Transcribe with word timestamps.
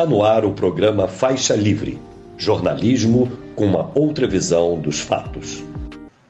Está 0.00 0.08
no 0.08 0.24
ar 0.24 0.46
o 0.46 0.54
programa 0.54 1.06
Faixa 1.06 1.54
Livre, 1.54 2.00
jornalismo 2.38 3.30
com 3.54 3.66
uma 3.66 3.92
outra 3.94 4.26
visão 4.26 4.80
dos 4.80 4.98
fatos. 4.98 5.62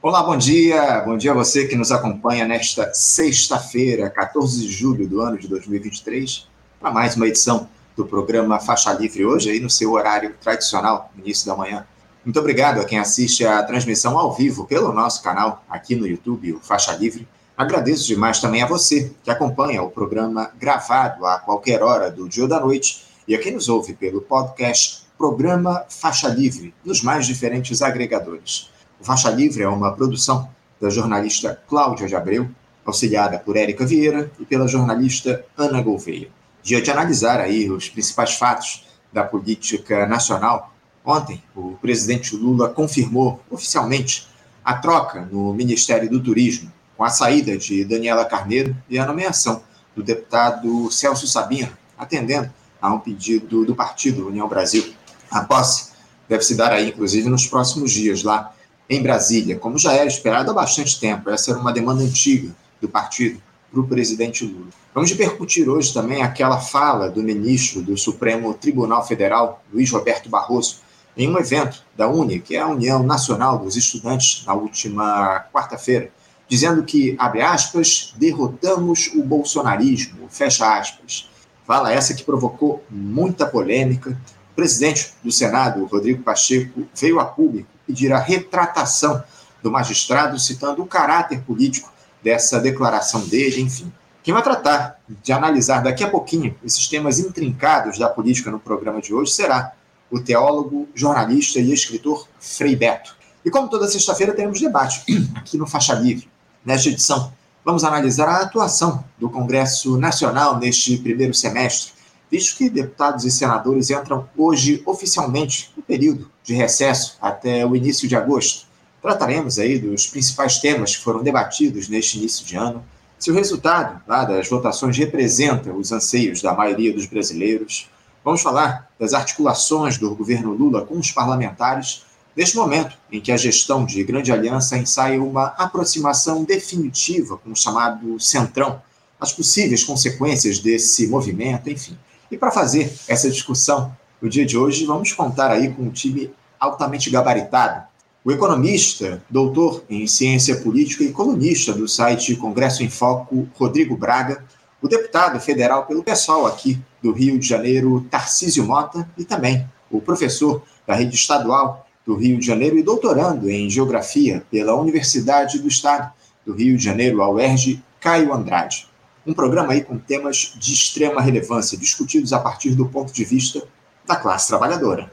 Olá, 0.01 0.21
bom 0.21 0.35
dia. 0.35 0.99
Bom 1.05 1.15
dia 1.15 1.31
a 1.31 1.33
você 1.33 1.65
que 1.65 1.77
nos 1.77 1.89
acompanha 1.89 2.45
nesta 2.45 2.93
sexta-feira, 2.93 4.09
14 4.09 4.67
de 4.67 4.69
julho 4.69 5.07
do 5.07 5.21
ano 5.21 5.39
de 5.39 5.47
2023, 5.47 6.49
para 6.81 6.91
mais 6.91 7.15
uma 7.15 7.29
edição 7.29 7.69
do 7.95 8.05
programa 8.05 8.59
Faixa 8.59 8.91
Livre 8.91 9.23
hoje, 9.23 9.49
aí 9.49 9.61
no 9.61 9.69
seu 9.69 9.93
horário 9.93 10.35
tradicional, 10.41 11.09
início 11.17 11.47
da 11.47 11.55
manhã. 11.55 11.87
Muito 12.25 12.37
obrigado 12.41 12.81
a 12.81 12.83
quem 12.83 12.99
assiste 12.99 13.45
a 13.45 13.63
transmissão 13.63 14.19
ao 14.19 14.33
vivo 14.33 14.65
pelo 14.65 14.91
nosso 14.91 15.23
canal 15.23 15.63
aqui 15.69 15.95
no 15.95 16.05
YouTube, 16.05 16.55
o 16.55 16.59
Faixa 16.59 16.91
Livre. 16.91 17.25
Agradeço 17.55 18.05
demais 18.05 18.41
também 18.41 18.63
a 18.63 18.67
você 18.67 19.13
que 19.23 19.31
acompanha 19.31 19.81
o 19.81 19.89
programa 19.89 20.51
gravado 20.59 21.25
a 21.25 21.39
qualquer 21.39 21.81
hora 21.81 22.11
do 22.11 22.27
dia 22.27 22.43
ou 22.43 22.49
da 22.49 22.59
noite 22.59 23.09
e 23.27 23.35
a 23.35 23.39
quem 23.39 23.53
nos 23.53 23.69
ouve 23.69 23.93
pelo 23.93 24.21
podcast 24.21 25.03
Programa 25.17 25.85
Faixa 25.89 26.27
Livre, 26.27 26.73
nos 26.83 27.03
mais 27.03 27.27
diferentes 27.27 27.81
agregadores. 27.81 28.69
O 28.99 29.03
Faixa 29.03 29.29
Livre 29.29 29.63
é 29.63 29.67
uma 29.67 29.91
produção 29.93 30.49
da 30.79 30.89
jornalista 30.89 31.61
Cláudia 31.67 32.07
de 32.07 32.15
Abreu, 32.15 32.49
auxiliada 32.85 33.37
por 33.37 33.55
Érica 33.55 33.85
Vieira 33.85 34.31
e 34.39 34.45
pela 34.45 34.67
jornalista 34.67 35.45
Ana 35.55 35.81
Gouveia. 35.81 36.29
Dia 36.63 36.81
de 36.81 36.89
analisar 36.89 37.39
aí 37.39 37.69
os 37.69 37.89
principais 37.89 38.33
fatos 38.33 38.85
da 39.13 39.23
política 39.23 40.07
nacional. 40.07 40.73
Ontem, 41.05 41.43
o 41.55 41.77
presidente 41.81 42.35
Lula 42.35 42.69
confirmou 42.69 43.41
oficialmente 43.49 44.27
a 44.63 44.75
troca 44.75 45.27
no 45.31 45.53
Ministério 45.53 46.09
do 46.09 46.21
Turismo, 46.21 46.71
com 46.97 47.03
a 47.03 47.09
saída 47.09 47.57
de 47.57 47.83
Daniela 47.83 48.25
Carneiro 48.25 48.75
e 48.89 48.99
a 48.99 49.05
nomeação 49.05 49.63
do 49.95 50.03
deputado 50.03 50.91
Celso 50.91 51.27
Sabino, 51.27 51.71
atendendo 51.97 52.51
a 52.81 52.93
um 52.93 52.99
pedido 52.99 53.63
do 53.63 53.75
partido 53.75 54.27
União 54.27 54.47
Brasil. 54.47 54.93
A 55.29 55.41
posse 55.41 55.91
deve 56.27 56.43
se 56.43 56.55
dar 56.55 56.71
aí, 56.71 56.89
inclusive, 56.89 57.29
nos 57.29 57.45
próximos 57.45 57.91
dias, 57.91 58.23
lá 58.23 58.53
em 58.89 59.01
Brasília, 59.01 59.57
como 59.57 59.77
já 59.77 59.93
era 59.93 60.07
esperado 60.07 60.51
há 60.51 60.53
bastante 60.53 60.99
tempo. 60.99 61.29
Essa 61.29 61.51
era 61.51 61.59
uma 61.59 61.71
demanda 61.71 62.03
antiga 62.03 62.49
do 62.81 62.89
partido 62.89 63.41
para 63.71 63.79
o 63.79 63.87
presidente 63.87 64.43
Lula. 64.43 64.67
Vamos 64.93 65.09
repercutir 65.11 65.69
hoje 65.69 65.93
também 65.93 66.21
aquela 66.21 66.59
fala 66.59 67.09
do 67.09 67.23
ministro 67.23 67.81
do 67.81 67.97
Supremo 67.97 68.53
Tribunal 68.53 69.07
Federal, 69.07 69.63
Luiz 69.71 69.89
Roberto 69.89 70.29
Barroso, 70.29 70.77
em 71.15 71.29
um 71.29 71.37
evento 71.37 71.83
da 71.95 72.07
UNE, 72.09 72.39
que 72.39 72.55
é 72.55 72.59
a 72.59 72.67
União 72.67 73.01
Nacional 73.03 73.59
dos 73.59 73.77
Estudantes, 73.77 74.43
na 74.45 74.53
última 74.53 75.45
quarta-feira, 75.53 76.11
dizendo 76.47 76.83
que, 76.83 77.15
abre 77.17 77.41
aspas, 77.41 78.13
derrotamos 78.17 79.09
o 79.15 79.23
bolsonarismo, 79.23 80.27
fecha 80.29 80.77
aspas. 80.77 81.29
Fala 81.71 81.93
essa 81.93 82.13
que 82.13 82.25
provocou 82.25 82.83
muita 82.89 83.45
polêmica. 83.45 84.09
O 84.51 84.55
presidente 84.57 85.13
do 85.23 85.31
Senado, 85.31 85.85
Rodrigo 85.85 86.21
Pacheco, 86.21 86.85
veio 86.93 87.17
a 87.17 87.23
público 87.23 87.69
pedir 87.87 88.11
a 88.11 88.19
retratação 88.19 89.23
do 89.63 89.71
magistrado, 89.71 90.37
citando 90.37 90.83
o 90.83 90.85
caráter 90.85 91.39
político 91.43 91.89
dessa 92.21 92.59
declaração 92.59 93.21
dele, 93.21 93.61
enfim. 93.61 93.89
Quem 94.21 94.33
vai 94.33 94.43
tratar 94.43 94.99
de 95.07 95.31
analisar 95.31 95.81
daqui 95.81 96.03
a 96.03 96.09
pouquinho 96.09 96.53
esses 96.61 96.89
temas 96.89 97.19
intrincados 97.19 97.97
da 97.97 98.09
política 98.09 98.51
no 98.51 98.59
programa 98.59 99.01
de 99.01 99.13
hoje 99.13 99.31
será 99.31 99.71
o 100.11 100.19
teólogo, 100.19 100.89
jornalista 100.93 101.57
e 101.57 101.71
escritor 101.71 102.27
Frei 102.37 102.75
Beto. 102.75 103.15
E 103.45 103.49
como 103.49 103.69
toda 103.69 103.87
sexta-feira, 103.87 104.33
teremos 104.33 104.59
debate 104.59 105.05
aqui 105.37 105.57
no 105.57 105.65
Faixa 105.65 105.93
Livre. 105.93 106.29
Nesta 106.65 106.89
edição, 106.89 107.31
vamos 107.63 107.83
analisar 107.83 108.27
a 108.27 108.41
atuação 108.41 109.03
do 109.17 109.29
Congresso 109.29 109.97
Nacional 109.97 110.57
neste 110.57 110.97
primeiro 110.97 111.33
semestre, 111.33 111.93
visto 112.29 112.57
que 112.57 112.69
deputados 112.69 113.25
e 113.25 113.31
senadores 113.31 113.89
entram 113.89 114.27
hoje 114.37 114.81
oficialmente 114.85 115.71
no 115.75 115.83
período 115.83 116.29
de 116.43 116.53
recesso 116.53 117.17
até 117.21 117.65
o 117.65 117.75
início 117.75 118.07
de 118.07 118.15
agosto. 118.15 118.65
Trataremos 119.01 119.59
aí 119.59 119.79
dos 119.79 120.07
principais 120.07 120.59
temas 120.59 120.95
que 120.95 121.03
foram 121.03 121.23
debatidos 121.23 121.87
neste 121.87 122.17
início 122.17 122.45
de 122.45 122.55
ano, 122.55 122.83
se 123.19 123.29
o 123.29 123.35
resultado 123.35 124.01
lá, 124.07 124.25
das 124.25 124.49
votações 124.49 124.97
representa 124.97 125.71
os 125.71 125.91
anseios 125.91 126.41
da 126.41 126.55
maioria 126.55 126.91
dos 126.91 127.05
brasileiros. 127.05 127.87
Vamos 128.25 128.41
falar 128.41 128.89
das 128.99 129.13
articulações 129.13 129.99
do 129.99 130.15
governo 130.15 130.53
Lula 130.53 130.83
com 130.83 130.97
os 130.97 131.11
parlamentares 131.11 132.03
Neste 132.35 132.55
momento 132.55 132.97
em 133.11 133.19
que 133.19 133.31
a 133.31 133.37
gestão 133.37 133.85
de 133.85 134.03
Grande 134.03 134.31
Aliança 134.31 134.77
ensaia 134.77 135.21
uma 135.21 135.47
aproximação 135.57 136.43
definitiva 136.43 137.37
com 137.37 137.51
o 137.51 137.55
chamado 137.55 138.17
Centrão, 138.19 138.81
as 139.19 139.33
possíveis 139.33 139.83
consequências 139.83 140.59
desse 140.59 141.07
movimento, 141.07 141.69
enfim. 141.69 141.97
E 142.31 142.37
para 142.37 142.49
fazer 142.49 142.93
essa 143.07 143.29
discussão 143.29 143.95
no 144.21 144.29
dia 144.29 144.45
de 144.45 144.57
hoje, 144.57 144.85
vamos 144.85 145.11
contar 145.11 145.51
aí 145.51 145.73
com 145.73 145.83
um 145.83 145.91
time 145.91 146.31
altamente 146.57 147.09
gabaritado. 147.09 147.83
O 148.23 148.31
economista, 148.31 149.21
doutor 149.29 149.83
em 149.89 150.07
ciência 150.07 150.55
política 150.61 151.03
e 151.03 151.11
colunista 151.11 151.73
do 151.73 151.87
site 151.87 152.35
Congresso 152.35 152.81
em 152.83 152.89
Foco, 152.89 153.49
Rodrigo 153.55 153.97
Braga, 153.97 154.45
o 154.81 154.87
deputado 154.87 155.39
federal 155.39 155.85
pelo 155.85 156.03
PSOL 156.03 156.47
aqui 156.47 156.79
do 157.03 157.11
Rio 157.11 157.37
de 157.37 157.47
Janeiro, 157.47 158.05
Tarcísio 158.09 158.63
Mota, 158.63 159.09
e 159.17 159.25
também 159.25 159.67
o 159.89 159.99
professor 159.99 160.63
da 160.87 160.95
rede 160.95 161.15
estadual 161.15 161.87
do 162.11 162.17
Rio 162.17 162.37
de 162.37 162.45
Janeiro 162.45 162.77
e 162.77 162.83
doutorando 162.83 163.49
em 163.49 163.69
Geografia 163.69 164.43
pela 164.51 164.75
Universidade 164.75 165.59
do 165.59 165.67
Estado 165.69 166.11
do 166.45 166.53
Rio 166.53 166.75
de 166.75 166.83
Janeiro, 166.83 167.21
a 167.21 167.29
UERJ, 167.29 167.81
Caio 168.01 168.33
Andrade. 168.33 168.85
Um 169.25 169.33
programa 169.33 169.71
aí 169.71 169.81
com 169.81 169.97
temas 169.97 170.53
de 170.57 170.73
extrema 170.73 171.21
relevância, 171.21 171.77
discutidos 171.77 172.33
a 172.33 172.39
partir 172.39 172.71
do 172.71 172.85
ponto 172.85 173.13
de 173.13 173.23
vista 173.23 173.65
da 174.05 174.17
classe 174.17 174.49
trabalhadora. 174.49 175.09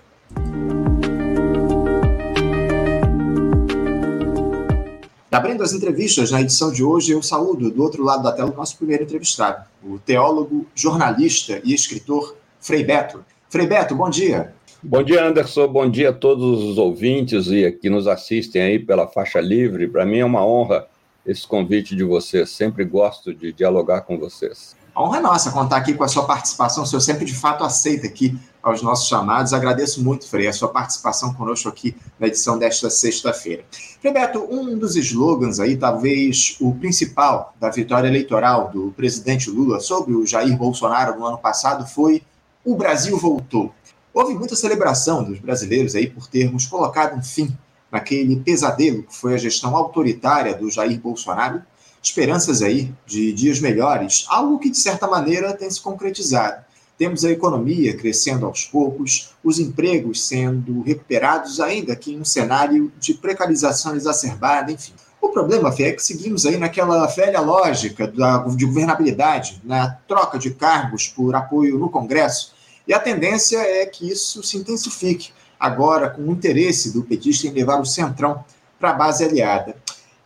Abrindo 5.30 5.62
as 5.62 5.72
entrevistas 5.72 6.32
na 6.32 6.40
edição 6.40 6.72
de 6.72 6.82
hoje, 6.82 7.12
eu 7.12 7.22
saúdo 7.22 7.70
do 7.70 7.80
outro 7.80 8.02
lado 8.02 8.24
da 8.24 8.32
tela 8.32 8.50
o 8.50 8.56
nosso 8.56 8.76
primeiro 8.76 9.04
entrevistado, 9.04 9.64
o 9.84 10.00
teólogo, 10.00 10.66
jornalista 10.74 11.60
e 11.62 11.72
escritor 11.72 12.34
Frei 12.60 12.82
Beto. 12.82 13.24
Frei 13.48 13.68
Beto, 13.68 13.94
bom 13.94 14.10
dia. 14.10 14.57
Bom 14.80 15.02
dia, 15.02 15.26
Anderson. 15.26 15.66
Bom 15.66 15.90
dia 15.90 16.10
a 16.10 16.12
todos 16.12 16.62
os 16.62 16.78
ouvintes 16.78 17.48
e 17.48 17.68
que 17.72 17.90
nos 17.90 18.06
assistem 18.06 18.62
aí 18.62 18.78
pela 18.78 19.08
faixa 19.08 19.40
livre. 19.40 19.88
Para 19.88 20.06
mim 20.06 20.18
é 20.18 20.24
uma 20.24 20.46
honra 20.46 20.86
esse 21.26 21.44
convite 21.44 21.96
de 21.96 22.04
vocês. 22.04 22.50
Sempre 22.50 22.84
gosto 22.84 23.34
de 23.34 23.52
dialogar 23.52 24.02
com 24.02 24.16
vocês. 24.16 24.76
A 24.94 25.02
honra 25.02 25.18
é 25.18 25.20
nossa 25.20 25.50
contar 25.50 25.78
aqui 25.78 25.94
com 25.94 26.04
a 26.04 26.08
sua 26.08 26.24
participação. 26.24 26.84
O 26.84 26.86
senhor 26.86 27.00
sempre 27.00 27.24
de 27.24 27.34
fato 27.34 27.64
aceita 27.64 28.06
aqui 28.06 28.38
aos 28.62 28.80
nossos 28.80 29.08
chamados. 29.08 29.52
Agradeço 29.52 30.02
muito, 30.02 30.28
Frei, 30.28 30.46
a 30.46 30.52
sua 30.52 30.68
participação 30.68 31.34
conosco 31.34 31.68
aqui 31.68 31.96
na 32.16 32.28
edição 32.28 32.56
desta 32.56 32.88
sexta-feira. 32.88 33.64
Frei 34.00 34.12
Beto, 34.12 34.46
um 34.48 34.78
dos 34.78 34.94
slogans 34.94 35.58
aí, 35.58 35.76
talvez 35.76 36.56
o 36.60 36.72
principal 36.76 37.52
da 37.58 37.68
vitória 37.68 38.06
eleitoral 38.06 38.70
do 38.70 38.92
presidente 38.96 39.50
Lula 39.50 39.80
sobre 39.80 40.14
o 40.14 40.24
Jair 40.24 40.56
Bolsonaro 40.56 41.18
no 41.18 41.26
ano 41.26 41.38
passado 41.38 41.84
foi 41.84 42.22
o 42.64 42.76
Brasil 42.76 43.18
voltou. 43.18 43.72
Houve 44.18 44.34
muita 44.34 44.56
celebração 44.56 45.22
dos 45.22 45.38
brasileiros 45.38 45.94
aí 45.94 46.10
por 46.10 46.26
termos 46.26 46.66
colocado 46.66 47.16
um 47.16 47.22
fim 47.22 47.56
naquele 47.88 48.34
pesadelo 48.40 49.04
que 49.04 49.14
foi 49.14 49.34
a 49.34 49.38
gestão 49.38 49.76
autoritária 49.76 50.56
do 50.56 50.68
Jair 50.68 50.98
Bolsonaro, 50.98 51.62
esperanças 52.02 52.60
aí 52.60 52.92
de 53.06 53.32
dias 53.32 53.60
melhores, 53.60 54.26
algo 54.28 54.58
que 54.58 54.70
de 54.70 54.76
certa 54.76 55.06
maneira 55.06 55.52
tem 55.52 55.70
se 55.70 55.80
concretizado. 55.80 56.64
Temos 56.98 57.24
a 57.24 57.30
economia 57.30 57.96
crescendo 57.96 58.44
aos 58.44 58.64
poucos, 58.64 59.36
os 59.44 59.60
empregos 59.60 60.26
sendo 60.26 60.82
recuperados, 60.82 61.60
ainda 61.60 61.94
que 61.94 62.12
em 62.12 62.20
um 62.20 62.24
cenário 62.24 62.90
de 62.98 63.14
precarização 63.14 63.94
exacerbada, 63.94 64.72
enfim. 64.72 64.94
O 65.20 65.28
problema, 65.28 65.70
Fê, 65.70 65.84
é 65.84 65.92
que 65.92 66.02
seguimos 66.02 66.44
aí 66.44 66.56
naquela 66.56 67.06
velha 67.06 67.40
lógica 67.40 68.08
da, 68.08 68.38
de 68.38 68.66
governabilidade, 68.66 69.62
na 69.62 69.90
troca 70.08 70.40
de 70.40 70.50
cargos 70.50 71.06
por 71.06 71.36
apoio 71.36 71.78
no 71.78 71.88
Congresso, 71.88 72.57
e 72.88 72.94
a 72.94 72.98
tendência 72.98 73.58
é 73.58 73.84
que 73.84 74.10
isso 74.10 74.42
se 74.42 74.56
intensifique 74.56 75.30
agora 75.60 76.08
com 76.08 76.22
o 76.22 76.32
interesse 76.32 76.90
do 76.92 77.02
petista 77.02 77.46
em 77.46 77.50
levar 77.50 77.78
o 77.78 77.84
Centrão 77.84 78.42
para 78.80 78.90
a 78.90 78.94
base 78.94 79.22
aliada. 79.22 79.76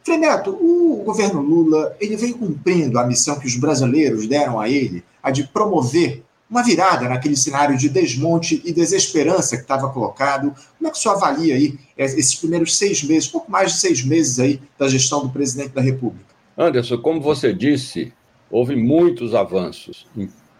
Frei 0.04 0.16
Neto, 0.16 0.50
o 0.50 1.02
governo 1.04 1.40
Lula 1.40 1.96
ele 2.00 2.16
vem 2.16 2.32
cumprindo 2.32 2.98
a 2.98 3.06
missão 3.06 3.38
que 3.40 3.46
os 3.46 3.56
brasileiros 3.56 4.28
deram 4.28 4.60
a 4.60 4.68
ele, 4.68 5.02
a 5.20 5.30
de 5.32 5.44
promover 5.44 6.22
uma 6.48 6.62
virada 6.62 7.08
naquele 7.08 7.34
cenário 7.36 7.76
de 7.78 7.88
desmonte 7.88 8.60
e 8.64 8.72
desesperança 8.72 9.56
que 9.56 9.62
estava 9.62 9.88
colocado. 9.88 10.54
Como 10.76 10.88
é 10.88 10.90
que 10.90 10.98
o 10.98 11.00
senhor 11.00 11.14
avalia 11.14 11.54
aí 11.54 11.78
esses 11.96 12.34
primeiros 12.34 12.76
seis 12.76 13.02
meses, 13.02 13.26
pouco 13.26 13.50
mais 13.50 13.72
de 13.72 13.78
seis 13.78 14.04
meses 14.04 14.38
aí 14.38 14.60
da 14.78 14.86
gestão 14.86 15.22
do 15.22 15.30
presidente 15.30 15.70
da 15.70 15.80
República? 15.80 16.26
Anderson, 16.58 16.98
como 16.98 17.20
você 17.20 17.54
disse, 17.54 18.12
houve 18.50 18.76
muitos 18.76 19.34
avanços 19.34 20.06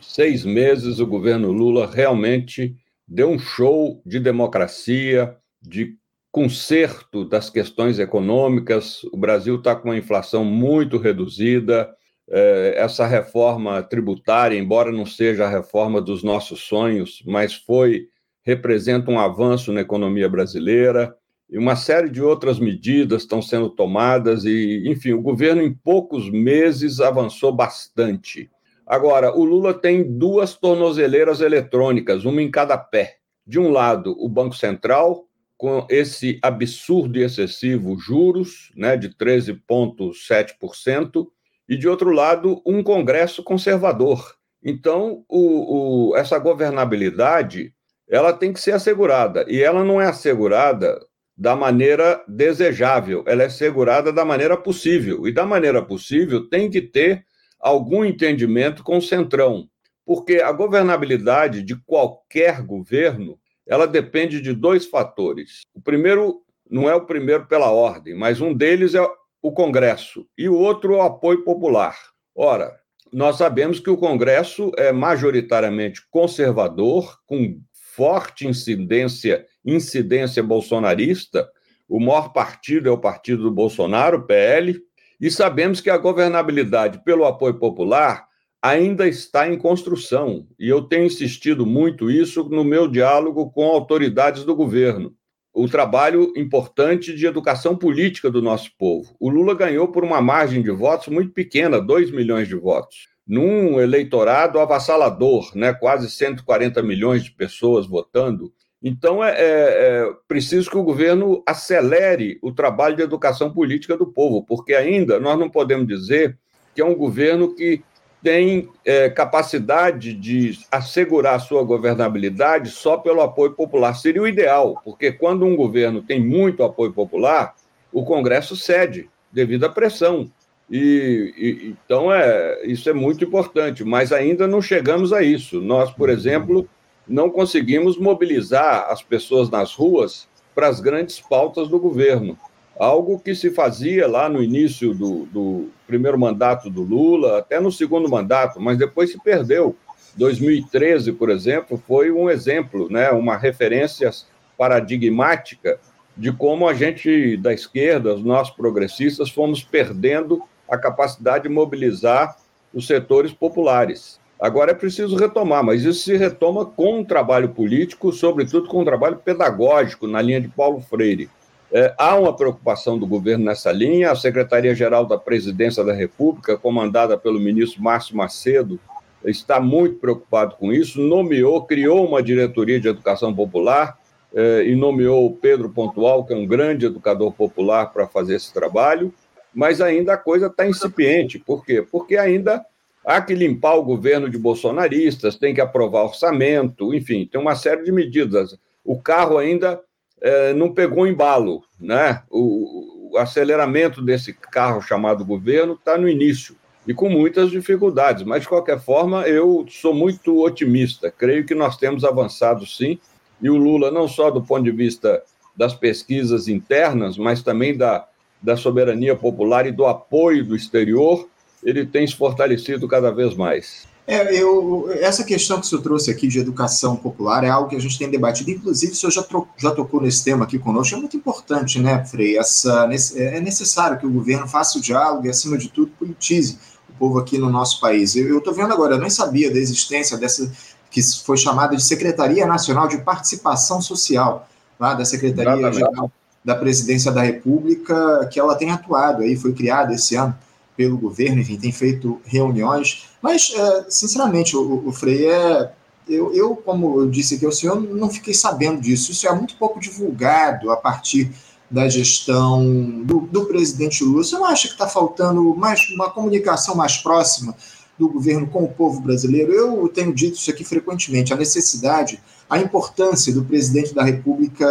seis 0.03 0.45
meses, 0.45 0.99
o 0.99 1.07
governo 1.07 1.51
Lula 1.53 1.91
realmente 1.91 2.77
deu 3.07 3.31
um 3.31 3.39
show 3.39 4.03
de 4.05 4.21
democracia, 4.21 5.37
de 5.61 5.97
conserto 6.31 7.25
das 7.25 7.51
questões 7.51 7.99
econômicas. 7.99 9.03
O 9.13 9.17
Brasil 9.17 9.57
está 9.57 9.77
com 9.77 9.89
uma 9.89 9.97
inflação 9.97 10.45
muito 10.45 10.99
reduzida, 10.99 11.91
é, 12.29 12.75
essa 12.77 13.07
reforma 13.07 13.83
tributária, 13.83 14.59
embora 14.59 14.91
não 14.91 15.05
seja 15.05 15.45
a 15.45 15.51
reforma 15.51 16.01
dos 16.01 16.23
nossos 16.23 16.61
sonhos, 16.61 17.23
mas 17.27 17.55
foi 17.55 18.09
representa 18.45 19.11
um 19.11 19.19
avanço 19.19 19.73
na 19.73 19.81
economia 19.81 20.29
brasileira 20.29 21.15
e 21.49 21.59
uma 21.59 21.77
série 21.77 22.09
de 22.09 22.23
outras 22.23 22.59
medidas 22.59 23.23
estão 23.23 23.43
sendo 23.43 23.69
tomadas 23.69 24.45
e, 24.45 24.85
enfim, 24.87 25.13
o 25.13 25.21
governo 25.21 25.63
em 25.63 25.73
poucos 25.73 26.31
meses 26.31 26.99
avançou 26.99 27.53
bastante. 27.53 28.51
Agora, 28.87 29.37
o 29.37 29.45
Lula 29.45 29.75
tem 29.75 30.19
duas 30.19 30.57
tornozeleiras 30.57 31.41
eletrônicas, 31.41 32.25
uma 32.25 32.43
em 32.43 32.51
cada 32.51 32.77
pé. 32.77 33.17
De 33.47 33.59
um 33.59 33.71
lado, 33.71 34.15
o 34.19 34.29
Banco 34.29 34.55
Central, 34.55 35.27
com 35.57 35.87
esse 35.89 36.39
absurdo 36.43 37.19
e 37.19 37.23
excessivo 37.23 37.99
juros, 37.99 38.71
né, 38.77 38.97
de 38.97 39.09
13,7%, 39.11 41.27
e 41.69 41.77
de 41.77 41.89
outro 41.89 42.11
lado, 42.11 42.61
um 42.67 42.83
Congresso 42.83 43.43
conservador. 43.43 44.37
Então, 44.63 45.25
o, 45.29 46.11
o, 46.11 46.17
essa 46.17 46.39
governabilidade 46.39 47.75
ela 48.09 48.33
tem 48.33 48.53
que 48.53 48.61
ser 48.61 48.73
assegurada, 48.73 49.45
e 49.49 49.63
ela 49.63 49.83
não 49.83 50.01
é 50.01 50.07
assegurada 50.07 51.01
da 51.37 51.57
maneira 51.57 52.23
desejável, 52.29 53.25
ela 53.27 53.43
é 53.43 53.49
segurada 53.49 54.13
da 54.13 54.25
maneira 54.25 54.57
possível. 54.57 55.27
E 55.27 55.33
da 55.33 55.47
maneira 55.47 55.83
possível 55.83 56.49
tem 56.49 56.69
que 56.69 56.83
ter 56.83 57.25
algum 57.63 58.05
entendimento 58.05 58.83
com 58.83 58.99
o 58.99 59.03
Centrão, 59.03 59.69
porque 60.05 60.43
a 60.43 60.51
governabilidade 60.51 61.63
de 61.63 61.77
qualquer 61.77 62.61
governo, 62.63 63.39
ela 63.67 63.87
depende 63.87 64.41
de 64.41 64.53
dois 64.53 64.85
fatores. 64.87 65.61
O 65.73 65.81
primeiro 65.81 66.43
não 66.69 66.91
é 66.91 66.95
o 66.95 67.07
primeiro 67.07 67.47
pela 67.47 67.71
ordem, 67.71 68.15
mas 68.15 68.41
um 68.41 68.53
deles 68.53 68.95
é 68.95 69.01
o 69.41 69.53
Congresso 69.53 70.27
e 70.37 70.49
o 70.49 70.57
outro 70.57 70.95
é 70.95 70.97
o 70.97 71.03
apoio 71.03 71.45
popular. 71.45 71.97
Ora, 72.35 72.77
nós 73.13 73.37
sabemos 73.37 73.79
que 73.79 73.91
o 73.91 73.97
Congresso 73.97 74.73
é 74.77 74.91
majoritariamente 74.91 76.03
conservador, 76.11 77.19
com 77.27 77.61
forte 77.95 78.47
incidência 78.47 79.47
incidência 79.65 80.43
bolsonarista, 80.43 81.49
o 81.89 82.01
maior 82.01 82.33
partido 82.33 82.89
é 82.89 82.93
o 82.93 82.99
partido 82.99 83.43
do 83.43 83.51
Bolsonaro, 83.51 84.27
PL, 84.27 84.81
e 85.23 85.31
sabemos 85.31 85.81
que 85.81 85.89
a 85.89 85.97
governabilidade 85.97 87.01
pelo 87.05 87.25
apoio 87.25 87.55
popular 87.55 88.27
ainda 88.61 89.07
está 89.07 89.49
em 89.49 89.57
construção. 89.57 90.49
E 90.59 90.69
eu 90.69 90.83
tenho 90.83 91.05
insistido 91.07 91.65
muito 91.65 92.11
isso 92.11 92.43
no 92.49 92.65
meu 92.65 92.89
diálogo 92.89 93.49
com 93.53 93.67
autoridades 93.67 94.43
do 94.43 94.57
governo. 94.57 95.15
O 95.55 95.69
trabalho 95.69 96.33
importante 96.37 97.15
de 97.15 97.25
educação 97.25 97.77
política 97.77 98.29
do 98.33 98.43
nosso 98.43 98.71
povo. 98.77 99.15
O 99.21 99.31
Lula 99.31 99.55
ganhou 99.55 99.87
por 99.93 100.03
uma 100.03 100.21
margem 100.21 100.61
de 100.61 100.73
votos 100.73 101.07
muito 101.07 101.33
pequena, 101.33 101.81
2 101.81 102.11
milhões 102.11 102.49
de 102.49 102.57
votos, 102.57 103.07
num 103.25 103.81
eleitorado 103.81 104.59
avassalador, 104.59 105.53
né? 105.55 105.73
quase 105.73 106.11
140 106.11 106.83
milhões 106.83 107.23
de 107.23 107.31
pessoas 107.31 107.87
votando. 107.87 108.53
Então, 108.83 109.23
é, 109.23 109.31
é, 109.31 109.37
é, 109.41 110.13
preciso 110.27 110.69
que 110.69 110.77
o 110.77 110.83
governo 110.83 111.43
acelere 111.47 112.39
o 112.43 112.51
trabalho 112.51 112.97
de 112.97 113.03
educação 113.03 113.53
política 113.53 113.97
do 113.97 114.07
povo, 114.07 114.43
porque 114.45 114.75
ainda 114.75 115.21
nós 115.21 115.39
não 115.39 115.49
podemos 115.49 115.87
dizer 115.87 116.37
que 116.75 116.81
é 116.81 116.85
um 116.85 116.95
governo 116.95 117.55
que 117.55 117.83
tem 118.23 118.69
é, 118.85 119.09
capacidade 119.11 120.15
de 120.15 120.59
assegurar 120.71 121.35
a 121.35 121.41
sua 121.41 121.63
governabilidade 121.63 122.71
só 122.71 122.97
pelo 122.97 123.21
apoio 123.21 123.53
popular. 123.53 123.95
Seria 123.95 124.23
o 124.23 124.29
ideal, 124.29 124.81
porque 124.85 125.13
quando 125.13 125.45
um 125.45 125.57
governo 125.57 126.03
tem 126.03 126.21
muito 126.21 126.63
apoio 126.63 126.93
popular, 126.93 127.55
o 127.93 128.05
Congresso 128.05 128.57
cede 128.57 129.09
devido 129.31 129.65
à 129.65 129.69
pressão. 129.69 130.31
E, 130.71 131.35
e, 131.37 131.77
então 131.85 132.13
é 132.13 132.65
isso 132.65 132.89
é 132.89 132.93
muito 132.93 133.25
importante, 133.25 133.85
mas 133.85 134.13
ainda 134.13 134.47
não 134.47 134.63
chegamos 134.63 135.13
a 135.13 135.23
isso. 135.23 135.61
Nós, 135.61 135.91
por 135.91 136.09
uhum. 136.09 136.15
exemplo, 136.15 136.69
não 137.07 137.31
conseguimos 137.31 137.99
mobilizar 137.99 138.87
as 138.91 139.03
pessoas 139.03 139.51
nas 139.51 139.75
ruas 139.75 140.29
para 140.55 140.69
as 140.69 140.81
grandes 140.81 141.21
pautas 141.21 141.69
do 141.69 141.79
governo. 141.79 142.39
Algo 142.79 143.19
que 143.19 143.35
se 143.35 143.51
fazia 143.51 144.09
lá 144.09 144.29
no 144.29 144.43
início 144.43 144.95
do, 144.95 145.27
do 145.27 145.69
primeiro 145.87 146.19
mandato 146.19 146.71
do 146.71 146.83
Lula, 146.83 147.39
até 147.39 147.61
no 147.61 147.71
segundo 147.71 148.09
mandato, 148.09 148.61
mas 148.61 148.79
depois 148.79 149.11
se 149.11 149.21
perdeu. 149.21 149.77
2013, 150.17 151.13
por 151.13 151.31
exemplo, 151.31 151.83
foi 151.87 152.11
um 152.11 152.29
exemplo, 152.29 152.91
né, 152.91 153.11
uma 153.11 153.37
referência 153.37 154.11
paradigmática 154.57 155.79
de 156.17 156.31
como 156.33 156.69
a 156.69 156.75
gente 156.75 157.37
da 157.39 157.53
esquerda, 157.53 158.17
nós 158.17 158.51
progressistas, 158.51 159.31
fomos 159.31 159.63
perdendo 159.63 160.43
a 160.69 160.77
capacidade 160.77 161.45
de 161.45 161.49
mobilizar 161.49 162.37
os 162.73 162.87
setores 162.87 163.33
populares. 163.33 164.21
Agora 164.43 164.73
é 164.73 164.75
preciso 164.75 165.15
retomar, 165.15 165.63
mas 165.63 165.85
isso 165.85 166.01
se 166.01 166.17
retoma 166.17 166.67
com 166.67 166.99
um 166.99 167.05
trabalho 167.05 167.51
político, 167.51 168.11
sobretudo 168.11 168.67
com 168.67 168.81
um 168.81 168.85
trabalho 168.85 169.19
pedagógico, 169.19 170.09
na 170.09 170.21
linha 170.21 170.41
de 170.41 170.49
Paulo 170.49 170.81
Freire. 170.81 171.31
É, 171.71 171.95
há 171.97 172.17
uma 172.17 172.35
preocupação 172.35 172.99
do 172.99 173.07
governo 173.07 173.45
nessa 173.45 173.71
linha. 173.71 174.11
A 174.11 174.17
Secretaria-Geral 174.17 175.07
da 175.07 175.17
Presidência 175.17 175.85
da 175.85 175.93
República, 175.93 176.59
comandada 176.59 177.17
pelo 177.17 177.39
ministro 177.39 177.81
Márcio 177.81 178.17
Macedo, 178.17 178.81
está 179.25 179.61
muito 179.61 180.01
preocupado 180.01 180.57
com 180.57 180.73
isso. 180.73 181.01
Nomeou, 181.01 181.65
criou 181.65 182.05
uma 182.05 182.21
diretoria 182.21 182.81
de 182.81 182.89
educação 182.89 183.33
popular 183.33 183.97
é, 184.35 184.65
e 184.67 184.75
nomeou 184.75 185.25
o 185.25 185.37
Pedro 185.37 185.71
Pontual, 185.71 186.25
que 186.25 186.33
é 186.33 186.37
um 186.37 186.49
grande 186.49 186.85
educador 186.85 187.33
popular, 187.33 187.93
para 187.93 188.09
fazer 188.09 188.35
esse 188.35 188.53
trabalho. 188.53 189.15
Mas 189.55 189.81
ainda 189.81 190.15
a 190.15 190.19
coisa 190.19 190.49
está 190.49 190.67
incipiente. 190.67 191.39
Por 191.39 191.65
quê? 191.65 191.81
Porque 191.81 192.17
ainda 192.17 192.67
Há 193.05 193.21
que 193.21 193.35
limpar 193.35 193.75
o 193.75 193.83
governo 193.83 194.31
de 194.31 194.39
bolsonaristas, 194.39 195.37
tem 195.37 195.55
que 195.55 195.61
aprovar 195.61 196.05
orçamento, 196.05 196.95
enfim, 196.95 197.29
tem 197.31 197.41
uma 197.41 197.57
série 197.57 197.83
de 197.83 197.91
medidas. 197.91 198.57
O 198.85 199.01
carro 199.01 199.39
ainda 199.39 199.81
é, 200.21 200.55
não 200.55 200.73
pegou 200.73 201.07
embalo, 201.07 201.63
né? 201.81 202.23
O, 202.31 203.11
o 203.13 203.19
aceleramento 203.19 204.01
desse 204.01 204.33
carro 204.33 204.81
chamado 204.81 205.25
governo 205.25 205.75
está 205.75 205.99
no 205.99 206.09
início 206.09 206.57
e 206.87 206.95
com 206.95 207.09
muitas 207.09 207.51
dificuldades, 207.51 208.25
mas 208.25 208.43
de 208.43 208.49
qualquer 208.49 208.81
forma 208.81 209.23
eu 209.23 209.65
sou 209.69 209.95
muito 209.95 210.43
otimista. 210.43 211.11
Creio 211.11 211.45
que 211.45 211.55
nós 211.55 211.77
temos 211.77 212.05
avançado 212.05 212.67
sim, 212.67 212.99
e 213.41 213.51
o 213.51 213.57
Lula, 213.57 213.91
não 213.91 214.09
só 214.09 214.31
do 214.31 214.43
ponto 214.43 214.63
de 214.63 214.71
vista 214.71 215.23
das 215.57 215.75
pesquisas 215.75 216.49
internas, 216.49 217.19
mas 217.19 217.43
também 217.43 217.77
da, 217.77 218.07
da 218.41 218.57
soberania 218.57 219.15
popular 219.15 219.67
e 219.67 219.73
do 219.73 219.87
apoio 219.87 220.45
do 220.45 220.57
exterior, 220.57 221.29
ele 221.63 221.87
tem 221.87 222.07
se 222.07 222.17
fortalecido 222.17 222.89
cada 222.89 223.11
vez 223.11 223.35
mais. 223.35 223.87
É, 224.05 224.35
eu, 224.35 224.91
essa 225.01 225.23
questão 225.23 225.61
que 225.61 225.67
o 225.67 225.69
senhor 225.69 225.81
trouxe 225.81 226.11
aqui 226.11 226.27
de 226.27 226.41
educação 226.41 226.97
popular 226.97 227.45
é 227.45 227.49
algo 227.49 227.69
que 227.69 227.77
a 227.77 227.81
gente 227.81 227.97
tem 227.97 228.11
debatido, 228.11 228.51
inclusive 228.51 228.93
o 228.93 228.97
senhor 228.97 229.13
já, 229.13 229.23
tro, 229.23 229.47
já 229.57 229.71
tocou 229.71 230.03
nesse 230.03 230.25
tema 230.25 230.45
aqui 230.45 230.59
conosco, 230.59 230.97
é 230.97 230.99
muito 230.99 231.17
importante, 231.17 231.79
né, 231.79 232.05
Frei? 232.05 232.37
Essa, 232.37 232.89
é 233.15 233.41
necessário 233.41 233.99
que 233.99 234.07
o 234.07 234.11
governo 234.11 234.49
faça 234.49 234.79
o 234.79 234.81
diálogo 234.81 235.27
e, 235.27 235.31
acima 235.31 235.57
de 235.57 235.69
tudo, 235.69 235.93
politize 235.93 236.59
o 236.91 236.93
povo 236.95 237.19
aqui 237.19 237.39
no 237.39 237.49
nosso 237.49 237.81
país. 237.81 238.17
Eu 238.17 238.39
estou 238.39 238.53
vendo 238.53 238.73
agora, 238.73 238.97
eu 238.97 239.01
nem 239.01 239.11
sabia 239.11 239.53
da 239.53 239.59
existência 239.59 240.17
dessa 240.17 240.51
que 240.91 241.01
foi 241.25 241.39
chamada 241.39 241.75
de 241.75 241.83
Secretaria 241.83 242.45
Nacional 242.45 242.87
de 242.87 242.99
Participação 242.99 243.81
Social, 243.81 244.47
lá 244.79 244.93
da 244.93 245.05
Secretaria 245.05 245.73
Geral 245.73 246.13
da 246.45 246.57
Presidência 246.57 247.11
da 247.13 247.23
República, 247.23 248.29
que 248.31 248.39
ela 248.39 248.57
tem 248.57 248.71
atuado 248.71 249.23
aí, 249.23 249.37
foi 249.37 249.53
criada 249.53 249.95
esse 249.95 250.17
ano 250.17 250.37
pelo 250.83 250.99
governo, 250.99 251.41
enfim, 251.41 251.57
tem 251.57 251.71
feito 251.71 252.21
reuniões, 252.25 253.05
mas, 253.23 253.53
é, 253.55 253.87
sinceramente, 253.89 254.57
o, 254.57 254.89
o 254.89 254.93
Frei 254.93 255.27
é. 255.27 255.73
Eu, 256.09 256.35
eu, 256.35 256.57
como 256.57 257.01
eu 257.01 257.09
disse 257.09 257.37
aqui 257.37 257.47
ao 257.47 257.53
senhor, 257.53 257.81
não 257.81 258.11
fiquei 258.11 258.35
sabendo 258.35 258.81
disso. 258.81 259.13
Isso 259.13 259.29
é 259.29 259.33
muito 259.33 259.55
pouco 259.55 259.79
divulgado 259.79 260.73
a 260.73 260.77
partir 260.77 261.31
da 261.71 261.89
gestão 261.89 263.01
do, 263.05 263.21
do 263.21 263.45
presidente 263.45 264.03
Lula. 264.03 264.25
Você 264.25 264.35
não 264.35 264.45
acha 264.45 264.67
que 264.67 264.75
está 264.75 264.89
faltando 264.89 265.55
mais 265.55 265.89
uma 265.91 266.11
comunicação 266.11 266.75
mais 266.75 266.97
próxima 266.97 267.55
do 267.97 268.09
governo 268.09 268.49
com 268.49 268.65
o 268.65 268.69
povo 268.69 269.01
brasileiro? 269.01 269.53
Eu 269.53 269.89
tenho 269.89 270.13
dito 270.13 270.37
isso 270.37 270.51
aqui 270.51 270.65
frequentemente, 270.65 271.33
a 271.33 271.37
necessidade 271.37 272.21
a 272.53 272.59
importância 272.59 273.33
do 273.33 273.43
presidente 273.43 273.95
da 273.95 274.05
República 274.05 274.67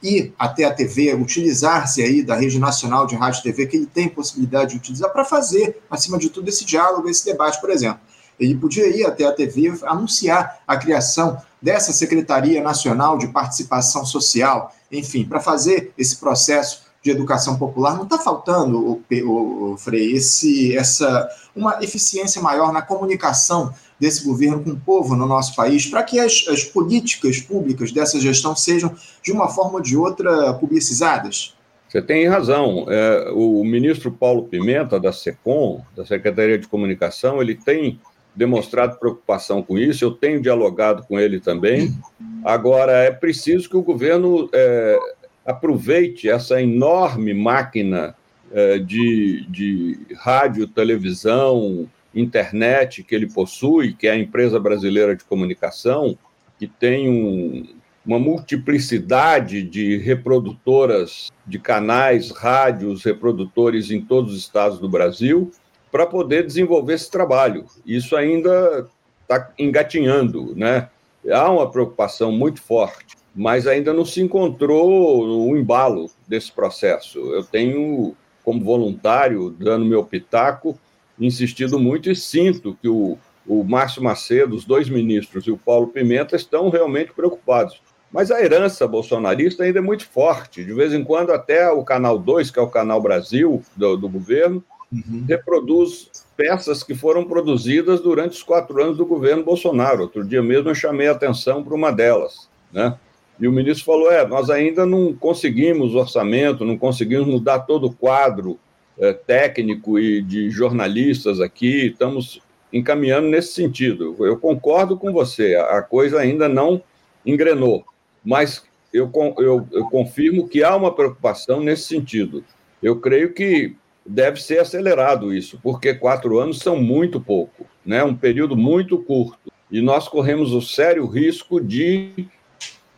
ir 0.00 0.32
até 0.38 0.62
a 0.62 0.72
TV, 0.72 1.12
utilizar-se 1.12 2.00
aí 2.00 2.22
da 2.22 2.36
rede 2.36 2.56
nacional 2.56 3.04
de 3.04 3.16
rádio 3.16 3.40
e 3.40 3.42
TV, 3.42 3.66
que 3.66 3.76
ele 3.78 3.86
tem 3.86 4.08
possibilidade 4.08 4.70
de 4.70 4.76
utilizar 4.76 5.10
para 5.10 5.24
fazer, 5.24 5.82
acima 5.90 6.16
de 6.18 6.30
tudo, 6.30 6.48
esse 6.48 6.64
diálogo, 6.64 7.08
esse 7.08 7.24
debate, 7.24 7.60
por 7.60 7.70
exemplo. 7.70 7.98
Ele 8.38 8.54
podia 8.54 8.86
ir 8.86 9.04
até 9.04 9.24
a 9.24 9.32
TV 9.32 9.76
anunciar 9.82 10.60
a 10.64 10.76
criação 10.76 11.36
dessa 11.60 11.92
Secretaria 11.92 12.62
Nacional 12.62 13.18
de 13.18 13.26
Participação 13.26 14.06
Social, 14.06 14.72
enfim, 14.92 15.24
para 15.24 15.40
fazer 15.40 15.92
esse 15.98 16.18
processo 16.18 16.84
de 17.02 17.10
educação 17.10 17.58
popular. 17.58 17.96
Não 17.96 18.04
está 18.04 18.18
faltando, 18.18 18.78
o, 18.78 19.02
o, 19.24 19.72
o 19.72 19.76
Frei, 19.76 20.12
esse, 20.12 20.76
essa, 20.76 21.28
uma 21.56 21.82
eficiência 21.82 22.40
maior 22.40 22.72
na 22.72 22.82
comunicação 22.82 23.74
desse 24.04 24.22
governo 24.22 24.62
com 24.62 24.70
o 24.70 24.76
povo 24.76 25.16
no 25.16 25.24
nosso 25.24 25.56
país, 25.56 25.86
para 25.86 26.02
que 26.02 26.20
as, 26.20 26.44
as 26.46 26.62
políticas 26.62 27.40
públicas 27.40 27.90
dessa 27.90 28.20
gestão 28.20 28.54
sejam, 28.54 28.94
de 29.22 29.32
uma 29.32 29.48
forma 29.48 29.76
ou 29.76 29.80
de 29.80 29.96
outra, 29.96 30.52
publicizadas? 30.52 31.56
Você 31.88 32.02
tem 32.02 32.28
razão. 32.28 32.84
É, 32.86 33.30
o 33.32 33.64
ministro 33.64 34.12
Paulo 34.12 34.42
Pimenta, 34.42 35.00
da 35.00 35.10
SECOM, 35.10 35.80
da 35.96 36.04
Secretaria 36.04 36.58
de 36.58 36.68
Comunicação, 36.68 37.40
ele 37.40 37.54
tem 37.54 37.98
demonstrado 38.36 38.98
preocupação 38.98 39.62
com 39.62 39.78
isso, 39.78 40.04
eu 40.04 40.10
tenho 40.10 40.42
dialogado 40.42 41.04
com 41.04 41.18
ele 41.18 41.40
também. 41.40 41.96
Agora, 42.44 42.92
é 42.92 43.10
preciso 43.10 43.70
que 43.70 43.76
o 43.76 43.82
governo 43.82 44.50
é, 44.52 44.98
aproveite 45.46 46.28
essa 46.28 46.60
enorme 46.60 47.32
máquina 47.32 48.14
é, 48.52 48.78
de, 48.78 49.46
de 49.48 49.98
rádio, 50.16 50.66
televisão, 50.66 51.88
internet 52.14 53.02
que 53.02 53.14
ele 53.14 53.26
possui, 53.26 53.92
que 53.92 54.06
é 54.06 54.12
a 54.12 54.18
empresa 54.18 54.58
brasileira 54.58 55.16
de 55.16 55.24
comunicação, 55.24 56.16
que 56.58 56.66
tem 56.66 57.08
um, 57.08 57.66
uma 58.06 58.18
multiplicidade 58.18 59.62
de 59.62 59.96
reprodutoras 59.96 61.32
de 61.46 61.58
canais, 61.58 62.30
rádios, 62.30 63.04
reprodutores 63.04 63.90
em 63.90 64.00
todos 64.00 64.32
os 64.32 64.38
estados 64.38 64.78
do 64.78 64.88
Brasil, 64.88 65.50
para 65.90 66.06
poder 66.06 66.44
desenvolver 66.44 66.94
esse 66.94 67.10
trabalho. 67.10 67.66
Isso 67.86 68.16
ainda 68.16 68.88
está 69.22 69.52
engatinhando, 69.58 70.54
né? 70.54 70.88
Há 71.30 71.50
uma 71.50 71.70
preocupação 71.70 72.30
muito 72.30 72.60
forte, 72.60 73.16
mas 73.34 73.66
ainda 73.66 73.92
não 73.92 74.04
se 74.04 74.20
encontrou 74.20 75.48
o 75.48 75.56
embalo 75.56 76.10
desse 76.28 76.52
processo. 76.52 77.18
Eu 77.32 77.42
tenho, 77.42 78.14
como 78.44 78.62
voluntário, 78.62 79.50
dando 79.50 79.86
meu 79.86 80.04
pitaco, 80.04 80.78
insistido 81.18 81.78
muito 81.78 82.10
e 82.10 82.16
sinto 82.16 82.76
que 82.80 82.88
o, 82.88 83.18
o 83.46 83.62
Márcio 83.64 84.02
Macedo, 84.02 84.54
os 84.54 84.64
dois 84.64 84.88
ministros 84.88 85.46
e 85.46 85.50
o 85.50 85.56
Paulo 85.58 85.88
Pimenta 85.88 86.36
estão 86.36 86.68
realmente 86.68 87.12
preocupados. 87.12 87.80
Mas 88.12 88.30
a 88.30 88.40
herança 88.40 88.86
bolsonarista 88.86 89.64
ainda 89.64 89.80
é 89.80 89.82
muito 89.82 90.06
forte. 90.06 90.64
De 90.64 90.72
vez 90.72 90.94
em 90.94 91.02
quando, 91.02 91.32
até 91.32 91.68
o 91.70 91.82
Canal 91.82 92.16
2, 92.16 92.50
que 92.50 92.58
é 92.60 92.62
o 92.62 92.68
Canal 92.68 93.02
Brasil 93.02 93.60
do, 93.76 93.96
do 93.96 94.08
governo, 94.08 94.62
uhum. 94.92 95.24
reproduz 95.28 96.10
peças 96.36 96.84
que 96.84 96.94
foram 96.94 97.24
produzidas 97.24 98.00
durante 98.00 98.32
os 98.32 98.42
quatro 98.42 98.80
anos 98.80 98.96
do 98.96 99.04
governo 99.04 99.42
Bolsonaro. 99.42 100.02
Outro 100.02 100.24
dia 100.24 100.42
mesmo 100.42 100.70
eu 100.70 100.74
chamei 100.74 101.08
a 101.08 101.12
atenção 101.12 101.64
para 101.64 101.74
uma 101.74 101.90
delas. 101.90 102.48
Né? 102.72 102.96
E 103.40 103.48
o 103.48 103.52
ministro 103.52 103.84
falou: 103.84 104.10
é, 104.10 104.26
nós 104.26 104.48
ainda 104.48 104.86
não 104.86 105.12
conseguimos 105.12 105.94
orçamento, 105.94 106.64
não 106.64 106.78
conseguimos 106.78 107.26
mudar 107.26 107.60
todo 107.60 107.88
o 107.88 107.92
quadro 107.92 108.58
é, 108.98 109.12
técnico 109.12 109.98
e 109.98 110.22
de 110.22 110.50
jornalistas 110.50 111.40
aqui, 111.40 111.86
estamos 111.86 112.40
encaminhando 112.72 113.28
nesse 113.28 113.52
sentido. 113.52 114.16
Eu 114.20 114.36
concordo 114.36 114.96
com 114.96 115.12
você, 115.12 115.54
a 115.56 115.82
coisa 115.82 116.20
ainda 116.20 116.48
não 116.48 116.82
engrenou, 117.24 117.84
mas 118.24 118.64
eu, 118.92 119.10
eu, 119.38 119.66
eu 119.72 119.84
confirmo 119.86 120.48
que 120.48 120.62
há 120.62 120.74
uma 120.76 120.94
preocupação 120.94 121.60
nesse 121.60 121.84
sentido. 121.84 122.44
Eu 122.82 123.00
creio 123.00 123.32
que 123.32 123.74
deve 124.06 124.40
ser 124.40 124.58
acelerado 124.58 125.34
isso, 125.34 125.58
porque 125.62 125.94
quatro 125.94 126.38
anos 126.38 126.58
são 126.58 126.76
muito 126.76 127.20
pouco, 127.20 127.66
né? 127.84 128.04
um 128.04 128.14
período 128.14 128.56
muito 128.56 128.98
curto, 128.98 129.52
e 129.70 129.80
nós 129.80 130.08
corremos 130.08 130.52
o 130.52 130.60
sério 130.60 131.06
risco 131.06 131.60
de 131.60 132.28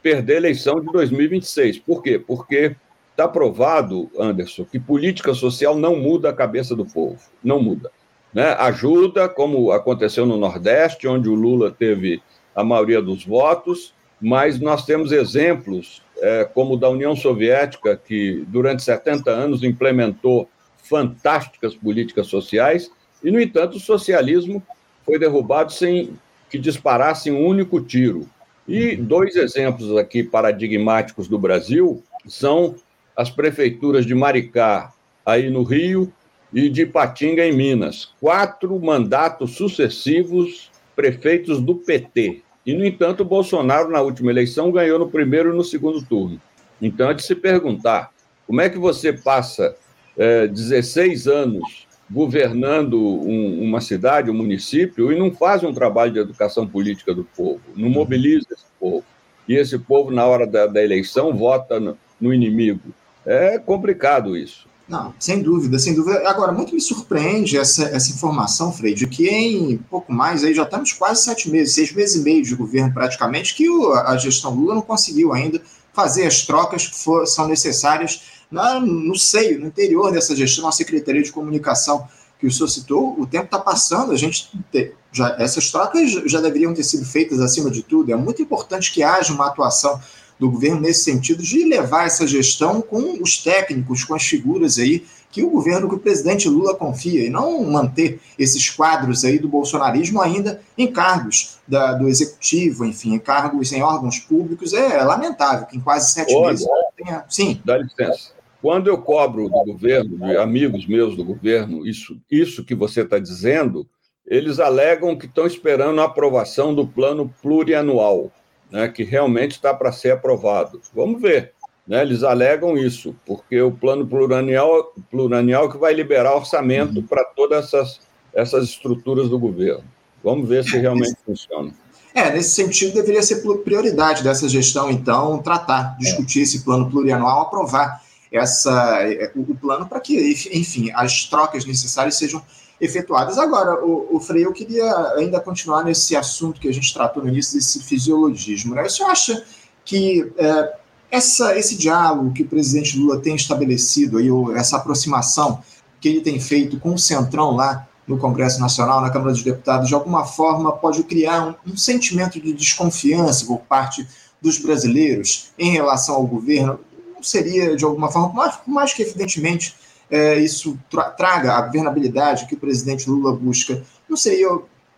perder 0.03 0.35
a 0.35 0.37
eleição 0.37 0.81
de 0.81 0.87
2026. 0.93 1.79
Por 1.79 2.03
quê? 2.03 2.19
Porque 2.19 2.77
Está 3.17 3.27
provado, 3.27 4.11
Anderson, 4.19 4.67
que 4.67 4.79
política 4.79 5.33
social 5.33 5.75
não 5.75 5.97
muda 5.97 6.29
a 6.29 6.35
cabeça 6.35 6.77
do 6.77 6.85
povo, 6.85 7.19
não 7.43 7.63
muda. 7.63 7.91
Né? 8.31 8.55
Ajuda, 8.59 9.27
como 9.27 9.73
aconteceu 9.73 10.27
no 10.27 10.37
Nordeste, 10.37 11.09
onde 11.09 11.27
o 11.27 11.35
Lula 11.35 11.71
teve 11.71 12.21
a 12.55 12.63
maioria 12.63 13.01
dos 13.01 13.25
votos, 13.25 13.95
mas 14.21 14.61
nós 14.61 14.85
temos 14.85 15.13
exemplos, 15.13 16.03
é, 16.19 16.45
como 16.45 16.75
o 16.75 16.77
da 16.77 16.91
União 16.91 17.17
Soviética, 17.17 17.97
que 17.97 18.45
durante 18.49 18.83
70 18.83 19.31
anos 19.31 19.63
implementou 19.63 20.47
fantásticas 20.83 21.75
políticas 21.75 22.27
sociais, 22.27 22.91
e, 23.25 23.31
no 23.31 23.41
entanto, 23.41 23.79
o 23.79 23.81
socialismo 23.81 24.63
foi 25.07 25.19
derrubado 25.19 25.73
sem 25.73 26.19
que 26.51 26.59
disparasse 26.59 27.31
um 27.31 27.47
único 27.47 27.81
tiro. 27.81 28.29
E 28.69 28.95
dois 28.95 29.37
exemplos 29.37 29.97
aqui 29.97 30.23
paradigmáticos 30.23 31.29
do 31.29 31.39
Brasil 31.39 32.03
são 32.27 32.75
as 33.17 33.31
prefeituras 33.31 34.05
de 34.05 34.15
Maricá, 34.15 34.93
aí 35.25 35.49
no 35.51 35.63
Rio, 35.63 36.13
e 36.53 36.69
de 36.69 36.87
Patinga, 36.87 37.45
em 37.45 37.53
Minas. 37.53 38.11
Quatro 38.21 38.79
mandatos 38.79 39.57
sucessivos 39.57 40.71
prefeitos 40.95 41.61
do 41.61 41.75
PT. 41.75 42.43
E, 42.65 42.75
no 42.75 42.85
entanto, 42.85 43.25
Bolsonaro, 43.25 43.91
na 43.91 44.01
última 44.01 44.31
eleição, 44.31 44.73
ganhou 44.73 44.99
no 44.99 45.09
primeiro 45.09 45.53
e 45.53 45.57
no 45.57 45.65
segundo 45.65 46.03
turno. 46.03 46.41
Então, 46.81 47.11
é 47.11 47.15
de 47.15 47.23
se 47.23 47.35
perguntar: 47.35 48.11
como 48.47 48.61
é 48.61 48.69
que 48.69 48.79
você 48.79 49.13
passa 49.13 49.77
é, 50.17 50.47
16 50.47 51.27
anos 51.27 51.87
governando 52.11 52.99
um, 52.99 53.63
uma 53.63 53.81
cidade, 53.81 54.31
um 54.31 54.35
município, 54.35 55.13
e 55.13 55.19
não 55.19 55.33
faz 55.33 55.65
um 55.65 55.73
trabalho 55.73 56.13
de 56.13 56.19
educação 56.19 56.67
política 56.67 57.13
do 57.15 57.25
povo, 57.25 57.61
não 57.75 57.89
mobiliza 57.89 58.47
esse 58.53 58.67
povo? 58.79 59.05
E 59.49 59.55
esse 59.55 59.79
povo, 59.79 60.11
na 60.11 60.27
hora 60.27 60.47
da, 60.47 60.67
da 60.67 60.83
eleição, 60.83 61.37
vota 61.37 61.79
no, 61.79 61.97
no 62.21 62.35
inimigo. 62.35 62.93
É 63.27 63.59
complicado 63.59 64.37
isso. 64.37 64.67
Não, 64.89 65.13
sem 65.19 65.43
dúvida, 65.43 65.81
sem 65.81 65.95
dúvida. 65.95 66.29
Agora, 66.29 66.53
muito 66.53 66.73
me 66.73 66.81
surpreende 66.81 67.59
essa, 67.59 67.89
essa 67.89 68.11
informação, 68.11 68.73
Frei, 68.73 68.95
de 68.95 69.09
que 69.09 69.29
em 69.29 69.77
pouco 69.79 70.13
mais, 70.13 70.45
aí 70.45 70.55
já 70.55 70.63
estamos 70.63 70.93
quase 70.93 71.25
sete 71.25 71.51
meses, 71.51 71.75
seis 71.75 71.93
meses 71.93 72.15
e 72.15 72.21
meio 72.21 72.45
de 72.45 72.55
governo 72.55 72.95
praticamente, 72.95 73.55
que 73.55 73.69
o, 73.69 73.93
a 73.93 74.17
gestão 74.17 74.55
Lula 74.55 74.77
não 74.77 74.83
conseguiu 74.83 75.33
ainda 75.33 75.61
fazer 75.93 76.25
as 76.25 76.47
trocas 76.47 76.87
que 76.87 76.95
for, 76.95 77.27
são 77.27 77.49
necessárias 77.49 78.23
na, 78.49 78.79
no 78.79 79.17
seio, 79.17 79.59
no 79.59 79.67
interior 79.67 80.13
dessa 80.13 80.37
gestão, 80.37 80.69
a 80.69 80.73
Secretaria 80.73 81.23
de 81.23 81.33
Comunicação 81.33 82.07
que 82.39 82.47
o 82.47 82.53
senhor 82.53 82.69
citou, 82.69 83.19
o 83.19 83.27
tempo 83.27 83.47
está 83.47 83.59
passando, 83.59 84.13
a 84.13 84.17
gente 84.17 84.51
te, 84.71 84.93
já, 85.11 85.35
essas 85.39 85.71
trocas 85.71 86.11
já 86.27 86.41
deveriam 86.41 86.75
ter 86.75 86.85
sido 86.85 87.05
feitas 87.05 87.41
acima 87.41 87.71
de 87.71 87.83
tudo. 87.83 88.13
É 88.13 88.17
muito 88.17 88.43
importante 88.43 88.93
que 88.93 89.03
haja 89.03 89.33
uma 89.33 89.47
atuação 89.47 89.99
do 90.39 90.51
governo 90.51 90.81
nesse 90.81 91.05
sentido 91.05 91.43
de 91.43 91.65
levar 91.65 92.07
essa 92.07 92.27
gestão 92.27 92.81
com 92.81 93.23
os 93.23 93.39
técnicos, 93.39 94.05
com 94.05 94.15
as 94.15 94.23
figuras 94.23 94.79
aí 94.79 95.05
que 95.31 95.43
o 95.43 95.51
governo, 95.51 95.89
que 95.89 95.95
o 95.95 95.99
presidente 95.99 96.49
Lula 96.49 96.75
confia, 96.75 97.27
e 97.27 97.29
não 97.29 97.63
manter 97.63 98.21
esses 98.39 98.71
quadros 98.71 99.23
aí 99.23 99.39
do 99.39 99.49
bolsonarismo 99.49 100.21
ainda 100.21 100.63
em 100.79 100.91
cargos 100.91 101.59
da, 101.69 101.93
do 101.93 102.09
executivo, 102.09 102.87
enfim, 102.87 103.15
em 103.15 103.19
cargos 103.19 103.71
em 103.71 103.83
órgãos 103.83 104.19
públicos, 104.19 104.73
é 104.73 105.03
lamentável 105.03 105.67
que 105.67 105.77
em 105.77 105.81
quase 105.81 106.13
sete 106.13 106.35
Olha, 106.35 106.53
meses 106.53 106.67
tenha. 106.97 107.25
Sim. 107.29 107.61
Dá 107.65 107.77
licença. 107.77 108.31
Quando 108.63 108.89
eu 108.89 108.97
cobro 108.99 109.49
do 109.49 109.65
governo, 109.65 110.17
de 110.17 110.37
amigos 110.39 110.87
meus 110.87 111.15
do 111.15 111.25
governo, 111.25 111.87
isso, 111.87 112.19
isso 112.31 112.65
que 112.65 112.75
você 112.75 113.03
está 113.03 113.19
dizendo, 113.19 113.87
eles 114.27 114.59
alegam 114.59 115.17
que 115.17 115.27
estão 115.27 115.47
esperando 115.47 116.01
a 116.01 116.05
aprovação 116.05 116.75
do 116.75 116.87
plano 116.87 117.33
plurianual 117.43 118.33
né, 118.71 118.89
que 118.89 119.05
realmente 119.05 119.53
está 119.53 119.73
para 119.73 119.93
ser 119.93 120.13
aprovado. 120.13 120.81
Vamos 120.95 121.21
ver. 121.21 121.53
Né, 121.87 122.03
eles 122.03 122.23
alegam 122.23 122.77
isso, 122.77 123.15
porque 123.25 123.61
o 123.63 123.71
plano 123.71 124.07
plurianual, 124.07 124.93
plurianual 125.11 125.71
que 125.71 125.79
vai 125.79 125.95
liberar 125.95 126.35
orçamento 126.35 126.97
uhum. 126.97 127.07
para 127.07 127.25
todas 127.25 127.67
essas, 127.67 128.01
essas 128.35 128.65
estruturas 128.65 129.29
do 129.29 129.39
governo. 129.39 129.85
Vamos 130.23 130.49
ver 130.49 130.65
se 130.65 130.77
realmente 130.77 131.17
funciona. 131.25 131.73
É, 132.13 132.33
nesse 132.33 132.55
sentido, 132.55 132.95
deveria 132.95 133.23
ser 133.23 133.43
prioridade 133.63 134.25
dessa 134.25 134.49
gestão, 134.49 134.91
então, 134.91 135.39
tratar, 135.39 135.97
discutir 135.99 136.41
é. 136.41 136.43
esse 136.43 136.65
plano 136.65 136.91
plurianual, 136.91 137.43
aprovar 137.43 138.03
essa, 138.33 139.03
é, 139.03 139.31
o 139.37 139.55
plano 139.55 139.87
para 139.87 140.01
que, 140.01 140.33
enfim, 140.53 140.91
as 140.95 141.25
trocas 141.25 141.65
necessárias 141.65 142.17
sejam 142.17 142.43
efetuadas. 142.81 143.39
Agora, 143.39 143.85
o, 143.85 144.17
o 144.17 144.21
Frei, 144.21 144.45
eu 144.45 144.53
queria 144.53 144.85
ainda 145.17 145.41
continuar 145.41 145.85
nesse 145.85 146.15
assunto 146.15 146.61
que 146.61 146.69
a 146.69 146.73
gente 146.73 146.93
tratou 146.93 147.23
no 147.23 147.29
início, 147.29 147.59
desse 147.59 147.83
fisiologismo. 147.83 148.75
Né? 148.75 148.83
Você 148.85 149.03
acha 149.03 149.45
que 149.85 150.33
é, 150.37 150.75
essa, 151.11 151.57
esse 151.57 151.77
diálogo 151.77 152.33
que 152.33 152.43
o 152.43 152.49
presidente 152.49 152.99
Lula 152.99 153.21
tem 153.21 153.35
estabelecido, 153.35 154.19
aí, 154.19 154.29
essa 154.55 154.77
aproximação 154.77 155.63
que 156.01 156.09
ele 156.09 156.21
tem 156.21 156.39
feito 156.39 156.79
com 156.79 156.95
o 156.95 156.99
Centrão 156.99 157.53
lá 157.53 157.89
no 158.07 158.19
Congresso 158.19 158.61
Nacional, 158.61 159.01
na 159.01 159.11
Câmara 159.11 159.33
dos 159.33 159.43
Deputados, 159.43 159.89
de 159.89 159.95
alguma 159.95 160.25
forma 160.25 160.71
pode 160.73 161.03
criar 161.03 161.49
um, 161.67 161.73
um 161.73 161.77
sentimento 161.77 162.41
de 162.41 162.53
desconfiança 162.53 163.47
por 163.47 163.61
parte 163.61 164.07
dos 164.41 164.59
brasileiros 164.59 165.51
em 165.59 165.73
relação 165.73 166.15
ao 166.15 166.27
governo? 166.27 166.79
Não 167.15 167.23
seria, 167.23 167.75
de 167.75 167.85
alguma 167.85 168.11
forma, 168.13 168.33
mais, 168.33 168.59
mais 168.67 168.93
que 168.93 169.03
evidentemente 169.03 169.75
é, 170.11 170.39
isso 170.39 170.79
tra 170.91 171.05
traga 171.11 171.55
a 171.55 171.63
governabilidade 171.63 172.47
que 172.47 172.55
o 172.55 172.59
presidente 172.59 173.09
Lula 173.09 173.33
busca, 173.33 173.83
não 174.09 174.17
seria 174.17 174.49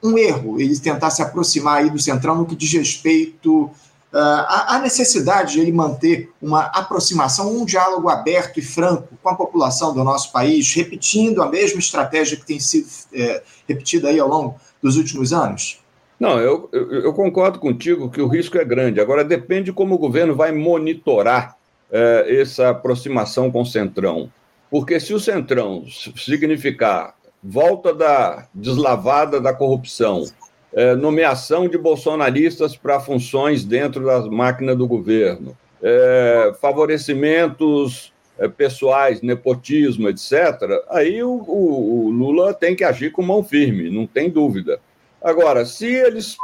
um 0.02 0.16
erro 0.16 0.60
ele 0.60 0.78
tentar 0.78 1.10
se 1.10 1.22
aproximar 1.22 1.78
aí 1.78 1.90
do 1.90 1.98
Centrão 1.98 2.36
no 2.36 2.46
que 2.46 2.54
diz 2.54 2.72
respeito 2.72 3.70
à, 4.12 4.76
à, 4.76 4.78
necessidade 4.78 5.54
de 5.54 5.60
ele 5.60 5.72
manter 5.72 6.30
uma 6.40 6.62
aproximação, 6.66 7.56
um 7.56 7.64
diálogo 7.64 8.08
aberto 8.08 8.58
e 8.58 8.62
franco 8.62 9.08
com 9.22 9.28
a 9.28 9.34
população 9.34 9.92
do 9.92 10.02
nosso 10.04 10.32
país, 10.32 10.72
repetindo 10.74 11.42
a 11.42 11.48
mesma 11.48 11.78
estratégia 11.78 12.36
que 12.36 12.46
tem 12.46 12.60
sido 12.60 12.88
é, 13.12 13.42
repetida 13.68 14.08
aí 14.08 14.18
ao 14.18 14.28
longo 14.28 14.56
dos 14.82 14.96
últimos 14.96 15.32
anos? 15.32 15.80
Não, 16.18 16.38
eu, 16.40 16.68
eu, 16.72 16.92
eu, 17.02 17.12
concordo 17.12 17.60
contigo 17.60 18.10
que 18.10 18.20
o 18.20 18.26
risco 18.26 18.58
é 18.58 18.64
grande. 18.64 19.00
Agora, 19.00 19.22
depende 19.22 19.72
como 19.72 19.94
o 19.94 19.98
governo 19.98 20.34
vai 20.34 20.50
monitorar 20.50 21.56
é, 21.92 22.40
essa 22.40 22.70
aproximação 22.70 23.52
com 23.52 23.62
o 23.62 23.66
Centrão. 23.66 24.28
Porque 24.70 25.00
se 25.00 25.14
o 25.14 25.20
Centrão 25.20 25.84
significar 26.16 27.14
volta 27.42 27.94
da 27.94 28.46
deslavada 28.52 29.40
da 29.40 29.52
corrupção, 29.52 30.24
é, 30.72 30.94
nomeação 30.94 31.68
de 31.68 31.78
bolsonaristas 31.78 32.76
para 32.76 33.00
funções 33.00 33.64
dentro 33.64 34.04
da 34.04 34.20
máquina 34.22 34.74
do 34.74 34.86
governo, 34.86 35.56
é, 35.82 36.52
favorecimentos 36.60 38.12
é, 38.38 38.48
pessoais, 38.48 39.22
nepotismo, 39.22 40.08
etc., 40.08 40.82
aí 40.90 41.22
o, 41.22 41.30
o, 41.30 42.06
o, 42.06 42.10
Lula 42.10 42.52
tem 42.52 42.76
que 42.76 42.84
agir 42.84 43.10
com 43.10 43.22
mão 43.22 43.42
firme, 43.42 43.90
não 43.90 44.06
tem 44.06 44.28
dúvida. 44.28 44.80
Agora, 45.22 45.64
se 45.64 45.86
eles 45.86 46.36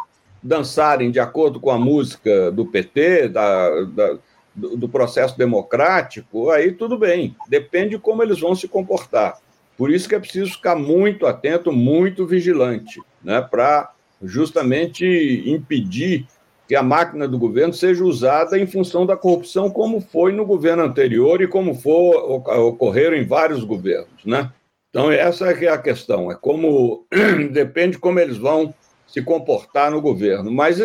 dançarem 0.42 1.10
de 1.10 1.20
acordo 1.20 1.60
com 1.60 1.70
a 1.70 1.78
música 1.78 2.50
do 2.50 2.66
PT, 2.66 3.28
da, 3.28 3.82
da 3.82 4.18
do, 4.54 4.76
do 4.76 4.88
processo 4.88 5.36
democrático, 5.36 6.50
aí 6.50 6.72
tudo 6.72 6.98
bem, 6.98 7.36
depende 7.48 7.90
de 7.90 7.98
como 7.98 8.22
eles 8.22 8.40
vão 8.40 8.54
se 8.54 8.68
comportar. 8.68 9.38
Por 9.76 9.90
isso 9.90 10.08
que 10.08 10.14
é 10.14 10.20
preciso 10.20 10.52
ficar 10.52 10.76
muito 10.76 11.26
atento, 11.26 11.72
muito 11.72 12.26
vigilante, 12.26 13.00
né, 13.22 13.40
para 13.40 13.92
justamente 14.22 15.04
impedir 15.46 16.26
que 16.66 16.74
a 16.74 16.82
máquina 16.82 17.28
do 17.28 17.38
governo 17.38 17.74
seja 17.74 18.04
usada 18.04 18.58
em 18.58 18.66
função 18.66 19.04
da 19.04 19.16
corrupção, 19.16 19.68
como 19.68 20.00
foi 20.00 20.32
no 20.32 20.46
governo 20.46 20.82
anterior 20.82 21.42
e 21.42 21.46
como 21.46 21.74
for, 21.74 22.42
ocorreram 22.58 23.16
em 23.16 23.26
vários 23.26 23.62
governos. 23.64 24.24
Né? 24.24 24.50
Então, 24.88 25.10
essa 25.10 25.50
é, 25.50 25.64
é 25.64 25.68
a 25.68 25.76
questão, 25.76 26.30
é 26.30 26.34
como 26.34 27.06
depende 27.52 27.98
como 27.98 28.18
eles 28.18 28.38
vão 28.38 28.72
se 29.06 29.20
comportar 29.20 29.90
no 29.90 30.00
governo. 30.00 30.50
Mas 30.50 30.80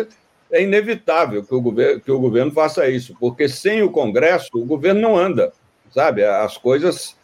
é 0.52 0.62
inevitável 0.62 1.44
que 1.44 1.54
o 1.54 1.60
governo, 1.60 2.00
que 2.00 2.10
o 2.10 2.18
governo 2.18 2.50
faça 2.50 2.88
isso, 2.88 3.16
porque 3.18 3.48
sem 3.48 3.82
o 3.82 3.90
Congresso, 3.90 4.48
o 4.54 4.64
governo 4.64 5.00
não 5.00 5.16
anda, 5.16 5.52
sabe? 5.90 6.24
As 6.24 6.56
coisas, 6.56 7.16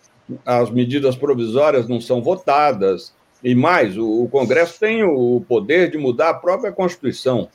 as 0.44 0.70
medidas 0.70 1.16
provisórias 1.16 1.88
não 1.88 2.00
são 2.00 2.22
votadas, 2.22 3.14
e 3.42 3.54
mais, 3.54 3.96
o, 3.96 4.24
o 4.24 4.28
Congresso 4.28 4.78
tem 4.78 5.04
o 5.04 5.44
poder 5.46 5.90
de 5.90 5.98
mudar 5.98 6.30
a 6.30 6.34
própria 6.34 6.72
Constituição, 6.72 7.48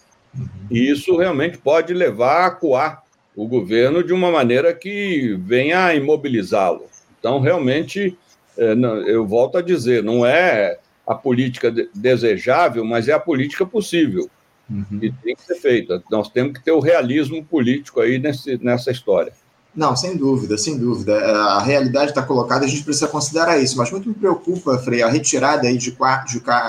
e 0.69 0.89
isso 0.89 1.17
realmente 1.17 1.57
pode 1.57 1.93
levar 1.93 2.45
a 2.45 2.51
coar 2.51 3.03
o 3.35 3.47
governo 3.47 4.03
de 4.03 4.13
uma 4.13 4.31
maneira 4.31 4.73
que 4.73 5.37
venha 5.41 5.85
a 5.85 5.95
imobilizá-lo. 5.95 6.85
Então, 7.19 7.39
realmente, 7.39 8.17
é, 8.57 8.73
eu 9.07 9.25
volto 9.25 9.57
a 9.57 9.61
dizer, 9.61 10.03
não 10.03 10.25
é 10.25 10.77
a 11.05 11.15
política 11.15 11.73
desejável, 11.93 12.85
mas 12.85 13.07
é 13.07 13.13
a 13.13 13.19
política 13.19 13.65
possível. 13.65 14.29
Uhum. 14.71 14.99
E 15.01 15.11
tem 15.11 15.35
que 15.35 15.43
ser 15.43 15.55
feita. 15.55 16.01
Nós 16.09 16.29
temos 16.29 16.53
que 16.53 16.63
ter 16.63 16.71
o 16.71 16.79
realismo 16.79 17.43
político 17.43 17.99
aí 17.99 18.17
nesse, 18.17 18.57
nessa 18.63 18.89
história. 18.89 19.33
Não, 19.75 19.95
sem 19.95 20.17
dúvida, 20.17 20.57
sem 20.57 20.77
dúvida. 20.77 21.13
É, 21.13 21.31
a 21.31 21.59
realidade 21.59 22.11
está 22.11 22.21
colocada, 22.21 22.65
a 22.65 22.67
gente 22.67 22.83
precisa 22.83 23.07
considerar 23.07 23.57
isso. 23.57 23.77
Mas 23.77 23.91
muito 23.91 24.07
me 24.07 24.15
preocupa, 24.15 24.77
Frei, 24.77 25.01
a 25.01 25.09
retirada 25.09 25.67
aí 25.67 25.77
de 25.77 25.95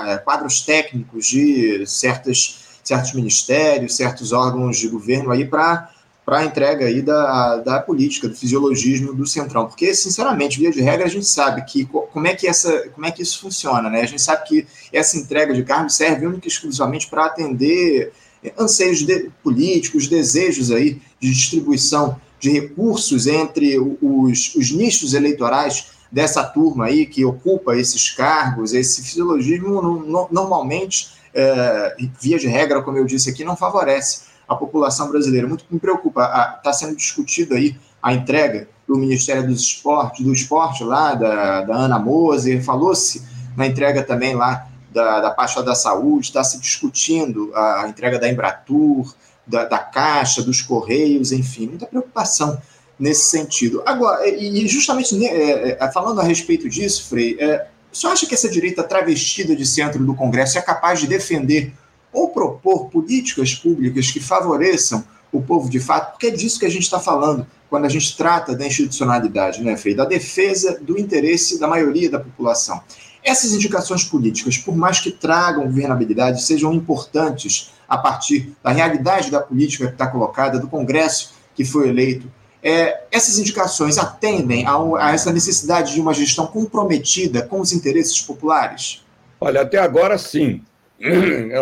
é, 0.07 0.17
quadros 0.17 0.61
técnicos 0.61 1.27
de 1.27 1.85
certas, 1.85 2.79
certos 2.83 3.13
ministérios, 3.13 3.95
certos 3.95 4.31
órgãos 4.31 4.77
de 4.77 4.87
governo 4.87 5.31
aí 5.31 5.45
para 5.45 5.89
para 6.25 6.39
a 6.39 6.45
entrega 6.45 6.85
aí 6.85 7.01
da, 7.01 7.57
da 7.57 7.79
política, 7.79 8.29
do 8.29 8.35
fisiologismo 8.35 9.13
do 9.13 9.25
Centrão. 9.25 9.67
Porque, 9.67 9.93
sinceramente, 9.93 10.57
via 10.57 10.71
de 10.71 10.81
regra, 10.81 11.05
a 11.05 11.09
gente 11.09 11.25
sabe 11.25 11.63
que 11.65 11.85
como 11.85 12.27
é 12.27 12.33
que, 12.33 12.47
essa, 12.47 12.89
como 12.89 13.05
é 13.05 13.11
que 13.11 13.21
isso 13.21 13.39
funciona, 13.39 13.89
né? 13.89 14.01
A 14.01 14.05
gente 14.05 14.21
sabe 14.21 14.47
que 14.47 14.67
essa 14.91 15.17
entrega 15.17 15.53
de 15.53 15.63
cargos 15.63 15.95
serve 15.95 16.25
única 16.25 16.47
e 16.47 16.49
exclusivamente 16.49 17.07
para 17.07 17.25
atender 17.25 18.13
anseios 18.57 19.03
de, 19.03 19.29
políticos, 19.41 20.07
desejos 20.07 20.71
aí 20.71 21.01
de 21.19 21.31
distribuição 21.31 22.19
de 22.39 22.51
recursos 22.51 23.27
entre 23.27 23.79
os, 23.79 24.53
os 24.55 24.71
nichos 24.71 25.13
eleitorais 25.13 25.91
dessa 26.11 26.43
turma 26.43 26.85
aí 26.85 27.05
que 27.05 27.25
ocupa 27.25 27.75
esses 27.75 28.11
cargos, 28.11 28.73
esse 28.73 29.01
fisiologismo 29.01 29.81
no, 29.81 30.27
normalmente, 30.31 31.11
é, 31.33 31.95
via 32.21 32.37
de 32.37 32.47
regra, 32.47 32.81
como 32.81 32.97
eu 32.97 33.05
disse 33.05 33.29
aqui, 33.29 33.43
não 33.43 33.55
favorece 33.55 34.32
a 34.47 34.55
população 34.55 35.09
brasileira. 35.09 35.47
Muito 35.47 35.65
me 35.69 35.79
preocupa. 35.79 36.55
Está 36.57 36.73
sendo 36.73 36.95
discutido 36.95 37.55
aí 37.55 37.75
a 38.01 38.13
entrega 38.13 38.67
do 38.87 38.97
Ministério 38.97 39.47
dos 39.47 39.61
Esportes, 39.61 40.25
do 40.25 40.33
Esporte 40.33 40.83
lá, 40.83 41.15
da, 41.15 41.61
da 41.61 41.75
Ana 41.75 41.97
Moser, 41.97 42.63
falou-se 42.63 43.23
na 43.55 43.65
entrega 43.65 44.03
também 44.03 44.35
lá 44.35 44.67
da, 44.91 45.21
da 45.21 45.31
pasta 45.31 45.63
da 45.63 45.73
saúde, 45.73 46.27
está 46.27 46.43
se 46.43 46.59
discutindo 46.59 47.51
a 47.55 47.85
entrega 47.87 48.19
da 48.19 48.29
Embratur, 48.29 49.13
da, 49.45 49.65
da 49.65 49.79
Caixa, 49.79 50.43
dos 50.43 50.61
Correios, 50.61 51.31
enfim, 51.31 51.67
muita 51.67 51.85
preocupação 51.85 52.61
nesse 52.99 53.25
sentido. 53.25 53.81
Agora, 53.85 54.27
e 54.27 54.67
justamente 54.67 55.15
né, 55.15 55.25
é, 55.25 55.77
é, 55.79 55.91
falando 55.91 56.21
a 56.21 56.23
respeito 56.23 56.69
disso, 56.69 57.09
Frei, 57.09 57.37
é, 57.39 57.67
o 57.91 57.95
senhor 57.95 58.13
acha 58.13 58.25
que 58.25 58.33
essa 58.33 58.49
direita 58.49 58.83
travestida 58.83 59.55
de 59.55 59.65
centro 59.65 60.03
do 60.05 60.15
Congresso 60.15 60.57
é 60.57 60.61
capaz 60.61 60.99
de 60.99 61.07
defender 61.07 61.73
ou 62.13 62.29
propor 62.29 62.89
políticas 62.89 63.55
públicas 63.55 64.11
que 64.11 64.19
favoreçam 64.19 65.03
o 65.31 65.41
povo 65.41 65.69
de 65.69 65.79
fato, 65.79 66.11
porque 66.11 66.27
é 66.27 66.31
disso 66.31 66.59
que 66.59 66.65
a 66.65 66.69
gente 66.69 66.83
está 66.83 66.99
falando 66.99 67.45
quando 67.69 67.85
a 67.85 67.89
gente 67.89 68.15
trata 68.15 68.55
da 68.55 68.67
institucionalidade, 68.67 69.63
né? 69.63 69.75
Da 69.95 70.05
defesa 70.05 70.79
do 70.79 70.99
interesse 70.99 71.59
da 71.59 71.67
maioria 71.67 72.09
da 72.09 72.19
população. 72.19 72.79
Essas 73.23 73.53
indicações 73.53 74.03
políticas, 74.03 74.57
por 74.57 74.75
mais 74.75 74.99
que 74.99 75.09
tragam 75.09 75.63
governabilidade, 75.63 76.43
sejam 76.43 76.71
importantes 76.73 77.73
a 77.87 77.97
partir 77.97 78.53
da 78.61 78.71
realidade 78.71 79.31
da 79.31 79.39
política 79.39 79.87
que 79.87 79.93
está 79.93 80.07
colocada, 80.07 80.59
do 80.59 80.67
Congresso 80.67 81.33
que 81.55 81.65
foi 81.65 81.89
eleito, 81.89 82.27
é, 82.61 83.03
essas 83.11 83.37
indicações 83.37 83.97
atendem 83.97 84.65
a, 84.65 84.77
a 84.99 85.13
essa 85.13 85.31
necessidade 85.31 85.93
de 85.93 86.01
uma 86.01 86.13
gestão 86.13 86.47
comprometida 86.47 87.41
com 87.41 87.59
os 87.59 87.73
interesses 87.73 88.21
populares? 88.21 89.03
Olha, 89.39 89.61
até 89.61 89.77
agora 89.77 90.17
sim. 90.17 90.61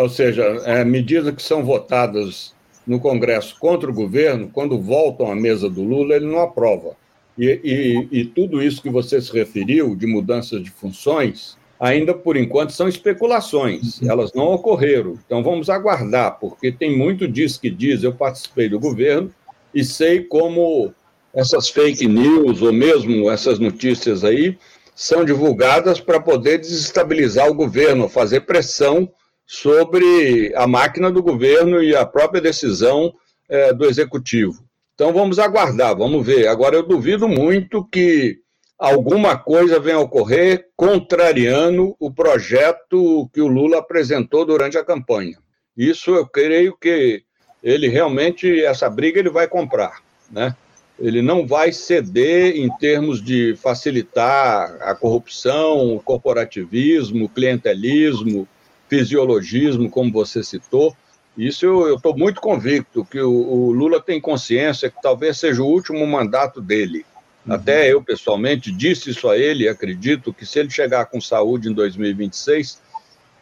Ou 0.00 0.08
seja, 0.08 0.42
é, 0.64 0.84
medidas 0.84 1.34
que 1.34 1.42
são 1.42 1.64
votadas 1.64 2.54
no 2.86 3.00
Congresso 3.00 3.56
contra 3.58 3.90
o 3.90 3.94
governo, 3.94 4.50
quando 4.52 4.80
voltam 4.80 5.30
à 5.30 5.34
mesa 5.34 5.68
do 5.68 5.82
Lula, 5.82 6.14
ele 6.14 6.26
não 6.26 6.40
aprova. 6.40 6.96
E, 7.38 7.60
e, 7.64 8.20
e 8.20 8.24
tudo 8.24 8.62
isso 8.62 8.82
que 8.82 8.90
você 8.90 9.20
se 9.20 9.32
referiu, 9.32 9.96
de 9.96 10.06
mudanças 10.06 10.62
de 10.62 10.70
funções, 10.70 11.56
ainda 11.80 12.14
por 12.14 12.36
enquanto 12.36 12.70
são 12.70 12.88
especulações, 12.88 14.00
uhum. 14.00 14.10
elas 14.10 14.32
não 14.32 14.44
ocorreram. 14.44 15.18
Então 15.26 15.42
vamos 15.42 15.70
aguardar, 15.70 16.38
porque 16.38 16.70
tem 16.70 16.96
muito 16.96 17.26
disso 17.26 17.60
que 17.60 17.70
diz. 17.70 18.02
Eu 18.02 18.12
participei 18.12 18.68
do 18.68 18.78
governo 18.78 19.30
e 19.74 19.82
sei 19.82 20.22
como 20.22 20.92
essas 21.34 21.68
fake 21.68 22.06
news, 22.06 22.60
ou 22.60 22.72
mesmo 22.72 23.30
essas 23.30 23.58
notícias 23.58 24.22
aí, 24.22 24.56
são 24.94 25.24
divulgadas 25.24 25.98
para 25.98 26.20
poder 26.20 26.58
desestabilizar 26.58 27.48
o 27.48 27.54
governo, 27.54 28.08
fazer 28.08 28.42
pressão 28.42 29.08
sobre 29.52 30.50
a 30.56 30.66
máquina 30.66 31.10
do 31.10 31.22
governo 31.22 31.82
e 31.82 31.94
a 31.94 32.06
própria 32.06 32.40
decisão 32.40 33.12
é, 33.46 33.70
do 33.70 33.84
executivo. 33.84 34.64
Então 34.94 35.12
vamos 35.12 35.38
aguardar, 35.38 35.94
vamos 35.94 36.24
ver. 36.24 36.48
Agora 36.48 36.74
eu 36.74 36.82
duvido 36.82 37.28
muito 37.28 37.84
que 37.84 38.38
alguma 38.78 39.36
coisa 39.36 39.78
venha 39.78 39.96
a 39.96 40.00
ocorrer 40.00 40.68
contrariando 40.74 41.94
o 42.00 42.10
projeto 42.10 43.28
que 43.30 43.42
o 43.42 43.46
Lula 43.46 43.80
apresentou 43.80 44.46
durante 44.46 44.78
a 44.78 44.84
campanha. 44.84 45.36
Isso 45.76 46.14
eu 46.14 46.26
creio 46.26 46.74
que 46.74 47.22
ele 47.62 47.88
realmente 47.88 48.64
essa 48.64 48.88
briga 48.88 49.18
ele 49.18 49.28
vai 49.28 49.46
comprar, 49.46 50.00
né? 50.30 50.56
Ele 50.98 51.20
não 51.20 51.46
vai 51.46 51.72
ceder 51.72 52.56
em 52.56 52.74
termos 52.78 53.22
de 53.22 53.54
facilitar 53.56 54.78
a 54.80 54.94
corrupção, 54.94 55.94
o 55.94 56.00
corporativismo, 56.00 57.26
o 57.26 57.28
clientelismo, 57.28 58.48
fisiologismo, 58.92 59.88
como 59.88 60.12
você 60.12 60.42
citou. 60.42 60.94
Isso 61.36 61.64
eu 61.64 61.96
estou 61.96 62.14
muito 62.14 62.42
convicto 62.42 63.06
que 63.06 63.18
o, 63.18 63.32
o, 63.32 63.72
Lula 63.72 64.02
tem 64.02 64.20
consciência 64.20 64.90
que 64.90 65.00
talvez 65.00 65.38
seja 65.38 65.62
o 65.62 65.66
último 65.66 66.06
mandato 66.06 66.60
dele. 66.60 67.06
Uhum. 67.46 67.54
Até 67.54 67.90
eu, 67.90 68.02
pessoalmente, 68.02 68.70
disse 68.70 69.08
isso 69.08 69.30
a 69.30 69.38
ele 69.38 69.66
acredito 69.66 70.30
que 70.34 70.44
se 70.44 70.58
ele 70.58 70.68
chegar 70.68 71.06
com 71.06 71.22
saúde 71.22 71.70
em 71.70 71.72
2026, 71.72 72.82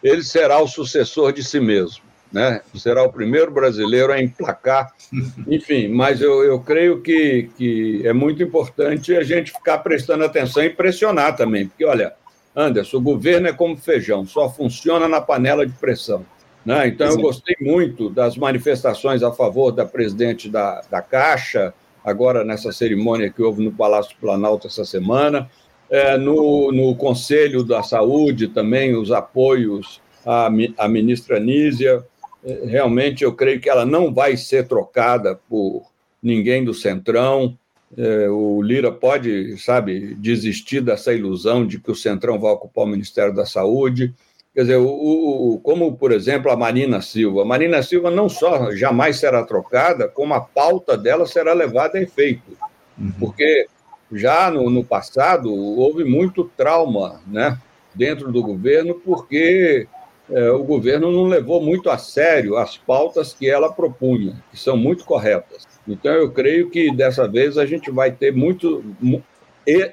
ele 0.05 0.23
será 0.23 0.61
o 0.61 0.69
sucessor 0.69 1.33
de 1.33 1.43
si 1.43 1.59
mesmo. 1.59 2.05
Né? 2.33 2.61
Será 2.77 3.03
o 3.03 3.13
primeiro 3.13 3.51
brasileiro 3.51 4.13
a 4.13 4.23
emplacar. 4.23 4.95
Enfim, 5.49 5.89
mas 5.89 6.21
eu, 6.21 6.45
eu 6.45 6.61
creio 6.61 7.01
que, 7.01 7.51
que 7.59 8.07
é 8.07 8.13
muito 8.13 8.41
importante 8.41 9.17
a 9.17 9.25
gente 9.25 9.51
ficar 9.51 9.79
prestando 9.79 10.23
atenção 10.23 10.63
e 10.63 10.71
pressionar 10.71 11.35
também, 11.35 11.67
porque, 11.67 11.85
olha, 11.85 12.15
Anderson, 12.55 12.99
o 12.99 13.01
governo 13.01 13.49
é 13.49 13.53
como 13.53 13.77
feijão, 13.77 14.27
só 14.27 14.49
funciona 14.49 15.09
na 15.09 15.21
panela 15.21 15.67
de 15.67 15.73
pressão. 15.73 16.25
Né? 16.65 16.89
Então, 16.89 17.09
eu 17.09 17.19
gostei 17.19 17.57
muito 17.61 18.11
das 18.11 18.37
manifestações 18.37 19.23
a 19.23 19.33
favor 19.33 19.73
da 19.73 19.87
presidente 19.87 20.49
da, 20.49 20.83
da 20.91 21.01
Caixa, 21.01 21.73
agora 22.05 22.45
nessa 22.45 22.73
cerimônia 22.73 23.31
que 23.31 23.43
houve 23.43 23.65
no 23.65 23.73
Palácio 23.73 24.17
Planalto 24.21 24.67
essa 24.67 24.85
semana, 24.85 25.51
é, 25.91 26.17
no, 26.17 26.71
no 26.71 26.95
Conselho 26.95 27.65
da 27.65 27.83
Saúde 27.83 28.49
também, 28.49 28.95
os 28.95 29.11
apoios 29.11 30.01
à, 30.25 30.49
à 30.79 30.89
ministra 30.89 31.41
Nízia. 31.41 32.05
É, 32.45 32.67
realmente, 32.67 33.25
eu 33.25 33.35
creio 33.35 33.61
que 33.61 33.69
ela 33.69 33.85
não 33.85 34.15
vai 34.15 34.37
ser 34.37 34.69
trocada 34.69 35.41
por 35.49 35.83
ninguém 36.23 36.65
do 36.65 36.73
Centrão. 36.73 37.59
É, 37.97 38.29
o 38.29 38.63
Lira 38.63 38.93
pode, 38.93 39.59
sabe, 39.59 40.15
desistir 40.15 40.81
dessa 40.81 41.13
ilusão 41.13 41.67
de 41.67 41.81
que 41.81 41.91
o 41.91 41.95
Centrão 41.95 42.39
vai 42.39 42.53
ocupar 42.53 42.85
o 42.85 42.89
Ministério 42.89 43.35
da 43.35 43.45
Saúde. 43.45 44.15
Quer 44.55 44.63
dizer, 44.63 44.77
o, 44.77 44.87
o, 44.87 45.61
como, 45.61 45.97
por 45.97 46.13
exemplo, 46.13 46.51
a 46.51 46.57
Marina 46.57 47.01
Silva. 47.01 47.43
A 47.43 47.45
Marina 47.45 47.83
Silva 47.83 48.11
não 48.11 48.29
só 48.29 48.73
jamais 48.73 49.19
será 49.19 49.45
trocada, 49.45 50.09
como 50.09 50.35
a 50.35 50.41
pauta 50.41 50.97
dela 50.97 51.27
será 51.27 51.53
levada 51.53 51.99
a 51.99 52.03
efeito. 52.03 52.57
Uhum. 52.99 53.13
Porque 53.19 53.67
já 54.13 54.51
no, 54.51 54.69
no, 54.71 54.85
passado 54.85 55.53
houve 55.53 56.05
muito 56.05 56.45
trauma 56.57 57.21
né, 57.27 57.59
dentro 57.95 58.31
do 58.31 58.43
governo, 58.43 58.95
porque 58.95 59.87
é, 60.29 60.51
o 60.51 60.63
governo 60.63 61.11
não 61.11 61.25
levou 61.27 61.61
muito 61.61 61.91
a 61.91 61.99
sério 61.99 62.57
as 62.57 62.77
pautas 62.77 63.33
que 63.33 63.49
ela 63.49 63.73
propunha, 63.73 64.43
que 64.51 64.59
são 64.59 64.77
muito 64.77 65.05
corretas. 65.05 65.70
Então, 65.93 66.13
eu 66.13 66.31
creio 66.31 66.71
que 66.71 66.95
dessa 66.95 67.27
vez 67.27 67.59
a 67.59 67.67
gente 67.67 67.91
vai 67.91 68.11
ter 68.11 68.33
muito. 68.33 68.85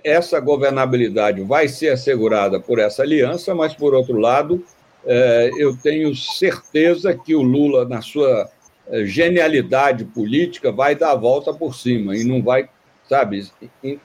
Essa 0.04 0.40
governabilidade 0.40 1.42
vai 1.42 1.68
ser 1.68 1.90
assegurada 1.90 2.60
por 2.60 2.80
essa 2.80 3.04
aliança, 3.04 3.54
mas, 3.54 3.74
por 3.74 3.94
outro 3.94 4.18
lado, 4.18 4.64
é, 5.06 5.52
eu 5.58 5.76
tenho 5.76 6.16
certeza 6.16 7.14
que 7.14 7.36
o 7.36 7.42
Lula, 7.42 7.88
na 7.88 8.02
sua 8.02 8.50
é, 8.90 9.06
genialidade 9.06 10.06
política, 10.06 10.72
vai 10.72 10.96
dar 10.96 11.12
a 11.12 11.16
volta 11.16 11.54
por 11.54 11.76
cima 11.76 12.16
e 12.16 12.24
não 12.24 12.42
vai, 12.42 12.70
sabe, 13.08 13.46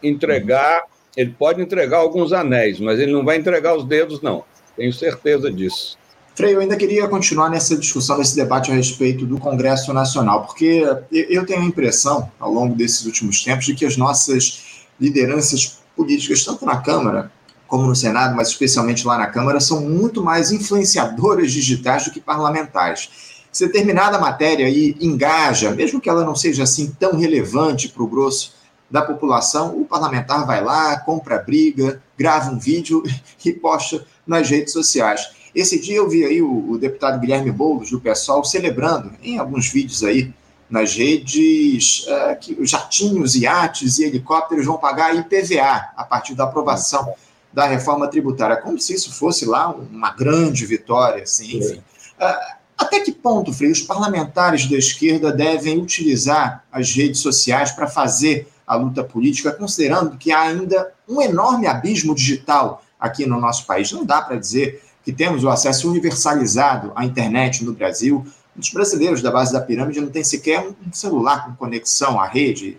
entregar. 0.02 0.84
Ele 1.16 1.34
pode 1.38 1.60
entregar 1.62 1.98
alguns 1.98 2.32
anéis, 2.32 2.80
mas 2.80 2.98
ele 2.98 3.12
não 3.12 3.24
vai 3.24 3.36
entregar 3.36 3.76
os 3.76 3.84
dedos, 3.84 4.20
não. 4.20 4.44
Tenho 4.76 4.92
certeza 4.92 5.50
disso. 5.50 5.98
Frei, 6.34 6.54
eu 6.54 6.60
ainda 6.60 6.76
queria 6.76 7.06
continuar 7.08 7.50
nessa 7.50 7.76
discussão, 7.76 8.16
nesse 8.16 8.34
debate 8.34 8.70
a 8.70 8.74
respeito 8.74 9.26
do 9.26 9.38
Congresso 9.38 9.92
Nacional, 9.92 10.46
porque 10.46 10.82
eu 11.12 11.44
tenho 11.44 11.60
a 11.60 11.64
impressão, 11.64 12.30
ao 12.40 12.50
longo 12.50 12.74
desses 12.74 13.04
últimos 13.04 13.44
tempos, 13.44 13.66
de 13.66 13.74
que 13.74 13.84
as 13.84 13.98
nossas 13.98 14.86
lideranças 14.98 15.78
políticas, 15.94 16.42
tanto 16.42 16.64
na 16.64 16.78
Câmara 16.78 17.30
como 17.66 17.86
no 17.86 17.94
Senado, 17.94 18.34
mas 18.34 18.48
especialmente 18.48 19.06
lá 19.06 19.18
na 19.18 19.26
Câmara, 19.26 19.60
são 19.60 19.82
muito 19.82 20.22
mais 20.22 20.50
influenciadoras 20.50 21.52
digitais 21.52 22.06
do 22.06 22.10
que 22.10 22.20
parlamentares. 22.20 23.10
Se 23.52 23.66
determinada 23.66 24.18
matéria 24.18 24.66
aí 24.66 24.96
engaja, 25.00 25.70
mesmo 25.70 26.00
que 26.00 26.08
ela 26.08 26.24
não 26.24 26.34
seja 26.34 26.62
assim 26.62 26.96
tão 26.98 27.18
relevante 27.18 27.90
para 27.90 28.02
o 28.02 28.06
grosso 28.06 28.54
da 28.90 29.02
população, 29.02 29.78
o 29.78 29.84
parlamentar 29.84 30.46
vai 30.46 30.64
lá, 30.64 30.98
compra 31.00 31.38
briga, 31.38 32.02
grava 32.16 32.50
um 32.50 32.58
vídeo 32.58 33.02
e 33.44 33.52
posta 33.52 34.06
nas 34.26 34.48
redes 34.48 34.72
sociais. 34.72 35.41
Esse 35.54 35.78
dia 35.80 35.96
eu 35.96 36.08
vi 36.08 36.24
aí 36.24 36.40
o, 36.40 36.70
o 36.70 36.78
deputado 36.78 37.20
Guilherme 37.20 37.50
Boulos, 37.50 37.90
do 37.90 38.00
PSOL, 38.00 38.44
celebrando 38.44 39.12
em 39.22 39.38
alguns 39.38 39.68
vídeos 39.68 40.02
aí 40.02 40.32
nas 40.68 40.94
redes 40.94 42.06
uh, 42.06 42.38
que 42.40 42.56
jatinhos, 42.64 43.34
iates 43.34 43.98
e 43.98 44.04
helicópteros 44.04 44.64
vão 44.64 44.78
pagar 44.78 45.14
IPVA 45.14 45.90
a 45.94 46.04
partir 46.04 46.34
da 46.34 46.44
aprovação 46.44 47.12
da 47.52 47.66
reforma 47.66 48.08
tributária, 48.08 48.56
como 48.56 48.80
se 48.80 48.94
isso 48.94 49.12
fosse 49.12 49.44
lá 49.44 49.68
uma 49.68 50.10
grande 50.12 50.64
vitória, 50.64 51.24
assim, 51.24 51.58
enfim. 51.58 51.82
Uh, 52.18 52.62
até 52.78 53.00
que 53.00 53.12
ponto, 53.12 53.52
Frei, 53.52 53.70
os 53.70 53.82
parlamentares 53.82 54.66
da 54.66 54.76
esquerda 54.76 55.30
devem 55.30 55.78
utilizar 55.78 56.64
as 56.72 56.90
redes 56.94 57.20
sociais 57.20 57.70
para 57.70 57.86
fazer 57.86 58.48
a 58.66 58.74
luta 58.74 59.04
política, 59.04 59.52
considerando 59.52 60.16
que 60.16 60.32
há 60.32 60.40
ainda 60.40 60.92
um 61.06 61.20
enorme 61.20 61.66
abismo 61.66 62.14
digital 62.14 62.82
aqui 62.98 63.26
no 63.26 63.38
nosso 63.38 63.66
país? 63.66 63.92
Não 63.92 64.04
dá 64.04 64.22
para 64.22 64.36
dizer 64.36 64.82
que 65.04 65.12
temos 65.12 65.44
o 65.44 65.48
acesso 65.48 65.88
universalizado 65.90 66.92
à 66.94 67.04
internet 67.04 67.64
no 67.64 67.72
Brasil. 67.72 68.24
Os 68.56 68.70
brasileiros 68.70 69.22
da 69.22 69.30
base 69.30 69.52
da 69.52 69.60
pirâmide 69.60 70.00
não 70.00 70.10
têm 70.10 70.22
sequer 70.22 70.60
um 70.60 70.92
celular 70.92 71.46
com 71.46 71.56
conexão 71.56 72.20
à 72.20 72.26
rede, 72.26 72.76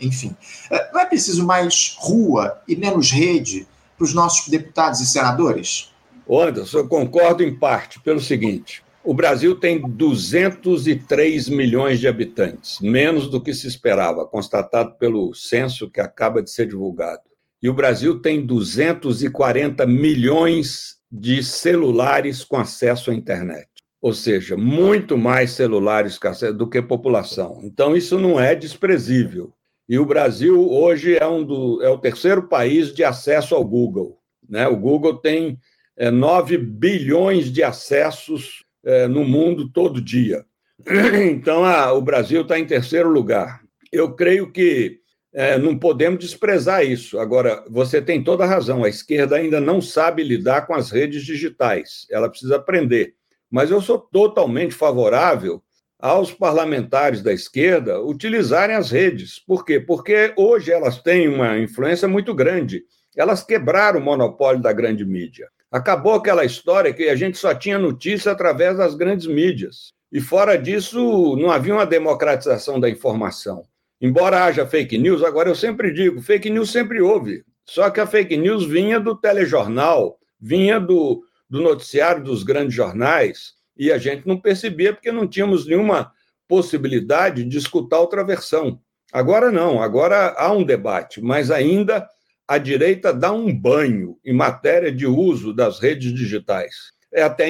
enfim. 0.00 0.36
É, 0.70 0.92
não 0.92 1.00
é 1.00 1.06
preciso 1.06 1.46
mais 1.46 1.96
rua 1.98 2.60
e 2.66 2.74
menos 2.74 3.10
rede 3.10 3.66
para 3.96 4.04
os 4.04 4.12
nossos 4.12 4.48
deputados 4.48 5.00
e 5.00 5.06
senadores? 5.06 5.92
Anderson, 6.28 6.78
eu 6.78 6.88
concordo 6.88 7.42
em 7.42 7.54
parte 7.54 8.00
pelo 8.00 8.20
seguinte: 8.20 8.82
o 9.04 9.14
Brasil 9.14 9.54
tem 9.54 9.80
203 9.80 11.48
milhões 11.48 12.00
de 12.00 12.08
habitantes, 12.08 12.80
menos 12.80 13.30
do 13.30 13.40
que 13.40 13.54
se 13.54 13.68
esperava, 13.68 14.26
constatado 14.26 14.96
pelo 14.98 15.32
censo 15.32 15.88
que 15.88 16.00
acaba 16.00 16.42
de 16.42 16.50
ser 16.50 16.66
divulgado. 16.66 17.22
E 17.62 17.68
o 17.68 17.74
Brasil 17.74 18.20
tem 18.20 18.44
240 18.44 19.86
milhões 19.86 20.95
de 21.10 21.42
celulares 21.42 22.44
com 22.44 22.56
acesso 22.56 23.10
à 23.10 23.14
internet. 23.14 23.68
Ou 24.00 24.12
seja, 24.12 24.56
muito 24.56 25.16
mais 25.16 25.52
celulares 25.52 26.18
do 26.56 26.68
que 26.68 26.80
população. 26.82 27.60
Então, 27.62 27.96
isso 27.96 28.18
não 28.18 28.38
é 28.38 28.54
desprezível. 28.54 29.52
E 29.88 29.98
o 29.98 30.06
Brasil 30.06 30.70
hoje 30.70 31.16
é, 31.16 31.26
um 31.26 31.44
do, 31.44 31.82
é 31.82 31.88
o 31.88 31.98
terceiro 31.98 32.48
país 32.48 32.92
de 32.92 33.04
acesso 33.04 33.54
ao 33.54 33.64
Google. 33.64 34.18
Né? 34.48 34.66
O 34.66 34.76
Google 34.76 35.16
tem 35.16 35.58
é, 35.96 36.10
9 36.10 36.58
bilhões 36.58 37.50
de 37.50 37.62
acessos 37.62 38.64
é, 38.84 39.06
no 39.08 39.24
mundo 39.24 39.68
todo 39.68 40.00
dia. 40.00 40.44
Então, 41.30 41.64
a, 41.64 41.92
o 41.92 42.02
Brasil 42.02 42.42
está 42.42 42.58
em 42.58 42.66
terceiro 42.66 43.08
lugar. 43.08 43.60
Eu 43.90 44.14
creio 44.14 44.52
que 44.52 45.00
é, 45.36 45.58
não 45.58 45.78
podemos 45.78 46.18
desprezar 46.18 46.82
isso. 46.82 47.18
Agora, 47.18 47.62
você 47.68 48.00
tem 48.00 48.24
toda 48.24 48.44
a 48.44 48.46
razão, 48.46 48.82
a 48.82 48.88
esquerda 48.88 49.36
ainda 49.36 49.60
não 49.60 49.82
sabe 49.82 50.24
lidar 50.24 50.66
com 50.66 50.74
as 50.74 50.90
redes 50.90 51.26
digitais, 51.26 52.06
ela 52.10 52.30
precisa 52.30 52.56
aprender. 52.56 53.14
Mas 53.50 53.70
eu 53.70 53.82
sou 53.82 53.98
totalmente 53.98 54.74
favorável 54.74 55.62
aos 55.98 56.32
parlamentares 56.32 57.20
da 57.20 57.34
esquerda 57.34 58.00
utilizarem 58.00 58.74
as 58.74 58.90
redes. 58.90 59.38
Por 59.38 59.62
quê? 59.62 59.78
Porque 59.78 60.32
hoje 60.38 60.72
elas 60.72 61.02
têm 61.02 61.28
uma 61.28 61.58
influência 61.58 62.08
muito 62.08 62.34
grande. 62.34 62.84
Elas 63.14 63.42
quebraram 63.42 64.00
o 64.00 64.02
monopólio 64.02 64.62
da 64.62 64.72
grande 64.72 65.04
mídia. 65.04 65.48
Acabou 65.70 66.14
aquela 66.14 66.46
história 66.46 66.94
que 66.94 67.10
a 67.10 67.16
gente 67.16 67.36
só 67.36 67.54
tinha 67.54 67.78
notícia 67.78 68.32
através 68.32 68.78
das 68.78 68.94
grandes 68.94 69.26
mídias. 69.26 69.92
E 70.10 70.18
fora 70.18 70.56
disso, 70.56 71.36
não 71.36 71.50
havia 71.50 71.74
uma 71.74 71.84
democratização 71.84 72.80
da 72.80 72.88
informação. 72.88 73.64
Embora 74.00 74.44
haja 74.44 74.66
fake 74.66 74.98
news, 74.98 75.22
agora 75.22 75.48
eu 75.48 75.54
sempre 75.54 75.92
digo, 75.92 76.20
fake 76.20 76.50
news 76.50 76.70
sempre 76.70 77.00
houve. 77.00 77.44
Só 77.64 77.90
que 77.90 78.00
a 78.00 78.06
fake 78.06 78.36
news 78.36 78.64
vinha 78.66 79.00
do 79.00 79.16
telejornal, 79.16 80.18
vinha 80.40 80.78
do, 80.78 81.22
do 81.48 81.60
noticiário 81.60 82.22
dos 82.22 82.42
grandes 82.42 82.74
jornais, 82.74 83.54
e 83.76 83.90
a 83.90 83.98
gente 83.98 84.26
não 84.26 84.40
percebia 84.40 84.92
porque 84.92 85.10
não 85.10 85.26
tínhamos 85.26 85.66
nenhuma 85.66 86.12
possibilidade 86.48 87.44
de 87.44 87.58
escutar 87.58 88.00
outra 88.00 88.24
versão. 88.24 88.80
Agora 89.12 89.50
não, 89.50 89.82
agora 89.82 90.34
há 90.36 90.52
um 90.52 90.64
debate, 90.64 91.20
mas 91.22 91.50
ainda 91.50 92.06
a 92.46 92.58
direita 92.58 93.12
dá 93.12 93.32
um 93.32 93.52
banho 93.54 94.18
em 94.24 94.32
matéria 94.32 94.92
de 94.92 95.06
uso 95.06 95.52
das 95.52 95.80
redes 95.80 96.12
digitais. 96.12 96.92
É 97.12 97.22
até 97.22 97.46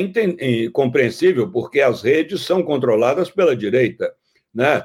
compreensível, 0.72 1.50
porque 1.50 1.80
as 1.80 2.02
redes 2.02 2.42
são 2.42 2.62
controladas 2.62 3.30
pela 3.30 3.56
direita. 3.56 4.12
Né? 4.54 4.82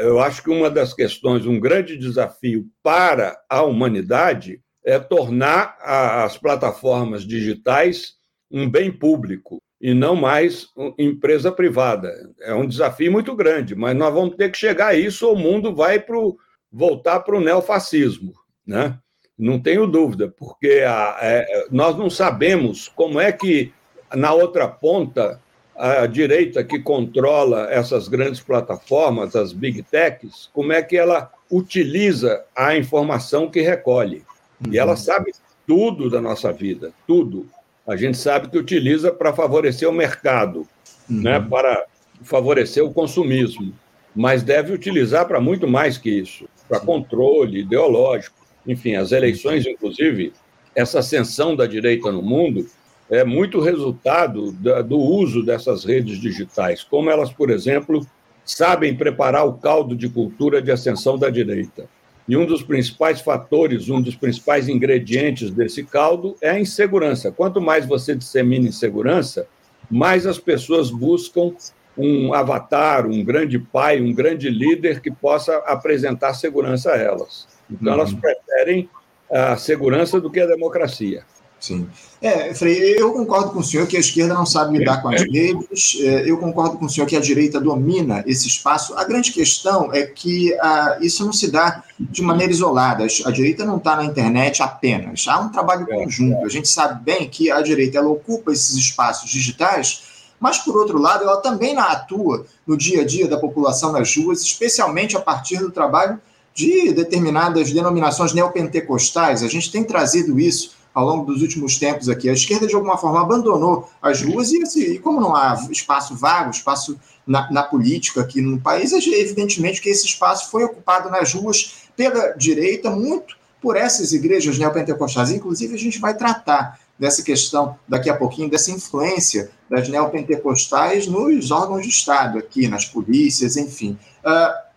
Eu 0.00 0.20
acho 0.20 0.42
que 0.42 0.50
uma 0.50 0.70
das 0.70 0.92
questões, 0.92 1.46
um 1.46 1.60
grande 1.60 1.96
desafio 1.96 2.66
para 2.82 3.40
a 3.48 3.62
humanidade 3.62 4.60
é 4.84 4.98
tornar 4.98 5.76
as 5.80 6.36
plataformas 6.36 7.24
digitais 7.24 8.18
um 8.50 8.68
bem 8.68 8.90
público 8.90 9.62
e 9.80 9.94
não 9.94 10.16
mais 10.16 10.66
empresa 10.98 11.52
privada. 11.52 12.12
É 12.40 12.52
um 12.52 12.66
desafio 12.66 13.12
muito 13.12 13.34
grande, 13.34 13.74
mas 13.74 13.96
nós 13.96 14.12
vamos 14.12 14.36
ter 14.36 14.50
que 14.50 14.58
chegar 14.58 14.88
a 14.88 14.94
isso 14.94 15.26
ou 15.26 15.34
o 15.34 15.38
mundo 15.38 15.74
vai 15.74 16.00
pro, 16.00 16.36
voltar 16.70 17.20
para 17.20 17.36
o 17.36 17.40
neofascismo. 17.40 18.32
Né? 18.66 18.98
Não 19.38 19.58
tenho 19.58 19.86
dúvida, 19.86 20.28
porque 20.36 20.82
a, 20.86 21.18
é, 21.22 21.66
nós 21.70 21.96
não 21.96 22.10
sabemos 22.10 22.88
como 22.88 23.20
é 23.20 23.32
que 23.32 23.72
na 24.14 24.32
outra 24.32 24.68
ponta 24.68 25.40
a 25.80 26.06
direita 26.06 26.62
que 26.62 26.78
controla 26.78 27.66
essas 27.70 28.06
grandes 28.06 28.38
plataformas, 28.38 29.34
as 29.34 29.50
big 29.50 29.82
techs, 29.82 30.50
como 30.52 30.74
é 30.74 30.82
que 30.82 30.94
ela 30.94 31.32
utiliza 31.50 32.44
a 32.54 32.76
informação 32.76 33.50
que 33.50 33.62
recolhe. 33.62 34.22
E 34.70 34.78
ela 34.78 34.90
uhum. 34.90 34.96
sabe 34.98 35.32
tudo 35.66 36.10
da 36.10 36.20
nossa 36.20 36.52
vida, 36.52 36.92
tudo. 37.06 37.48
A 37.86 37.96
gente 37.96 38.18
sabe 38.18 38.48
que 38.50 38.58
utiliza 38.58 39.10
para 39.10 39.32
favorecer 39.32 39.88
o 39.88 39.92
mercado, 39.92 40.68
uhum. 41.08 41.22
né, 41.22 41.40
para 41.40 41.86
favorecer 42.22 42.84
o 42.84 42.92
consumismo, 42.92 43.72
mas 44.14 44.42
deve 44.42 44.74
utilizar 44.74 45.26
para 45.26 45.40
muito 45.40 45.66
mais 45.66 45.96
que 45.96 46.10
isso, 46.10 46.46
para 46.68 46.78
controle 46.78 47.60
ideológico. 47.60 48.36
Enfim, 48.66 48.96
as 48.96 49.12
eleições, 49.12 49.66
inclusive, 49.66 50.34
essa 50.74 50.98
ascensão 50.98 51.56
da 51.56 51.66
direita 51.66 52.12
no 52.12 52.20
mundo 52.20 52.66
é 53.10 53.24
muito 53.24 53.60
resultado 53.60 54.52
da, 54.52 54.82
do 54.82 54.98
uso 54.98 55.42
dessas 55.42 55.84
redes 55.84 56.20
digitais, 56.20 56.84
como 56.84 57.10
elas, 57.10 57.32
por 57.32 57.50
exemplo, 57.50 58.06
sabem 58.44 58.96
preparar 58.96 59.46
o 59.46 59.54
caldo 59.54 59.96
de 59.96 60.08
cultura 60.08 60.62
de 60.62 60.70
ascensão 60.70 61.18
da 61.18 61.28
direita. 61.28 61.88
E 62.28 62.36
um 62.36 62.46
dos 62.46 62.62
principais 62.62 63.20
fatores, 63.20 63.88
um 63.88 64.00
dos 64.00 64.14
principais 64.14 64.68
ingredientes 64.68 65.50
desse 65.50 65.82
caldo 65.82 66.36
é 66.40 66.50
a 66.50 66.60
insegurança. 66.60 67.32
Quanto 67.32 67.60
mais 67.60 67.84
você 67.84 68.14
dissemina 68.14 68.68
insegurança, 68.68 69.48
mais 69.90 70.26
as 70.26 70.38
pessoas 70.38 70.90
buscam 70.90 71.52
um 71.98 72.32
avatar, 72.32 73.06
um 73.06 73.24
grande 73.24 73.58
pai, 73.58 74.00
um 74.00 74.12
grande 74.14 74.48
líder 74.48 75.00
que 75.00 75.10
possa 75.10 75.56
apresentar 75.66 76.34
segurança 76.34 76.92
a 76.92 76.96
elas. 76.96 77.48
Então, 77.68 77.92
uhum. 77.92 77.98
elas 77.98 78.12
preferem 78.14 78.88
a 79.28 79.56
segurança 79.56 80.20
do 80.20 80.30
que 80.30 80.40
a 80.40 80.46
democracia. 80.46 81.24
Sim. 81.60 81.86
É, 82.22 82.52
Frei, 82.54 82.96
eu 82.98 83.12
concordo 83.12 83.50
com 83.50 83.60
o 83.60 83.64
senhor 83.64 83.86
que 83.86 83.96
a 83.96 84.00
esquerda 84.00 84.34
não 84.34 84.44
sabe 84.44 84.76
lidar 84.76 85.00
com 85.00 85.08
as 85.08 85.22
redes, 85.22 85.96
é, 86.00 86.30
eu 86.30 86.36
concordo 86.38 86.76
com 86.78 86.86
o 86.86 86.88
senhor 86.90 87.06
que 87.06 87.16
a 87.16 87.20
direita 87.20 87.60
domina 87.60 88.22
esse 88.26 88.46
espaço. 88.46 88.94
A 88.96 89.04
grande 89.04 89.32
questão 89.32 89.92
é 89.92 90.02
que 90.02 90.54
ah, 90.60 90.98
isso 91.00 91.24
não 91.24 91.32
se 91.32 91.50
dá 91.50 91.82
de 91.98 92.22
maneira 92.22 92.52
isolada. 92.52 93.06
A 93.24 93.30
direita 93.30 93.64
não 93.64 93.76
está 93.76 93.96
na 93.96 94.04
internet 94.04 94.62
apenas. 94.62 95.26
Há 95.28 95.38
um 95.38 95.50
trabalho 95.50 95.86
é, 95.90 95.94
conjunto. 95.94 96.42
É. 96.42 96.44
A 96.44 96.48
gente 96.48 96.68
sabe 96.68 97.02
bem 97.02 97.28
que 97.28 97.50
a 97.50 97.60
direita 97.62 97.98
ela 97.98 98.08
ocupa 98.08 98.52
esses 98.52 98.74
espaços 98.76 99.30
digitais, 99.30 100.02
mas, 100.38 100.58
por 100.58 100.76
outro 100.76 100.98
lado, 100.98 101.24
ela 101.24 101.38
também 101.38 101.78
atua 101.78 102.46
no 102.66 102.76
dia 102.76 103.02
a 103.02 103.04
dia 103.04 103.28
da 103.28 103.38
população 103.38 103.92
nas 103.92 104.14
ruas, 104.16 104.42
especialmente 104.42 105.16
a 105.16 105.20
partir 105.20 105.58
do 105.58 105.70
trabalho 105.70 106.18
de 106.54 106.92
determinadas 106.92 107.72
denominações 107.72 108.32
neopentecostais. 108.32 109.42
A 109.42 109.48
gente 109.48 109.70
tem 109.70 109.84
trazido 109.84 110.38
isso 110.38 110.79
ao 110.94 111.06
longo 111.06 111.32
dos 111.32 111.42
últimos 111.42 111.78
tempos 111.78 112.08
aqui. 112.08 112.28
A 112.28 112.32
esquerda, 112.32 112.66
de 112.66 112.74
alguma 112.74 112.96
forma, 112.96 113.20
abandonou 113.20 113.88
as 114.02 114.22
ruas 114.22 114.52
e, 114.52 114.62
assim, 114.62 114.98
como 114.98 115.20
não 115.20 115.34
há 115.34 115.54
espaço 115.70 116.14
vago, 116.14 116.50
espaço 116.50 116.98
na, 117.26 117.50
na, 117.50 117.62
política 117.62 118.20
aqui 118.20 118.40
no 118.40 118.60
país, 118.60 118.92
evidentemente 118.92 119.80
que 119.80 119.88
esse 119.88 120.06
espaço 120.06 120.50
foi 120.50 120.64
ocupado 120.64 121.10
nas 121.10 121.32
ruas 121.32 121.74
pela 121.96 122.32
direita, 122.32 122.90
muito 122.90 123.36
por 123.60 123.76
essas 123.76 124.12
igrejas 124.12 124.58
neopentecostais. 124.58 125.30
Inclusive, 125.30 125.74
a 125.74 125.78
gente 125.78 125.98
vai 126.00 126.16
tratar 126.16 126.78
dessa 126.98 127.22
questão 127.22 127.76
daqui 127.88 128.10
a 128.10 128.16
pouquinho, 128.16 128.50
dessa 128.50 128.70
influência 128.70 129.50
das 129.70 129.88
neopentecostais 129.88 131.06
nos 131.06 131.50
órgãos 131.50 131.82
de 131.82 131.88
Estado 131.88 132.38
aqui, 132.38 132.68
nas 132.68 132.84
polícias, 132.84 133.56
enfim. 133.56 133.98
Uh, 134.24 134.69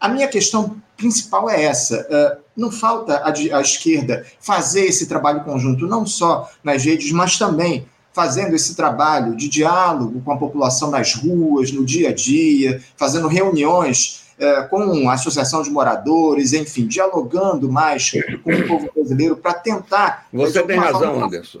a 0.00 0.08
minha 0.08 0.28
questão 0.28 0.76
principal 0.96 1.48
é 1.48 1.62
essa. 1.62 2.06
Uh, 2.10 2.42
não 2.56 2.70
falta 2.70 3.22
a, 3.24 3.60
esquerda 3.60 4.26
fazer 4.40 4.86
esse 4.86 5.06
trabalho 5.06 5.44
conjunto, 5.44 5.86
não 5.86 6.04
só 6.04 6.50
nas 6.62 6.84
redes, 6.84 7.12
mas 7.12 7.38
também 7.38 7.86
fazendo 8.12 8.56
esse 8.56 8.74
trabalho 8.74 9.36
de 9.36 9.48
diálogo 9.48 10.20
com 10.22 10.32
a 10.32 10.36
população 10.36 10.90
nas 10.90 11.14
ruas, 11.14 11.70
no 11.70 11.84
dia 11.84 12.08
a 12.08 12.12
dia, 12.12 12.82
fazendo 12.96 13.28
reuniões 13.28 14.24
é, 14.38 14.62
com 14.62 15.08
a 15.08 15.12
associação 15.12 15.62
de 15.62 15.70
moradores, 15.70 16.52
enfim, 16.52 16.86
dialogando 16.86 17.70
mais 17.70 18.10
com 18.42 18.52
o 18.52 18.66
povo 18.66 18.90
brasileiro 18.92 19.36
para 19.36 19.54
tentar. 19.54 20.26
Você 20.32 20.62
tem 20.64 20.78
razão, 20.78 21.12
forma... 21.12 21.26
Anderson. 21.26 21.60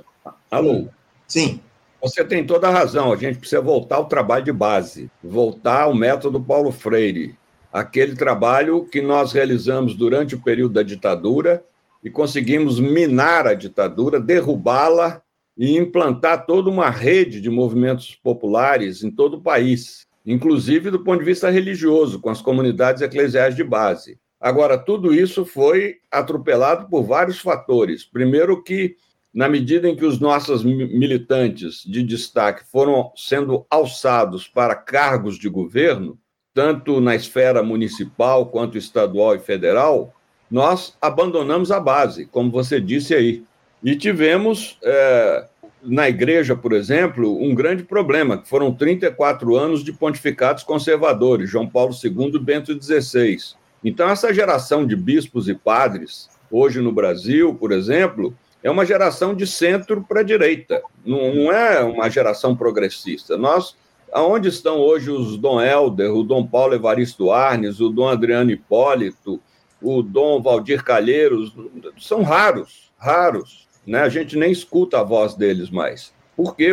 Alô? 0.50 0.88
Sim. 1.28 1.60
Você 2.02 2.24
tem 2.24 2.44
toda 2.44 2.68
a 2.68 2.72
razão. 2.72 3.12
A 3.12 3.16
gente 3.16 3.38
precisa 3.38 3.60
voltar 3.60 3.96
ao 3.96 4.06
trabalho 4.06 4.44
de 4.44 4.52
base, 4.52 5.10
voltar 5.22 5.82
ao 5.82 5.94
método 5.94 6.40
Paulo 6.40 6.72
Freire, 6.72 7.36
aquele 7.72 8.14
trabalho 8.14 8.84
que 8.84 9.00
nós 9.00 9.32
realizamos 9.32 9.94
durante 9.94 10.34
o 10.34 10.42
período 10.42 10.74
da 10.74 10.82
ditadura 10.82 11.64
e 12.02 12.10
conseguimos 12.10 12.78
minar 12.80 13.46
a 13.46 13.54
ditadura, 13.54 14.20
derrubá-la 14.20 15.22
e 15.56 15.76
implantar 15.76 16.46
toda 16.46 16.70
uma 16.70 16.88
rede 16.88 17.40
de 17.40 17.50
movimentos 17.50 18.14
populares 18.14 19.02
em 19.02 19.10
todo 19.10 19.38
o 19.38 19.40
país, 19.40 20.06
inclusive 20.24 20.90
do 20.90 21.02
ponto 21.02 21.18
de 21.18 21.24
vista 21.24 21.50
religioso, 21.50 22.20
com 22.20 22.30
as 22.30 22.40
comunidades 22.40 23.02
eclesiais 23.02 23.56
de 23.56 23.64
base. 23.64 24.18
Agora, 24.40 24.78
tudo 24.78 25.12
isso 25.12 25.44
foi 25.44 25.96
atropelado 26.10 26.88
por 26.88 27.02
vários 27.02 27.40
fatores. 27.40 28.04
Primeiro, 28.04 28.62
que, 28.62 28.94
na 29.34 29.48
medida 29.48 29.88
em 29.88 29.96
que 29.96 30.04
os 30.04 30.20
nossos 30.20 30.62
militantes 30.62 31.82
de 31.84 32.04
destaque 32.04 32.64
foram 32.70 33.12
sendo 33.16 33.66
alçados 33.68 34.46
para 34.46 34.76
cargos 34.76 35.36
de 35.36 35.48
governo, 35.48 36.16
tanto 36.58 37.00
na 37.00 37.14
esfera 37.14 37.62
municipal 37.62 38.46
quanto 38.46 38.76
estadual 38.76 39.36
e 39.36 39.38
federal, 39.38 40.12
nós 40.50 40.96
abandonamos 41.00 41.70
a 41.70 41.78
base, 41.78 42.26
como 42.26 42.50
você 42.50 42.80
disse 42.80 43.14
aí. 43.14 43.44
E 43.80 43.94
tivemos, 43.94 44.76
é, 44.82 45.46
na 45.80 46.08
igreja, 46.08 46.56
por 46.56 46.72
exemplo, 46.72 47.40
um 47.40 47.54
grande 47.54 47.84
problema, 47.84 48.36
que 48.38 48.48
foram 48.48 48.74
34 48.74 49.54
anos 49.54 49.84
de 49.84 49.92
pontificados 49.92 50.64
conservadores, 50.64 51.48
João 51.48 51.68
Paulo 51.68 51.94
II 51.94 52.32
e 52.34 52.38
Bento 52.40 52.76
XVI. 52.82 53.38
Então, 53.84 54.10
essa 54.10 54.34
geração 54.34 54.84
de 54.84 54.96
bispos 54.96 55.48
e 55.48 55.54
padres, 55.54 56.28
hoje 56.50 56.80
no 56.80 56.90
Brasil, 56.90 57.54
por 57.54 57.70
exemplo, 57.70 58.34
é 58.64 58.68
uma 58.68 58.84
geração 58.84 59.32
de 59.32 59.46
centro 59.46 60.02
para 60.02 60.24
direita, 60.24 60.82
não, 61.06 61.32
não 61.32 61.52
é 61.52 61.84
uma 61.84 62.10
geração 62.10 62.56
progressista. 62.56 63.36
Nós 63.36 63.76
Aonde 64.12 64.48
estão 64.48 64.78
hoje 64.78 65.10
os 65.10 65.36
Dom 65.36 65.60
Helder, 65.60 66.12
o 66.14 66.22
Dom 66.22 66.46
Paulo 66.46 66.74
Evaristo 66.74 67.30
Arnes, 67.30 67.80
o 67.80 67.88
Dom 67.88 68.08
Adriano 68.08 68.50
Hipólito, 68.50 69.40
o 69.82 70.02
Dom 70.02 70.42
Valdir 70.42 70.82
Calheiros? 70.82 71.54
São 71.98 72.22
raros, 72.22 72.90
raros. 72.98 73.66
Né? 73.86 74.00
A 74.00 74.08
gente 74.08 74.36
nem 74.36 74.50
escuta 74.50 75.00
a 75.00 75.04
voz 75.04 75.34
deles 75.34 75.70
mais. 75.70 76.12
Porque 76.36 76.72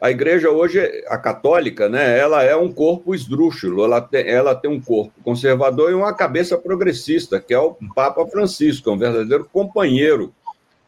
a 0.00 0.10
igreja 0.10 0.50
hoje, 0.50 0.80
a 1.08 1.16
católica, 1.16 1.88
né, 1.88 2.18
ela 2.18 2.42
é 2.42 2.54
um 2.54 2.72
corpo 2.72 3.14
esdrúxulo, 3.14 3.84
ela 3.84 4.00
tem, 4.00 4.28
ela 4.28 4.54
tem 4.54 4.70
um 4.70 4.80
corpo 4.80 5.12
conservador 5.22 5.90
e 5.90 5.94
uma 5.94 6.12
cabeça 6.12 6.58
progressista, 6.58 7.40
que 7.40 7.54
é 7.54 7.58
o 7.58 7.74
Papa 7.94 8.26
Francisco, 8.26 8.90
é 8.90 8.92
um 8.92 8.98
verdadeiro 8.98 9.48
companheiro 9.50 10.34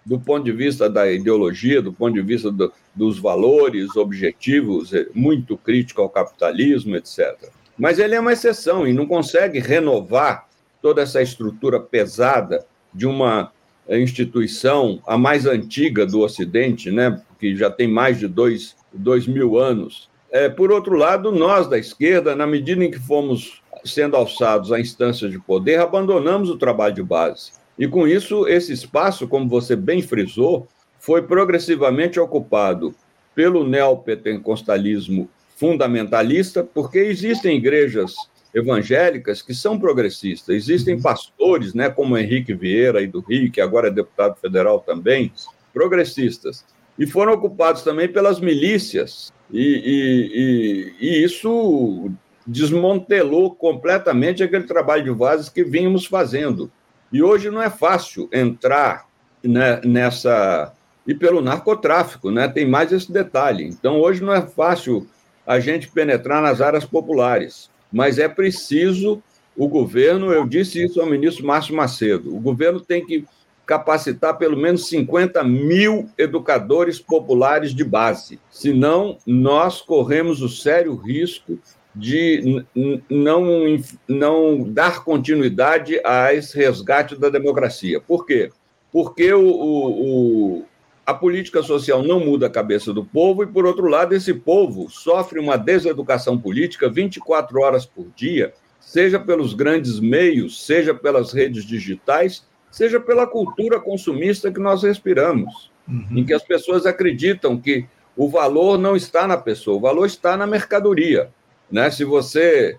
do 0.06 0.20
ponto 0.20 0.44
de 0.44 0.52
vista 0.52 0.88
da 0.88 1.10
ideologia, 1.10 1.82
do 1.82 1.92
ponto 1.92 2.14
de 2.14 2.22
vista 2.22 2.50
do, 2.50 2.72
dos 2.94 3.18
valores 3.18 3.96
objetivos, 3.96 4.94
é 4.94 5.06
muito 5.12 5.56
crítico 5.58 6.00
ao 6.00 6.08
capitalismo, 6.08 6.94
etc. 6.96 7.50
Mas 7.76 7.98
ele 7.98 8.14
é 8.14 8.20
uma 8.20 8.32
exceção 8.32 8.86
e 8.86 8.92
não 8.92 9.04
consegue 9.04 9.58
renovar 9.58 10.46
toda 10.80 11.02
essa 11.02 11.20
estrutura 11.20 11.80
pesada 11.80 12.64
de 12.94 13.04
uma 13.04 13.52
instituição, 13.88 15.02
a 15.06 15.18
mais 15.18 15.44
antiga 15.44 16.06
do 16.06 16.20
Ocidente, 16.20 16.90
né, 16.90 17.20
que 17.38 17.54
já 17.56 17.70
tem 17.70 17.88
mais 17.88 18.18
de 18.18 18.28
dois, 18.28 18.76
dois 18.92 19.26
mil 19.26 19.58
anos. 19.58 20.08
É, 20.30 20.48
por 20.48 20.70
outro 20.72 20.96
lado, 20.96 21.32
nós 21.32 21.68
da 21.68 21.78
esquerda, 21.78 22.34
na 22.34 22.46
medida 22.46 22.84
em 22.84 22.90
que 22.90 22.98
fomos 22.98 23.62
sendo 23.84 24.16
alçados 24.16 24.72
a 24.72 24.80
instâncias 24.80 25.30
de 25.30 25.38
poder, 25.38 25.80
abandonamos 25.80 26.48
o 26.48 26.56
trabalho 26.56 26.94
de 26.94 27.02
base. 27.02 27.52
E 27.78 27.86
com 27.86 28.06
isso, 28.06 28.46
esse 28.48 28.72
espaço, 28.72 29.28
como 29.28 29.48
você 29.48 29.76
bem 29.76 30.02
frisou, 30.02 30.66
foi 30.98 31.22
progressivamente 31.22 32.18
ocupado 32.18 32.94
pelo 33.34 33.68
neopentecostalismo 33.68 35.28
fundamentalista, 35.56 36.64
porque 36.64 36.98
existem 36.98 37.56
igrejas 37.56 38.14
evangélicas 38.54 39.42
que 39.42 39.54
são 39.54 39.78
progressistas, 39.78 40.56
existem 40.56 40.94
uhum. 40.94 41.02
pastores, 41.02 41.74
né, 41.74 41.90
como 41.90 42.16
Henrique 42.16 42.54
Vieira 42.54 43.00
aí 43.00 43.06
do 43.06 43.20
Rio, 43.20 43.50
que 43.50 43.60
agora 43.60 43.88
é 43.88 43.90
deputado 43.90 44.36
federal 44.36 44.80
também, 44.80 45.30
progressistas, 45.74 46.64
e 46.98 47.06
foram 47.06 47.34
ocupados 47.34 47.82
também 47.82 48.08
pelas 48.08 48.40
milícias, 48.40 49.30
e, 49.52 49.60
e, 49.60 51.02
e, 51.02 51.06
e 51.06 51.24
isso 51.24 52.10
desmantelou 52.46 53.54
completamente 53.54 54.42
aquele 54.42 54.64
trabalho 54.64 55.04
de 55.04 55.10
vases 55.10 55.50
que 55.50 55.62
vínhamos 55.62 56.06
fazendo. 56.06 56.70
E 57.12 57.22
hoje 57.22 57.50
não 57.50 57.62
é 57.62 57.70
fácil 57.70 58.28
entrar 58.32 59.06
né, 59.42 59.80
nessa. 59.84 60.72
E 61.06 61.14
pelo 61.14 61.40
narcotráfico, 61.40 62.30
né? 62.30 62.48
Tem 62.48 62.68
mais 62.68 62.92
esse 62.92 63.12
detalhe. 63.12 63.64
Então, 63.64 64.00
hoje 64.00 64.22
não 64.22 64.34
é 64.34 64.42
fácil 64.42 65.06
a 65.46 65.60
gente 65.60 65.88
penetrar 65.88 66.42
nas 66.42 66.60
áreas 66.60 66.84
populares, 66.84 67.70
mas 67.92 68.18
é 68.18 68.28
preciso 68.28 69.22
o 69.56 69.68
governo, 69.68 70.32
eu 70.32 70.46
disse 70.46 70.84
isso 70.84 71.00
ao 71.00 71.06
ministro 71.06 71.46
Márcio 71.46 71.74
Macedo, 71.74 72.36
o 72.36 72.40
governo 72.40 72.80
tem 72.80 73.04
que 73.06 73.24
capacitar 73.64 74.36
pelo 74.38 74.56
menos 74.56 74.88
50 74.88 75.42
mil 75.42 76.08
educadores 76.16 77.00
populares 77.00 77.74
de 77.74 77.82
base. 77.82 78.38
Senão, 78.50 79.18
nós 79.26 79.80
corremos 79.80 80.40
o 80.40 80.48
sério 80.48 80.94
risco 80.94 81.58
de 81.96 82.62
não, 83.08 83.76
não 84.06 84.62
dar 84.62 85.02
continuidade 85.02 85.98
a 86.04 86.34
esse 86.34 86.56
resgate 86.58 87.16
da 87.16 87.30
democracia. 87.30 87.98
Por 87.98 88.26
quê? 88.26 88.50
Porque 88.92 89.32
o, 89.32 89.42
o, 89.42 90.64
a 91.06 91.14
política 91.14 91.62
social 91.62 92.02
não 92.02 92.20
muda 92.20 92.48
a 92.48 92.50
cabeça 92.50 92.92
do 92.92 93.02
povo 93.02 93.42
e, 93.42 93.46
por 93.46 93.64
outro 93.64 93.86
lado, 93.86 94.14
esse 94.14 94.34
povo 94.34 94.90
sofre 94.90 95.40
uma 95.40 95.56
deseducação 95.56 96.38
política 96.38 96.90
24 96.90 97.60
horas 97.60 97.86
por 97.86 98.06
dia, 98.14 98.52
seja 98.78 99.18
pelos 99.18 99.54
grandes 99.54 99.98
meios, 99.98 100.66
seja 100.66 100.94
pelas 100.94 101.32
redes 101.32 101.64
digitais, 101.64 102.46
seja 102.70 103.00
pela 103.00 103.26
cultura 103.26 103.80
consumista 103.80 104.52
que 104.52 104.60
nós 104.60 104.82
respiramos, 104.82 105.70
uhum. 105.88 106.18
em 106.18 106.24
que 106.24 106.34
as 106.34 106.42
pessoas 106.42 106.84
acreditam 106.84 107.58
que 107.58 107.86
o 108.14 108.28
valor 108.28 108.78
não 108.78 108.94
está 108.94 109.26
na 109.26 109.36
pessoa, 109.36 109.78
o 109.78 109.80
valor 109.80 110.04
está 110.04 110.36
na 110.36 110.46
mercadoria. 110.46 111.30
Né? 111.70 111.90
Se 111.90 112.04
você 112.04 112.76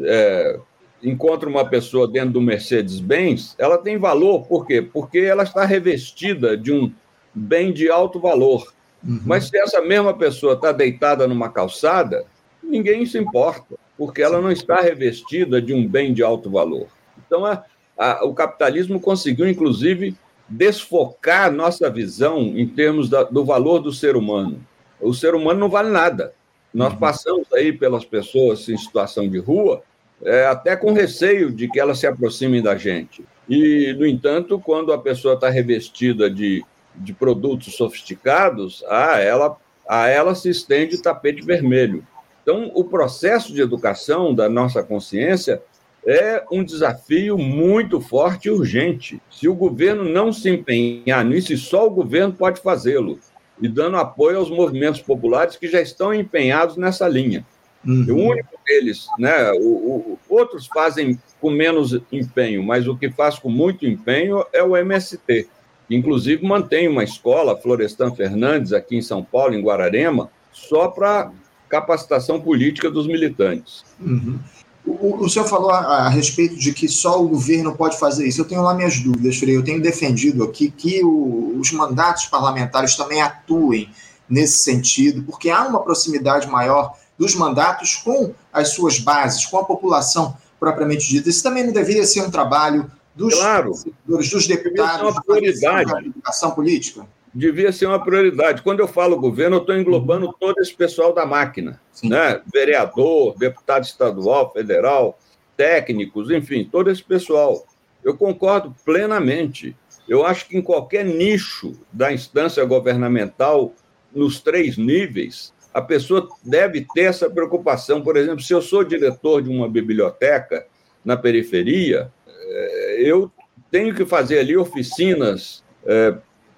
é, 0.00 0.58
encontra 1.02 1.48
uma 1.48 1.64
pessoa 1.64 2.08
dentro 2.08 2.30
do 2.30 2.40
Mercedes-Benz, 2.40 3.54
ela 3.58 3.78
tem 3.78 3.98
valor, 3.98 4.46
por 4.46 4.66
quê? 4.66 4.80
Porque 4.80 5.18
ela 5.18 5.42
está 5.42 5.64
revestida 5.64 6.56
de 6.56 6.72
um 6.72 6.92
bem 7.34 7.72
de 7.72 7.90
alto 7.90 8.18
valor. 8.18 8.72
Uhum. 9.06 9.20
Mas 9.26 9.48
se 9.48 9.58
essa 9.58 9.82
mesma 9.82 10.14
pessoa 10.14 10.54
está 10.54 10.72
deitada 10.72 11.28
numa 11.28 11.50
calçada, 11.50 12.24
ninguém 12.62 13.04
se 13.04 13.18
importa, 13.18 13.76
porque 13.98 14.22
ela 14.22 14.40
não 14.40 14.50
está 14.50 14.80
revestida 14.80 15.60
de 15.60 15.74
um 15.74 15.86
bem 15.86 16.12
de 16.12 16.22
alto 16.22 16.50
valor. 16.50 16.86
Então, 17.26 17.44
a, 17.44 17.62
a, 17.98 18.24
o 18.24 18.32
capitalismo 18.32 18.98
conseguiu, 18.98 19.48
inclusive, 19.48 20.16
desfocar 20.48 21.52
nossa 21.52 21.90
visão 21.90 22.40
em 22.40 22.66
termos 22.66 23.08
da, 23.08 23.22
do 23.24 23.44
valor 23.44 23.80
do 23.80 23.92
ser 23.92 24.16
humano. 24.16 24.60
O 25.00 25.12
ser 25.12 25.34
humano 25.34 25.60
não 25.60 25.68
vale 25.68 25.90
nada. 25.90 26.32
Nós 26.74 26.92
uhum. 26.92 26.98
passamos 26.98 27.52
aí 27.52 27.72
pelas 27.72 28.04
pessoas 28.04 28.68
em 28.68 28.76
situação 28.76 29.28
de 29.28 29.38
rua, 29.38 29.82
é, 30.22 30.46
até 30.46 30.74
com 30.74 30.92
receio 30.92 31.52
de 31.52 31.68
que 31.68 31.78
elas 31.78 32.00
se 32.00 32.06
aproximem 32.06 32.60
da 32.60 32.76
gente. 32.76 33.24
E, 33.48 33.94
no 33.96 34.04
entanto, 34.04 34.58
quando 34.58 34.92
a 34.92 34.98
pessoa 34.98 35.34
está 35.34 35.48
revestida 35.48 36.28
de, 36.28 36.64
de 36.96 37.12
produtos 37.12 37.74
sofisticados, 37.76 38.82
a 38.88 39.20
ela, 39.20 39.56
a 39.88 40.08
ela 40.08 40.34
se 40.34 40.48
estende 40.48 41.00
tapete 41.00 41.42
vermelho. 41.42 42.04
Então, 42.42 42.70
o 42.74 42.84
processo 42.84 43.52
de 43.52 43.60
educação 43.60 44.34
da 44.34 44.48
nossa 44.48 44.82
consciência 44.82 45.62
é 46.06 46.44
um 46.50 46.62
desafio 46.62 47.38
muito 47.38 48.00
forte 48.00 48.48
e 48.48 48.50
urgente. 48.50 49.20
Se 49.30 49.48
o 49.48 49.54
governo 49.54 50.04
não 50.04 50.32
se 50.32 50.50
empenhar 50.50 51.24
nisso, 51.24 51.52
e 51.52 51.56
só 51.56 51.86
o 51.86 51.90
governo 51.90 52.34
pode 52.34 52.60
fazê-lo, 52.60 53.18
e 53.60 53.68
dando 53.68 53.96
apoio 53.96 54.38
aos 54.38 54.50
movimentos 54.50 55.00
populares 55.00 55.56
que 55.56 55.68
já 55.68 55.80
estão 55.80 56.12
empenhados 56.12 56.76
nessa 56.76 57.08
linha. 57.08 57.46
Uhum. 57.86 58.06
O 58.08 58.30
único 58.30 58.58
deles, 58.66 59.06
né? 59.18 59.52
O, 59.52 60.16
o, 60.16 60.18
outros 60.28 60.66
fazem 60.66 61.18
com 61.40 61.50
menos 61.50 61.92
empenho, 62.10 62.62
mas 62.62 62.88
o 62.88 62.96
que 62.96 63.10
faz 63.10 63.38
com 63.38 63.50
muito 63.50 63.86
empenho 63.86 64.44
é 64.52 64.62
o 64.62 64.76
MST, 64.76 65.48
que 65.86 65.94
inclusive 65.94 66.46
mantém 66.46 66.88
uma 66.88 67.04
escola, 67.04 67.56
Florestan 67.56 68.14
Fernandes, 68.14 68.72
aqui 68.72 68.96
em 68.96 69.02
São 69.02 69.22
Paulo, 69.22 69.54
em 69.54 69.62
Guararema, 69.62 70.30
só 70.50 70.88
para 70.88 71.30
capacitação 71.68 72.40
política 72.40 72.90
dos 72.90 73.06
militantes. 73.06 73.84
Uhum. 74.00 74.38
O, 74.86 75.24
o, 75.24 75.28
senhor 75.30 75.46
falou 75.46 75.70
a, 75.70 75.78
a, 75.78 76.08
respeito 76.08 76.56
de 76.56 76.72
que 76.72 76.86
só 76.88 77.22
o 77.22 77.28
governo 77.28 77.74
pode 77.74 77.98
fazer 77.98 78.26
isso. 78.26 78.40
Eu 78.40 78.44
tenho 78.44 78.62
lá 78.62 78.74
minhas 78.74 78.98
dúvidas, 78.98 79.36
Frei. 79.36 79.56
Eu 79.56 79.64
tenho 79.64 79.80
defendido 79.80 80.44
aqui 80.44 80.70
que 80.70 81.02
o, 81.02 81.58
os 81.58 81.72
mandatos 81.72 82.26
parlamentares 82.26 82.94
também 82.94 83.22
atuem 83.22 83.90
nesse 84.28 84.58
sentido, 84.58 85.22
porque 85.22 85.48
há 85.48 85.66
uma 85.66 85.82
proximidade 85.82 86.46
maior 86.48 86.94
dos 87.18 87.34
mandatos 87.34 87.96
com 87.96 88.34
as 88.52 88.70
suas 88.70 88.98
bases, 88.98 89.46
com 89.46 89.58
a 89.58 89.64
população 89.64 90.36
propriamente 90.60 91.08
dita. 91.08 91.30
Isso 91.30 91.42
também 91.42 91.64
não 91.64 91.72
deveria 91.72 92.04
ser 92.04 92.20
um 92.22 92.30
trabalho 92.30 92.90
dos, 93.14 93.34
claro. 93.34 93.72
dos 94.06 94.46
deputados 94.46 95.14
da 95.60 95.82
educação 96.00 96.50
política? 96.50 97.06
Devia 97.34 97.72
ser 97.72 97.86
uma 97.86 98.02
prioridade. 98.02 98.62
Quando 98.62 98.80
eu 98.80 98.86
falo 98.86 99.20
governo, 99.20 99.56
eu 99.56 99.60
estou 99.60 99.76
englobando 99.76 100.32
todo 100.38 100.60
esse 100.60 100.74
pessoal 100.74 101.12
da 101.12 101.26
máquina, 101.26 101.80
né? 102.02 102.40
vereador, 102.52 103.36
deputado 103.36 103.82
estadual, 103.82 104.52
federal, 104.52 105.18
técnicos, 105.56 106.30
enfim, 106.30 106.68
todo 106.70 106.90
esse 106.90 107.02
pessoal. 107.02 107.66
Eu 108.04 108.16
concordo 108.16 108.74
plenamente. 108.84 109.76
Eu 110.08 110.24
acho 110.24 110.46
que 110.46 110.56
em 110.56 110.62
qualquer 110.62 111.04
nicho 111.04 111.72
da 111.92 112.12
instância 112.12 112.64
governamental, 112.64 113.72
nos 114.14 114.40
três 114.40 114.76
níveis, 114.76 115.52
a 115.72 115.82
pessoa 115.82 116.28
deve 116.44 116.86
ter 116.94 117.02
essa 117.02 117.28
preocupação. 117.28 118.00
Por 118.00 118.16
exemplo, 118.16 118.42
se 118.42 118.52
eu 118.52 118.62
sou 118.62 118.84
diretor 118.84 119.42
de 119.42 119.48
uma 119.48 119.68
biblioteca 119.68 120.66
na 121.04 121.16
periferia, 121.16 122.12
eh, 122.28 122.96
eu 123.00 123.32
tenho 123.70 123.92
que 123.92 124.04
fazer 124.04 124.38
ali 124.38 124.56
oficinas 124.56 125.64
eh, 125.84 126.14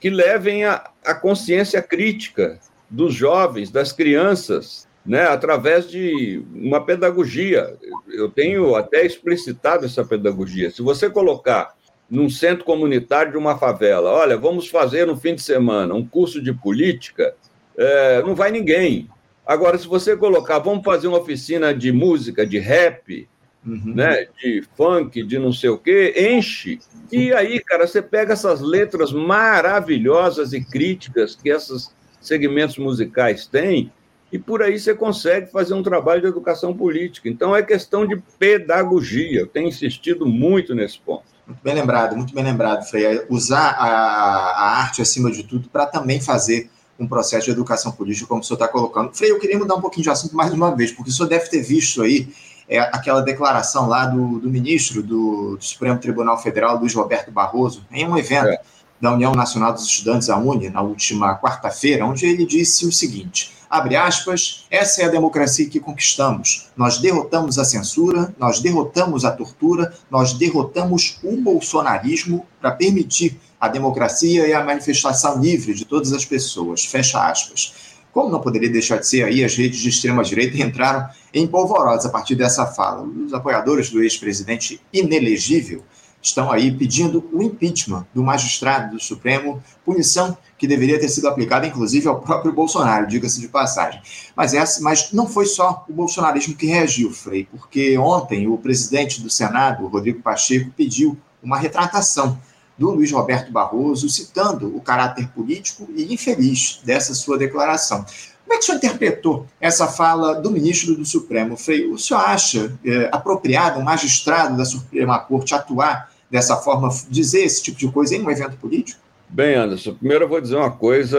que 0.07 0.11
levem 0.11 0.65
a, 0.65 0.89
a 1.05 1.15
consciência 1.17 1.83
crítica 1.83 2.61
dos 2.89 3.13
jovens, 3.13 3.73
das 3.73 3.91
crianças, 3.91 4.87
né, 5.05 5.25
através 5.25 5.91
de 5.91 6.45
uma 6.55 6.81
pedagogia. 6.81 7.77
Eu 8.09 8.31
tenho 8.31 8.77
até 8.77 9.05
explicitado 9.05 9.85
essa 9.85 10.05
pedagogia. 10.05 10.71
Se 10.71 10.81
você 10.81 11.11
colocar 11.11 11.75
num 12.09 12.31
centro 12.31 12.65
comunitário 12.65 13.33
de 13.33 13.37
uma 13.37 13.59
favela, 13.59 14.13
olha, 14.13 14.37
vamos 14.37 14.69
fazer 14.69 15.09
no 15.09 15.17
fim 15.17 15.35
de 15.35 15.43
semana 15.43 15.93
um 15.93 16.07
curso 16.07 16.41
de 16.41 16.53
política, 16.53 17.35
é, 17.77 18.23
não 18.23 18.37
vai 18.37 18.53
ninguém. 18.53 19.11
Agora, 19.45 19.77
se 19.77 19.89
você 19.89 20.17
colocar, 20.17 20.61
vamos 20.61 20.85
fazer 20.85 21.09
uma 21.09 21.19
oficina 21.19 21.75
de 21.75 21.91
música, 21.91 22.47
de 22.47 22.61
rap, 22.61 23.29
uhum. 23.67 23.95
né, 23.95 24.27
de 24.41 24.63
funk, 24.77 25.23
de 25.23 25.39
não 25.39 25.53
sei 25.53 25.71
o 25.71 25.79
quê, 25.79 26.15
enche. 26.17 26.79
E 27.11 27.33
aí, 27.33 27.61
cara, 27.61 27.87
você 27.87 28.01
pega 28.01 28.33
essas 28.33 28.61
letras 28.61 29.13
maravilhosas 29.13 30.53
e 30.53 30.65
críticas 30.65 31.35
que 31.35 31.49
esses 31.49 31.91
segmentos 32.21 32.79
musicais 32.79 33.47
têm, 33.47 33.93
e 34.33 34.39
por 34.39 34.63
aí 34.63 34.79
você 34.79 34.95
consegue 34.95 35.51
fazer 35.51 35.75
um 35.75 35.83
trabalho 35.83 36.21
de 36.21 36.27
educação 36.27 36.77
política. 36.77 37.29
Então, 37.29 37.55
é 37.55 37.63
questão 37.63 38.07
de 38.07 38.17
pedagogia. 38.39 39.41
Eu 39.41 39.47
tenho 39.47 39.69
insistido 39.69 40.27
muito 40.27 40.75
nesse 40.75 40.99
ponto. 40.99 41.25
Muito 41.47 41.63
bem 41.63 41.75
lembrado, 41.75 42.17
muito 42.17 42.35
bem 42.35 42.43
lembrado, 42.43 42.85
Frei. 42.89 43.25
Usar 43.31 43.71
a, 43.79 43.87
a 43.87 44.79
arte, 44.81 45.01
acima 45.01 45.31
de 45.31 45.45
tudo, 45.45 45.69
para 45.69 45.87
também 45.87 46.21
fazer 46.21 46.69
um 46.99 47.07
processo 47.07 47.45
de 47.45 47.53
educação 47.53 47.93
política, 47.93 48.27
como 48.27 48.41
o 48.41 48.45
senhor 48.45 48.57
está 48.57 48.67
colocando. 48.67 49.15
Frei, 49.15 49.31
eu 49.31 49.39
queria 49.39 49.57
mudar 49.57 49.77
um 49.77 49.81
pouquinho 49.81 50.03
de 50.03 50.11
assunto 50.11 50.35
mais 50.35 50.53
uma 50.53 50.75
vez, 50.75 50.91
porque 50.91 51.11
o 51.11 51.13
senhor 51.13 51.29
deve 51.29 51.49
ter 51.49 51.63
visto 51.63 52.03
aí 52.03 52.29
é 52.69 52.79
aquela 52.79 53.21
declaração 53.21 53.89
lá 53.89 54.07
do, 54.07 54.41
do 54.41 54.51
ministro 54.51 55.03
do, 55.03 55.57
do, 55.57 55.63
Supremo 55.63 55.99
Tribunal 55.99 56.39
Federal, 56.39 56.79
Luiz 56.79 56.95
Roberto 56.95 57.31
Barroso, 57.31 57.87
em 57.91 58.07
um 58.07 58.17
evento 58.19 58.49
é. 58.49 58.61
da 59.01 59.13
União 59.13 59.33
Nacional 59.35 59.73
dos 59.73 59.85
Estudantes, 59.85 60.29
a 60.29 60.37
UNE, 60.37 60.71
na 60.71 60.83
última 60.83 61.39
quarta-feira, 61.39 62.05
onde 62.05 62.27
ele 62.27 62.45
disse 62.45 62.87
o 62.87 62.93
seguinte: 62.93 63.53
abre 63.71 63.95
aspas, 63.95 64.67
essa 64.71 65.03
é 65.03 65.05
a 65.05 65.11
democracia 65.11 65.69
que 65.69 65.79
conquistamos. 65.79 66.69
Nós 66.77 66.99
derrotamos 66.99 67.59
a 67.59 67.65
censura, 67.65 68.35
nós 68.39 68.61
derrotamos 68.61 69.25
a 69.25 69.31
tortura, 69.31 69.93
nós 70.11 70.33
derrotamos 70.33 71.19
o 71.23 71.37
bolsonarismo 71.37 72.47
para 72.61 72.73
permitir 72.73 73.39
a 73.61 73.69
democracia 73.69 74.47
e 74.47 74.53
a 74.53 74.65
manifestação 74.65 75.41
livre 75.41 75.75
de 75.75 75.85
todas 75.85 76.13
as 76.13 76.25
pessoas. 76.25 76.85
Fecha 76.85 77.27
aspas. 77.27 77.96
Como 78.17 78.31
não 78.31 78.41
poderia 78.41 78.71
deixar 78.71 78.97
de 78.97 79.07
ser 79.07 79.25
aí, 79.25 79.45
as 79.45 79.55
redes 79.57 79.79
de 79.79 79.91
extrema-direita 79.91 80.57
entraram 80.57 81.07
em 81.35 81.47
polvorosa 81.47 82.09
a 82.09 82.11
partir 82.11 82.35
dessa 82.35 82.65
fala. 82.65 83.03
Os 83.03 83.35
apoiadores 83.35 83.91
do 83.91 84.03
ex-presidente 84.03 84.81
inelegível 84.91 85.85
estão 86.23 86.51
aí 86.51 86.75
pedindo 86.75 87.29
o 87.31 87.43
impeachment 87.43 88.07
do 88.15 88.23
magistrado 88.23 88.97
do 88.97 89.03
Supremo, 89.03 89.63
punição 89.85 90.35
que 90.57 90.67
deveria 90.67 90.99
ter 90.99 91.11
sido 91.11 91.29
aplicada, 91.29 91.67
inclusive, 91.67 92.09
ao 92.09 92.19
próprio 92.19 92.55
Bolsonaro, 92.55 93.07
diga-se 93.07 93.39
de 93.39 93.49
passagem. 93.49 94.01
Mas, 94.35 94.55
essa, 94.55 94.83
mas 94.83 95.13
não 95.13 95.29
foi 95.29 95.45
só 95.45 95.85
o 95.87 95.93
bolsonarismo 95.93 96.57
que 96.57 96.65
reagiu, 96.65 97.11
Frei, 97.11 97.47
porque 97.51 97.99
ontem 97.99 98.49
o 98.49 98.57
presidente 98.57 99.21
do 99.21 99.29
Senado, 99.29 99.87
Rodrigo 99.89 100.23
Pacheco, 100.23 100.71
pediu 100.75 101.19
uma 101.43 101.59
retratação 101.59 102.39
do 102.79 102.91
Luiz 102.91 103.11
Roberto 103.13 103.51
Barroso, 103.51 104.09
citando 104.09 104.77
o 104.77 104.81
caráter 104.81 105.29
político 105.29 105.89
e 105.95 106.13
infeliz 106.13 106.81
dessa 106.85 107.15
sua 107.15 107.39
declaração. 107.39 108.05
Como 108.45 108.55
é 108.55 108.59
que 108.59 108.63
o 108.63 108.67
senhor 108.67 108.79
interpretou 108.79 109.47
essa 109.61 109.89
fala 109.89 110.35
do 110.35 110.51
ministro 110.51 110.95
do 110.95 111.05
Supremo, 111.05 111.57
Frei? 111.57 111.87
O 111.87 111.99
senhor 111.99 112.21
acha 112.21 112.73
é, 112.85 113.09
apropriado 113.11 113.81
um 113.81 113.83
magistrado 113.83 114.57
da 114.57 114.65
Suprema 114.65 115.19
Corte 115.19 115.55
atuar 115.55 116.13
dessa 116.31 116.57
forma, 116.57 116.89
dizer 117.09 117.43
esse 117.43 117.63
tipo 117.63 117.79
de 117.79 117.89
coisa 117.89 118.15
em 118.15 118.23
um 118.23 118.31
evento 118.31 118.57
político? 118.57 119.01
Bem, 119.29 119.57
Anderson, 119.57 119.95
primeiro 119.95 120.25
eu 120.25 120.29
vou 120.29 120.41
dizer 120.41 120.57
uma 120.57 120.71
coisa 120.71 121.19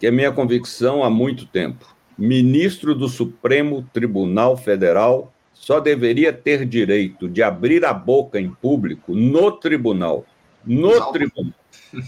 que 0.00 0.06
é 0.06 0.10
minha 0.10 0.32
convicção 0.32 1.04
há 1.04 1.10
muito 1.10 1.46
tempo. 1.46 1.86
Ministro 2.18 2.94
do 2.94 3.08
Supremo 3.08 3.86
Tribunal 3.92 4.56
Federal 4.56 5.32
só 5.54 5.78
deveria 5.78 6.32
ter 6.32 6.64
direito 6.64 7.28
de 7.28 7.42
abrir 7.42 7.84
a 7.84 7.92
boca 7.92 8.40
em 8.40 8.50
público 8.50 9.14
no 9.14 9.52
tribunal 9.52 10.24
no 10.64 11.12
tribunal. 11.12 11.54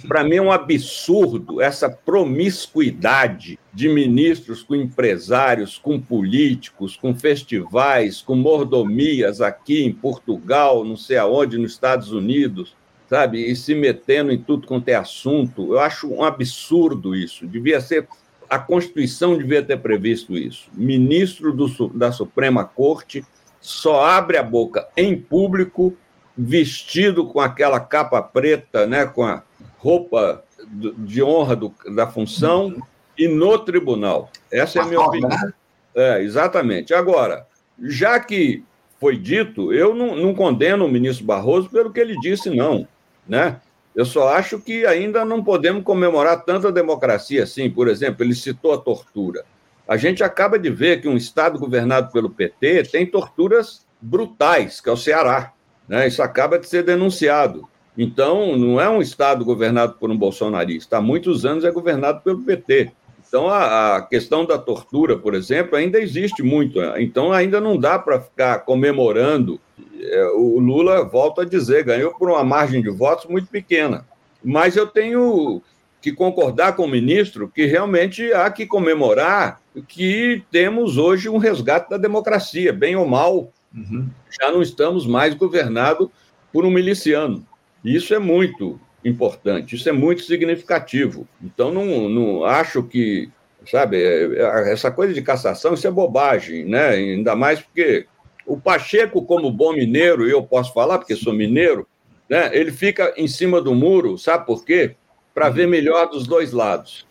Para 0.06 0.22
mim 0.22 0.36
é 0.36 0.42
um 0.42 0.52
absurdo 0.52 1.60
essa 1.60 1.90
promiscuidade 1.90 3.58
de 3.72 3.88
ministros 3.88 4.62
com 4.62 4.76
empresários, 4.76 5.76
com 5.76 6.00
políticos, 6.00 6.96
com 6.96 7.14
festivais, 7.14 8.22
com 8.22 8.36
mordomias 8.36 9.40
aqui 9.40 9.82
em 9.82 9.92
Portugal, 9.92 10.84
não 10.84 10.96
sei 10.96 11.16
aonde, 11.16 11.58
nos 11.58 11.72
Estados 11.72 12.12
Unidos, 12.12 12.76
sabe? 13.08 13.44
E 13.50 13.56
se 13.56 13.74
metendo 13.74 14.30
em 14.30 14.38
tudo 14.38 14.66
quanto 14.66 14.88
é 14.88 14.94
assunto. 14.94 15.72
Eu 15.72 15.80
acho 15.80 16.08
um 16.08 16.22
absurdo 16.22 17.14
isso. 17.14 17.46
Devia 17.46 17.80
ser. 17.80 18.06
A 18.48 18.58
Constituição 18.58 19.36
devia 19.36 19.62
ter 19.62 19.78
previsto 19.78 20.36
isso. 20.36 20.68
Ministro 20.74 21.52
do, 21.52 21.88
da 21.88 22.12
Suprema 22.12 22.64
Corte 22.64 23.24
só 23.60 24.04
abre 24.04 24.36
a 24.36 24.42
boca 24.42 24.86
em 24.96 25.18
público 25.18 25.96
vestido 26.36 27.26
com 27.26 27.40
aquela 27.40 27.78
capa 27.80 28.22
preta, 28.22 28.86
né, 28.86 29.06
com 29.06 29.24
a 29.24 29.42
roupa 29.78 30.42
de 30.68 31.22
honra 31.22 31.56
do, 31.56 31.74
da 31.94 32.06
função, 32.06 32.82
e 33.18 33.28
no 33.28 33.58
tribunal. 33.58 34.30
Essa 34.50 34.78
é 34.78 34.82
a 34.82 34.86
minha 34.86 35.00
opinião. 35.00 35.28
Né? 35.28 35.52
É, 35.94 36.22
exatamente. 36.22 36.94
Agora, 36.94 37.46
já 37.80 38.18
que 38.18 38.64
foi 38.98 39.16
dito, 39.16 39.72
eu 39.72 39.94
não, 39.94 40.16
não, 40.16 40.34
condeno 40.34 40.86
o 40.86 40.90
ministro 40.90 41.26
Barroso 41.26 41.68
pelo 41.68 41.92
que 41.92 42.00
ele 42.00 42.18
disse, 42.20 42.48
não. 42.48 42.86
Né? 43.28 43.60
Eu 43.94 44.04
só 44.04 44.28
acho 44.34 44.58
que 44.58 44.86
ainda 44.86 45.24
não 45.24 45.44
podemos 45.44 45.82
comemorar 45.82 46.44
tanta 46.44 46.72
democracia 46.72 47.42
assim. 47.42 47.68
Por 47.68 47.88
exemplo, 47.88 48.24
ele 48.24 48.34
citou 48.34 48.72
a 48.72 48.78
tortura. 48.78 49.44
A 49.86 49.96
gente 49.96 50.24
acaba 50.24 50.58
de 50.58 50.70
ver 50.70 51.00
que 51.00 51.08
um 51.08 51.16
Estado 51.16 51.58
governado 51.58 52.10
pelo 52.12 52.30
PT 52.30 52.84
tem 52.84 53.04
torturas 53.04 53.84
brutais, 54.00 54.80
que 54.80 54.88
é 54.88 54.92
o 54.92 54.96
Ceará. 54.96 55.52
Né? 55.88 56.06
Isso 56.06 56.22
acaba 56.22 56.58
de 56.58 56.68
ser 56.68 56.82
denunciado. 56.82 57.68
Então, 57.96 58.56
não 58.56 58.80
é 58.80 58.88
um 58.88 59.02
Estado 59.02 59.44
governado 59.44 59.94
por 59.94 60.10
um 60.10 60.16
bolsonarista. 60.16 60.96
Há 60.96 61.00
muitos 61.00 61.44
anos 61.44 61.64
é 61.64 61.70
governado 61.70 62.20
pelo 62.22 62.42
PT. 62.42 62.90
Então, 63.28 63.48
a, 63.48 63.96
a 63.96 64.02
questão 64.02 64.44
da 64.44 64.58
tortura, 64.58 65.16
por 65.16 65.34
exemplo, 65.34 65.76
ainda 65.76 65.98
existe 65.98 66.42
muito. 66.42 66.80
Então, 66.98 67.32
ainda 67.32 67.60
não 67.60 67.78
dá 67.78 67.98
para 67.98 68.20
ficar 68.20 68.58
comemorando. 68.60 69.58
É, 70.00 70.26
o 70.34 70.58
Lula, 70.58 71.04
volta 71.04 71.42
a 71.42 71.46
dizer, 71.46 71.84
ganhou 71.84 72.12
por 72.12 72.30
uma 72.30 72.44
margem 72.44 72.82
de 72.82 72.90
votos 72.90 73.26
muito 73.26 73.48
pequena. 73.48 74.06
Mas 74.44 74.76
eu 74.76 74.86
tenho 74.86 75.62
que 76.02 76.12
concordar 76.12 76.74
com 76.74 76.84
o 76.84 76.88
ministro 76.88 77.48
que 77.48 77.64
realmente 77.64 78.32
há 78.32 78.50
que 78.50 78.66
comemorar 78.66 79.60
que 79.88 80.42
temos 80.50 80.98
hoje 80.98 81.28
um 81.28 81.38
resgate 81.38 81.88
da 81.88 81.96
democracia, 81.96 82.72
bem 82.72 82.96
ou 82.96 83.06
mal. 83.06 83.50
Uhum. 83.74 84.08
Já 84.40 84.50
não 84.50 84.62
estamos 84.62 85.06
mais 85.06 85.34
governados 85.34 86.08
por 86.52 86.64
um 86.64 86.70
miliciano. 86.70 87.46
Isso 87.84 88.14
é 88.14 88.18
muito 88.18 88.78
importante, 89.04 89.74
isso 89.74 89.88
é 89.88 89.92
muito 89.92 90.22
significativo. 90.22 91.26
Então, 91.42 91.72
não, 91.72 92.08
não 92.08 92.44
acho 92.44 92.82
que, 92.82 93.30
sabe, 93.66 94.00
é, 94.00 94.24
é, 94.34 94.72
essa 94.72 94.90
coisa 94.90 95.12
de 95.12 95.22
cassação, 95.22 95.74
isso 95.74 95.86
é 95.86 95.90
bobagem, 95.90 96.64
né? 96.64 96.90
Ainda 96.90 97.34
mais 97.34 97.60
porque 97.60 98.06
o 98.46 98.56
Pacheco, 98.56 99.24
como 99.24 99.50
bom 99.50 99.72
mineiro, 99.72 100.26
e 100.26 100.30
eu 100.30 100.42
posso 100.42 100.72
falar 100.72 100.98
porque 100.98 101.16
sou 101.16 101.32
mineiro, 101.32 101.86
né? 102.28 102.50
ele 102.52 102.70
fica 102.70 103.12
em 103.16 103.28
cima 103.28 103.60
do 103.60 103.74
muro, 103.74 104.16
sabe 104.16 104.46
por 104.46 104.64
quê? 104.64 104.94
Para 105.34 105.48
ver 105.48 105.66
melhor 105.66 106.08
dos 106.08 106.26
dois 106.26 106.52
lados. 106.52 107.06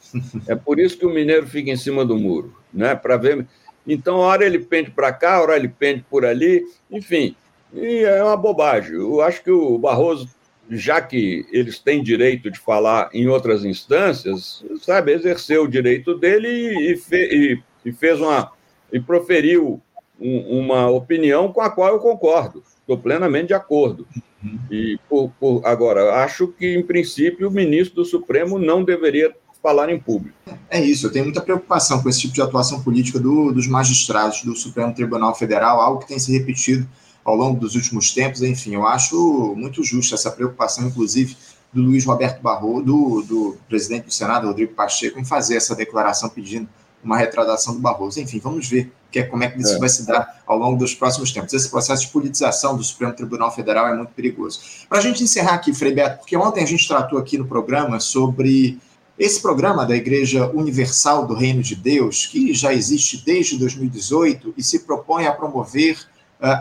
É 0.47 0.55
por 0.55 0.79
isso 0.79 0.97
que 0.97 1.05
o 1.05 1.13
mineiro 1.13 1.47
fica 1.47 1.71
em 1.71 1.77
cima 1.77 2.05
do 2.05 2.17
muro, 2.17 2.55
né? 2.73 2.95
Para 2.95 3.17
ver. 3.17 3.47
Então, 3.91 4.21
a 4.21 4.27
hora 4.27 4.45
ele 4.45 4.59
pende 4.59 4.91
para 4.91 5.11
cá, 5.11 5.35
a 5.35 5.41
hora 5.41 5.55
ele 5.55 5.67
pende 5.67 6.05
por 6.09 6.25
ali, 6.25 6.63
enfim. 6.89 7.35
E 7.73 8.03
é 8.03 8.23
uma 8.23 8.37
bobagem. 8.37 8.93
Eu 8.93 9.21
acho 9.21 9.43
que 9.43 9.51
o 9.51 9.77
Barroso 9.77 10.29
já 10.71 11.01
que 11.01 11.45
eles 11.51 11.79
têm 11.79 12.01
direito 12.01 12.49
de 12.49 12.57
falar 12.57 13.09
em 13.13 13.27
outras 13.27 13.65
instâncias, 13.65 14.63
sabe, 14.81 15.11
exerceu 15.11 15.63
o 15.63 15.67
direito 15.67 16.15
dele 16.15 16.47
e, 16.47 16.95
fe, 16.95 17.61
e, 17.85 17.89
e 17.89 17.91
fez 17.91 18.19
uma 18.21 18.51
e 18.91 18.99
proferiu 18.99 19.81
um, 20.19 20.59
uma 20.59 20.89
opinião 20.89 21.51
com 21.51 21.61
a 21.61 21.69
qual 21.69 21.93
eu 21.93 21.99
concordo, 21.99 22.63
estou 22.79 22.97
plenamente 22.97 23.47
de 23.47 23.53
acordo. 23.53 24.07
Uhum. 24.43 24.59
E 24.69 24.99
por, 25.09 25.31
por, 25.39 25.61
agora 25.65 26.15
acho 26.23 26.47
que 26.47 26.73
em 26.73 26.83
princípio 26.83 27.47
o 27.47 27.51
ministro 27.51 27.97
do 27.97 28.05
Supremo 28.05 28.57
não 28.57 28.83
deveria 28.83 29.35
falar 29.61 29.89
em 29.89 29.99
público. 29.99 30.35
É 30.69 30.81
isso, 30.81 31.05
eu 31.05 31.11
tenho 31.11 31.25
muita 31.25 31.41
preocupação 31.41 32.01
com 32.01 32.09
esse 32.09 32.21
tipo 32.21 32.33
de 32.33 32.41
atuação 32.41 32.81
política 32.81 33.19
do, 33.19 33.51
dos 33.51 33.67
magistrados 33.67 34.43
do 34.43 34.55
Supremo 34.55 34.93
Tribunal 34.93 35.35
Federal, 35.35 35.79
algo 35.79 35.99
que 35.99 36.07
tem 36.07 36.17
se 36.19 36.31
repetido 36.31 36.87
ao 37.23 37.35
longo 37.35 37.59
dos 37.59 37.75
últimos 37.75 38.11
tempos. 38.11 38.41
Enfim, 38.41 38.73
eu 38.73 38.85
acho 38.87 39.53
muito 39.55 39.83
justa 39.83 40.15
essa 40.15 40.31
preocupação, 40.31 40.87
inclusive, 40.87 41.37
do 41.71 41.81
Luiz 41.81 42.05
Roberto 42.05 42.41
Barroso, 42.41 42.83
do, 42.83 43.21
do 43.21 43.57
presidente 43.69 44.05
do 44.05 44.11
Senado, 44.11 44.47
Rodrigo 44.47 44.73
Pacheco, 44.73 45.19
em 45.19 45.25
fazer 45.25 45.55
essa 45.55 45.75
declaração 45.75 46.29
pedindo 46.29 46.67
uma 47.03 47.17
retradação 47.17 47.73
do 47.73 47.79
Barroso. 47.79 48.19
Enfim, 48.19 48.39
vamos 48.39 48.67
ver 48.67 48.91
que 49.11 49.19
é, 49.19 49.23
como 49.23 49.43
é 49.43 49.49
que 49.49 49.59
isso 49.59 49.75
é. 49.75 49.79
vai 49.79 49.89
se 49.89 50.05
dar 50.05 50.41
ao 50.45 50.57
longo 50.57 50.77
dos 50.77 50.93
próximos 50.93 51.31
tempos. 51.31 51.53
Esse 51.53 51.69
processo 51.69 52.05
de 52.05 52.11
politização 52.11 52.75
do 52.75 52.83
Supremo 52.83 53.13
Tribunal 53.13 53.53
Federal 53.53 53.87
é 53.87 53.95
muito 53.95 54.11
perigoso. 54.13 54.59
Para 54.87 54.99
a 54.99 55.01
gente 55.01 55.23
encerrar 55.23 55.55
aqui, 55.55 55.73
Frei 55.73 55.93
Beto, 55.93 56.19
porque 56.19 56.35
ontem 56.35 56.63
a 56.63 56.67
gente 56.67 56.87
tratou 56.87 57.19
aqui 57.19 57.37
no 57.37 57.45
programa 57.45 57.99
sobre 57.99 58.79
esse 59.19 59.41
programa 59.41 59.85
da 59.85 59.95
Igreja 59.95 60.49
Universal 60.51 61.27
do 61.27 61.33
Reino 61.33 61.61
de 61.61 61.75
Deus, 61.75 62.25
que 62.25 62.53
já 62.53 62.73
existe 62.73 63.23
desde 63.23 63.57
2018 63.57 64.53
e 64.57 64.63
se 64.63 64.79
propõe 64.79 65.27
a 65.27 65.31
promover 65.31 65.99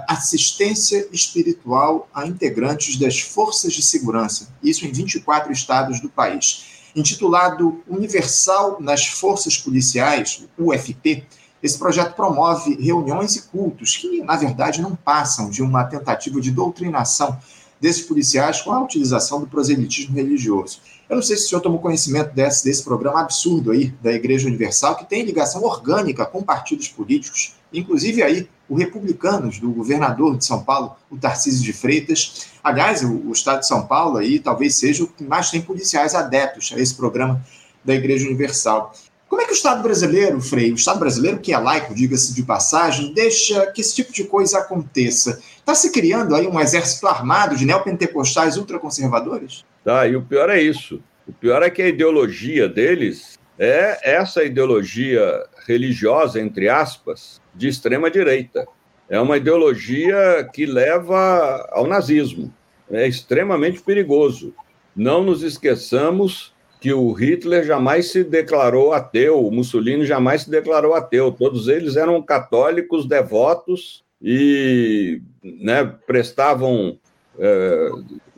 assistência 0.07 1.09
espiritual 1.11 2.07
a 2.13 2.27
integrantes 2.27 2.99
das 2.99 3.19
forças 3.19 3.73
de 3.73 3.83
segurança, 3.83 4.49
isso 4.63 4.87
em 4.87 4.93
24 4.93 5.51
estados 5.51 6.01
do 6.01 6.11
país. 6.11 6.91
Intitulado 6.95 7.83
Universal 7.89 8.79
nas 8.79 9.07
Forças 9.07 9.57
Policiais, 9.57 10.45
UFP, 10.59 11.25
esse 11.63 11.79
projeto 11.79 12.15
promove 12.15 12.75
reuniões 12.75 13.37
e 13.37 13.43
cultos 13.43 13.97
que, 13.97 14.23
na 14.23 14.37
verdade, 14.37 14.83
não 14.83 14.95
passam 14.95 15.49
de 15.49 15.63
uma 15.63 15.85
tentativa 15.85 16.41
de 16.41 16.51
doutrinação 16.51 17.39
desses 17.81 18.03
policiais 18.03 18.61
com 18.61 18.73
a 18.73 18.83
utilização 18.83 19.41
do 19.41 19.47
proselitismo 19.47 20.15
religioso. 20.15 20.81
Eu 21.11 21.17
não 21.17 21.23
sei 21.25 21.37
se 21.37 21.47
o 21.47 21.49
senhor 21.49 21.61
tomou 21.61 21.81
conhecimento 21.81 22.33
desse, 22.33 22.65
desse 22.65 22.85
programa 22.85 23.21
absurdo 23.21 23.73
aí 23.73 23.93
da 24.01 24.13
Igreja 24.13 24.47
Universal, 24.47 24.95
que 24.95 25.05
tem 25.05 25.25
ligação 25.25 25.65
orgânica 25.65 26.25
com 26.25 26.41
partidos 26.41 26.87
políticos, 26.87 27.57
inclusive 27.73 28.23
aí 28.23 28.49
o 28.69 28.77
Republicanos, 28.77 29.59
do 29.59 29.73
governador 29.73 30.39
de 30.39 30.45
São 30.45 30.63
Paulo, 30.63 30.95
o 31.11 31.19
Tarcísio 31.19 31.65
de 31.65 31.73
Freitas. 31.73 32.47
Aliás, 32.63 33.03
o, 33.03 33.27
o 33.27 33.33
estado 33.33 33.59
de 33.59 33.67
São 33.67 33.89
Paulo 33.89 34.19
aí 34.19 34.39
talvez 34.39 34.77
seja 34.77 35.03
o 35.03 35.09
que 35.09 35.25
mais 35.25 35.51
tem 35.51 35.61
policiais 35.61 36.15
adeptos 36.15 36.73
a 36.73 36.79
esse 36.79 36.95
programa 36.95 37.45
da 37.85 37.93
Igreja 37.93 38.29
Universal. 38.29 38.95
Como 39.29 39.43
é 39.43 39.47
que 39.47 39.53
o 39.53 39.55
Estado 39.55 39.83
brasileiro, 39.83 40.41
Frei, 40.41 40.71
o 40.71 40.77
Estado 40.77 41.01
brasileiro, 41.01 41.41
que 41.41 41.53
é 41.53 41.59
laico, 41.59 41.93
diga-se 41.93 42.33
de 42.33 42.45
passagem, 42.45 43.13
deixa 43.13 43.67
que 43.73 43.81
esse 43.81 43.97
tipo 43.97 44.13
de 44.13 44.23
coisa 44.23 44.61
aconteça? 44.61 45.41
Está 45.59 45.75
se 45.75 45.91
criando 45.91 46.37
aí 46.37 46.47
um 46.47 46.61
exército 46.61 47.09
armado 47.09 47.57
de 47.57 47.67
neopentecostais 47.67 48.57
ultraconservadores? 48.57 49.65
Tá, 49.85 50.07
e 50.07 50.16
o 50.16 50.22
pior 50.22 50.51
é 50.51 50.61
isso. 50.61 51.03
O 51.26 51.33
pior 51.33 51.62
é 51.62 51.70
que 51.70 51.81
a 51.81 51.89
ideologia 51.89 52.68
deles 52.68 53.39
é 53.59 54.14
essa 54.16 54.43
ideologia 54.43 55.45
religiosa, 55.66 56.41
entre 56.41 56.68
aspas, 56.68 57.41
de 57.55 57.68
extrema 57.68 58.11
direita. 58.11 58.66
É 59.09 59.20
uma 59.20 59.37
ideologia 59.37 60.49
que 60.53 60.66
leva 60.66 61.68
ao 61.70 61.87
nazismo. 61.87 62.53
É 62.91 63.07
extremamente 63.07 63.81
perigoso. 63.83 64.55
Não 64.95 65.22
nos 65.22 65.43
esqueçamos 65.43 66.53
que 66.81 66.93
o 66.93 67.12
Hitler 67.12 67.64
jamais 67.64 68.11
se 68.11 68.24
declarou 68.24 68.93
ateu, 68.93 69.47
o 69.47 69.51
Mussolini 69.51 70.07
jamais 70.07 70.43
se 70.43 70.51
declarou 70.51 70.95
ateu. 70.95 71.31
Todos 71.31 71.68
eles 71.68 71.97
eram 71.97 72.22
católicos 72.22 73.07
devotos 73.07 74.03
e 74.22 75.20
né, 75.43 75.85
prestavam 76.07 76.99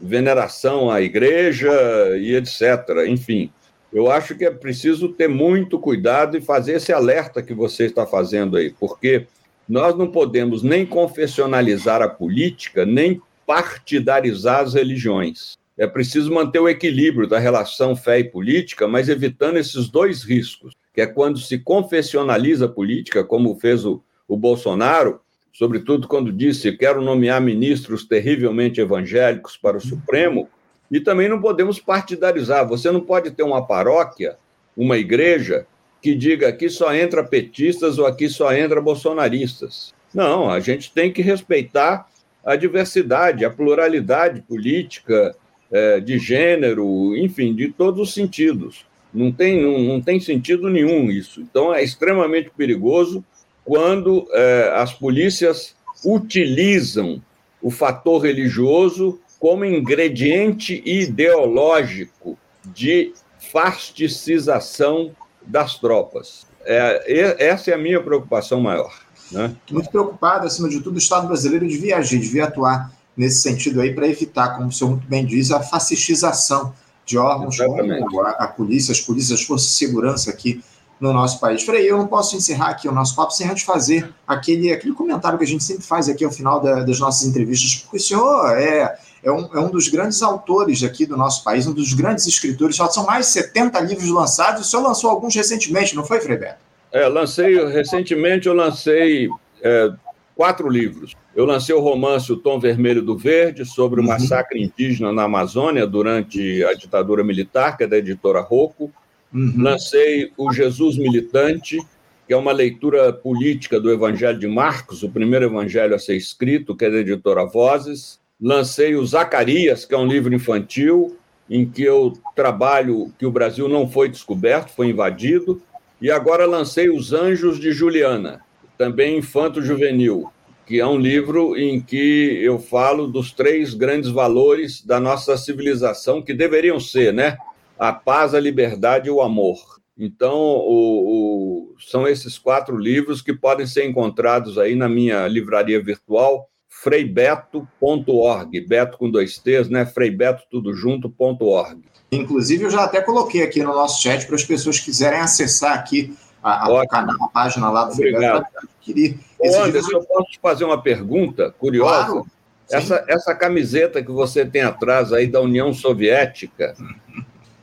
veneração 0.00 0.90
à 0.90 1.00
igreja 1.00 1.70
e 2.18 2.34
etc. 2.34 3.06
Enfim, 3.08 3.50
eu 3.92 4.10
acho 4.10 4.34
que 4.34 4.44
é 4.44 4.50
preciso 4.50 5.08
ter 5.08 5.28
muito 5.28 5.78
cuidado 5.78 6.36
e 6.36 6.40
fazer 6.40 6.74
esse 6.74 6.92
alerta 6.92 7.42
que 7.42 7.52
você 7.52 7.84
está 7.84 8.06
fazendo 8.06 8.56
aí, 8.56 8.70
porque 8.78 9.26
nós 9.68 9.96
não 9.96 10.10
podemos 10.10 10.62
nem 10.62 10.84
confessionalizar 10.84 12.02
a 12.02 12.08
política, 12.08 12.84
nem 12.86 13.20
partidarizar 13.46 14.60
as 14.60 14.74
religiões. 14.74 15.56
É 15.76 15.86
preciso 15.86 16.32
manter 16.32 16.58
o 16.58 16.68
equilíbrio 16.68 17.26
da 17.26 17.38
relação 17.38 17.96
fé 17.96 18.18
e 18.18 18.24
política, 18.24 18.86
mas 18.86 19.08
evitando 19.08 19.56
esses 19.56 19.88
dois 19.88 20.22
riscos, 20.22 20.74
que 20.94 21.00
é 21.00 21.06
quando 21.06 21.38
se 21.38 21.58
confessionaliza 21.58 22.66
a 22.66 22.68
política, 22.68 23.24
como 23.24 23.58
fez 23.58 23.84
o, 23.84 24.02
o 24.28 24.36
Bolsonaro, 24.36 25.20
sobretudo 25.52 26.08
quando 26.08 26.32
disse: 26.32 26.76
quero 26.76 27.02
nomear 27.02 27.40
ministros 27.40 28.04
terrivelmente 28.04 28.80
evangélicos 28.80 29.56
para 29.56 29.76
o 29.76 29.80
Supremo, 29.80 30.48
e 30.90 31.00
também 31.00 31.28
não 31.28 31.40
podemos 31.40 31.78
partidarizar. 31.78 32.68
Você 32.68 32.90
não 32.90 33.00
pode 33.00 33.30
ter 33.30 33.42
uma 33.42 33.66
paróquia, 33.66 34.36
uma 34.76 34.98
igreja, 34.98 35.66
que 36.00 36.14
diga 36.14 36.48
aqui 36.48 36.68
só 36.68 36.94
entra 36.94 37.24
petistas 37.24 37.98
ou 37.98 38.06
aqui 38.06 38.28
só 38.28 38.52
entra 38.52 38.80
bolsonaristas. 38.80 39.94
Não, 40.12 40.50
a 40.50 40.60
gente 40.60 40.92
tem 40.92 41.12
que 41.12 41.22
respeitar 41.22 42.08
a 42.44 42.56
diversidade, 42.56 43.44
a 43.44 43.50
pluralidade 43.50 44.42
política, 44.42 45.34
é, 45.70 46.00
de 46.00 46.18
gênero, 46.18 47.16
enfim, 47.16 47.54
de 47.54 47.68
todos 47.68 48.08
os 48.08 48.14
sentidos. 48.14 48.84
Não 49.14 49.32
tem, 49.32 49.62
não, 49.62 49.78
não 49.78 50.00
tem 50.00 50.20
sentido 50.20 50.68
nenhum 50.68 51.10
isso. 51.10 51.40
Então, 51.40 51.72
é 51.72 51.82
extremamente 51.82 52.50
perigoso 52.50 53.24
quando 53.64 54.26
é, 54.32 54.72
as 54.74 54.92
polícias 54.92 55.74
utilizam 56.04 57.22
o 57.60 57.70
fator 57.70 58.22
religioso 58.22 59.20
como 59.38 59.64
ingrediente 59.64 60.82
ideológico 60.84 62.38
de 62.64 63.12
fasticização 63.52 65.12
das 65.42 65.78
tropas. 65.78 66.46
É, 66.64 67.44
essa 67.46 67.70
é 67.70 67.74
a 67.74 67.78
minha 67.78 68.00
preocupação 68.00 68.60
maior. 68.60 68.92
Né? 69.30 69.54
Muito 69.70 69.90
preocupado, 69.90 70.46
acima 70.46 70.68
de 70.68 70.80
tudo, 70.80 70.94
o 70.96 70.98
Estado 70.98 71.26
brasileiro 71.26 71.66
devia 71.66 71.96
agir, 71.96 72.20
devia 72.20 72.44
atuar 72.44 72.92
nesse 73.16 73.42
sentido 73.42 73.80
aí 73.80 73.94
para 73.94 74.06
evitar, 74.06 74.56
como 74.56 74.68
o 74.68 74.72
senhor 74.72 74.90
muito 74.90 75.06
bem 75.06 75.24
diz, 75.24 75.50
a 75.50 75.60
fascistização 75.60 76.72
de 77.04 77.18
órgãos 77.18 77.58
Exatamente. 77.58 78.00
como 78.00 78.20
a, 78.20 78.30
a, 78.30 78.46
polícia, 78.46 78.92
as 78.92 79.00
polícias, 79.00 79.40
as 79.40 79.46
forças 79.46 79.68
de 79.68 79.74
segurança 79.74 80.30
aqui 80.30 80.62
no 81.02 81.12
nosso 81.12 81.40
país. 81.40 81.64
Frei, 81.64 81.90
eu 81.90 81.98
não 81.98 82.06
posso 82.06 82.36
encerrar 82.36 82.68
aqui 82.68 82.86
o 82.88 82.92
nosso 82.92 83.16
papo 83.16 83.32
sem 83.32 83.48
antes 83.50 83.64
fazer 83.64 84.08
aquele, 84.24 84.72
aquele 84.72 84.94
comentário 84.94 85.36
que 85.36 85.42
a 85.42 85.46
gente 85.46 85.64
sempre 85.64 85.82
faz 85.82 86.08
aqui 86.08 86.24
ao 86.24 86.30
final 86.30 86.60
da, 86.60 86.84
das 86.84 87.00
nossas 87.00 87.26
entrevistas, 87.26 87.80
porque 87.80 87.96
o 87.96 88.00
senhor 88.00 88.56
é, 88.56 88.96
é, 89.20 89.32
um, 89.32 89.48
é 89.52 89.58
um 89.58 89.68
dos 89.68 89.88
grandes 89.88 90.22
autores 90.22 90.84
aqui 90.84 91.04
do 91.04 91.16
nosso 91.16 91.42
país, 91.42 91.66
um 91.66 91.72
dos 91.72 91.92
grandes 91.92 92.24
escritores, 92.28 92.76
só 92.76 92.88
são 92.88 93.04
mais 93.04 93.26
de 93.26 93.32
70 93.32 93.80
livros 93.80 94.08
lançados, 94.10 94.60
o 94.60 94.64
senhor 94.64 94.84
lançou 94.84 95.10
alguns 95.10 95.34
recentemente, 95.34 95.96
não 95.96 96.04
foi, 96.04 96.20
Frei 96.20 96.36
Beto? 96.36 96.60
É, 96.92 97.08
lancei, 97.08 97.52
recentemente 97.66 98.46
eu 98.46 98.54
lancei 98.54 99.28
é, 99.60 99.92
quatro 100.36 100.68
livros. 100.68 101.16
Eu 101.34 101.46
lancei 101.46 101.74
o 101.74 101.80
romance 101.80 102.30
O 102.30 102.36
Tom 102.36 102.60
Vermelho 102.60 103.02
do 103.02 103.16
Verde, 103.16 103.64
sobre 103.64 104.00
o 104.00 104.04
uhum. 104.04 104.10
massacre 104.10 104.62
indígena 104.62 105.10
na 105.12 105.24
Amazônia 105.24 105.84
durante 105.84 106.62
a 106.64 106.74
ditadura 106.74 107.24
militar, 107.24 107.76
que 107.76 107.82
é 107.82 107.86
da 107.88 107.96
editora 107.96 108.40
Rocco. 108.40 108.92
Uhum. 109.32 109.54
Lancei 109.56 110.30
o 110.36 110.52
Jesus 110.52 110.96
Militante, 110.96 111.78
que 112.26 112.32
é 112.32 112.36
uma 112.36 112.52
leitura 112.52 113.12
política 113.12 113.80
do 113.80 113.90
Evangelho 113.90 114.38
de 114.38 114.46
Marcos, 114.46 115.02
o 115.02 115.10
primeiro 115.10 115.46
evangelho 115.46 115.94
a 115.94 115.98
ser 115.98 116.16
escrito, 116.16 116.76
que 116.76 116.84
é 116.84 116.90
da 116.90 116.98
editora 116.98 117.44
Vozes. 117.44 118.20
Lancei 118.40 118.94
o 118.94 119.04
Zacarias, 119.04 119.84
que 119.84 119.94
é 119.94 119.98
um 119.98 120.06
livro 120.06 120.34
infantil, 120.34 121.16
em 121.48 121.68
que 121.68 121.82
eu 121.82 122.12
trabalho 122.34 123.12
que 123.18 123.26
o 123.26 123.30
Brasil 123.30 123.68
não 123.68 123.88
foi 123.88 124.08
descoberto, 124.08 124.70
foi 124.70 124.88
invadido. 124.88 125.60
E 126.00 126.10
agora 126.10 126.46
lancei 126.46 126.90
Os 126.90 127.12
Anjos 127.12 127.60
de 127.60 127.70
Juliana, 127.72 128.40
também 128.76 129.18
infanto-juvenil, 129.18 130.30
que 130.66 130.80
é 130.80 130.86
um 130.86 130.98
livro 130.98 131.56
em 131.56 131.80
que 131.80 132.40
eu 132.42 132.58
falo 132.58 133.06
dos 133.06 133.30
três 133.30 133.74
grandes 133.74 134.10
valores 134.10 134.84
da 134.84 134.98
nossa 134.98 135.36
civilização, 135.36 136.22
que 136.22 136.34
deveriam 136.34 136.80
ser, 136.80 137.12
né? 137.12 137.36
A 137.82 137.92
paz, 137.92 138.32
a 138.32 138.38
liberdade 138.38 139.08
e 139.08 139.10
o 139.10 139.20
amor. 139.20 139.58
Então, 139.98 140.36
o, 140.36 141.72
o, 141.72 141.74
são 141.80 142.06
esses 142.06 142.38
quatro 142.38 142.78
livros 142.78 143.20
que 143.20 143.32
podem 143.32 143.66
ser 143.66 143.84
encontrados 143.84 144.56
aí 144.56 144.76
na 144.76 144.88
minha 144.88 145.26
livraria 145.26 145.82
virtual, 145.82 146.48
freibeto.org, 146.68 148.60
Beto 148.60 148.96
com 148.96 149.10
dois 149.10 149.36
T's, 149.38 149.68
né? 149.68 149.84
Freibeto 149.84 150.44
tudo 150.48 150.72
junto.org. 150.72 151.82
Inclusive, 152.12 152.64
eu 152.64 152.70
já 152.70 152.84
até 152.84 153.00
coloquei 153.00 153.42
aqui 153.42 153.64
no 153.64 153.74
nosso 153.74 154.00
chat 154.00 154.26
para 154.28 154.36
as 154.36 154.44
pessoas 154.44 154.78
que 154.78 154.84
quiserem 154.84 155.18
acessar 155.18 155.72
aqui 155.72 156.16
a, 156.40 156.82
a, 156.82 156.86
canal, 156.86 157.16
a 157.20 157.28
página 157.30 157.68
lá 157.68 157.86
do 157.86 157.94
Obrigado. 157.94 158.46
Freibeto. 158.84 159.18
Ô, 159.40 159.60
Anderson, 159.60 159.90
eu 159.90 160.04
posso 160.04 160.30
te 160.30 160.38
fazer 160.38 160.64
uma 160.64 160.80
pergunta 160.80 161.50
curiosa? 161.58 162.06
Claro. 162.06 162.26
Essa, 162.70 163.04
essa 163.08 163.34
camiseta 163.34 164.02
que 164.02 164.10
você 164.10 164.46
tem 164.46 164.62
atrás 164.62 165.12
aí 165.12 165.26
da 165.26 165.40
União 165.40 165.74
Soviética, 165.74 166.74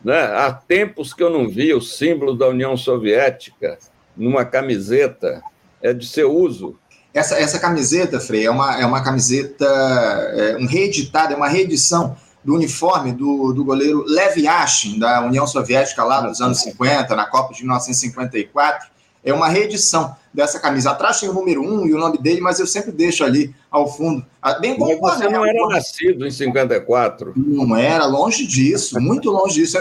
né? 0.04 0.20
há 0.20 0.52
tempos 0.52 1.14
que 1.14 1.24
eu 1.24 1.30
não 1.30 1.48
vi 1.48 1.74
o 1.74 1.82
símbolo 1.82 2.36
da 2.36 2.48
União 2.48 2.76
Soviética 2.78 3.78
numa 4.16 4.44
camiseta, 4.46 5.42
é 5.82 5.94
de 5.94 6.06
seu 6.06 6.36
uso. 6.36 6.78
Essa, 7.14 7.40
essa 7.40 7.58
camiseta, 7.58 8.20
Frei, 8.20 8.46
é 8.46 8.52
uma, 8.52 8.80
é 8.80 8.86
uma 8.86 9.02
camiseta, 9.02 9.66
é 9.66 10.58
um 10.58 10.68
reeditado, 10.68 11.34
é 11.34 11.36
uma 11.36 11.48
reedição 11.48 12.16
do 12.44 12.56
uniforme 12.56 13.12
do, 13.12 13.54
do 13.54 13.64
goleiro 13.64 14.04
Lev 14.08 14.38
Yashin, 14.38 15.00
da 15.00 15.26
União 15.26 15.48
Soviética 15.48 16.04
lá 16.04 16.22
nos 16.22 16.40
anos 16.40 16.60
50, 16.62 17.16
na 17.16 17.26
Copa 17.26 17.54
de 17.54 17.62
1954. 17.62 18.90
É 19.24 19.34
uma 19.34 19.50
reedição 19.50 20.16
dessa 20.34 20.60
camisa. 20.60 20.92
Atrás 20.92 21.20
tem 21.20 21.30
o 21.30 21.34
número 21.34 21.62
1 21.62 21.88
e 21.88 21.94
o 21.94 21.98
nome 21.98 22.18
dele, 22.18 22.42
mas 22.42 22.60
eu 22.60 22.68
sempre 22.68 22.92
deixo 22.92 23.24
ali 23.24 23.54
ao 23.70 23.92
fundo. 23.92 24.26
Ah, 24.42 24.58
bem 24.58 24.78
como 24.78 25.00
mas 25.02 25.18
você 25.18 25.30
não 25.30 25.46
era 25.46 25.68
nascido 25.68 26.26
em 26.26 26.32
54. 26.32 27.34
Não 27.36 27.76
era, 27.76 28.06
longe 28.06 28.46
disso, 28.46 29.00
muito 29.00 29.30
longe 29.30 29.56
disso. 29.56 29.78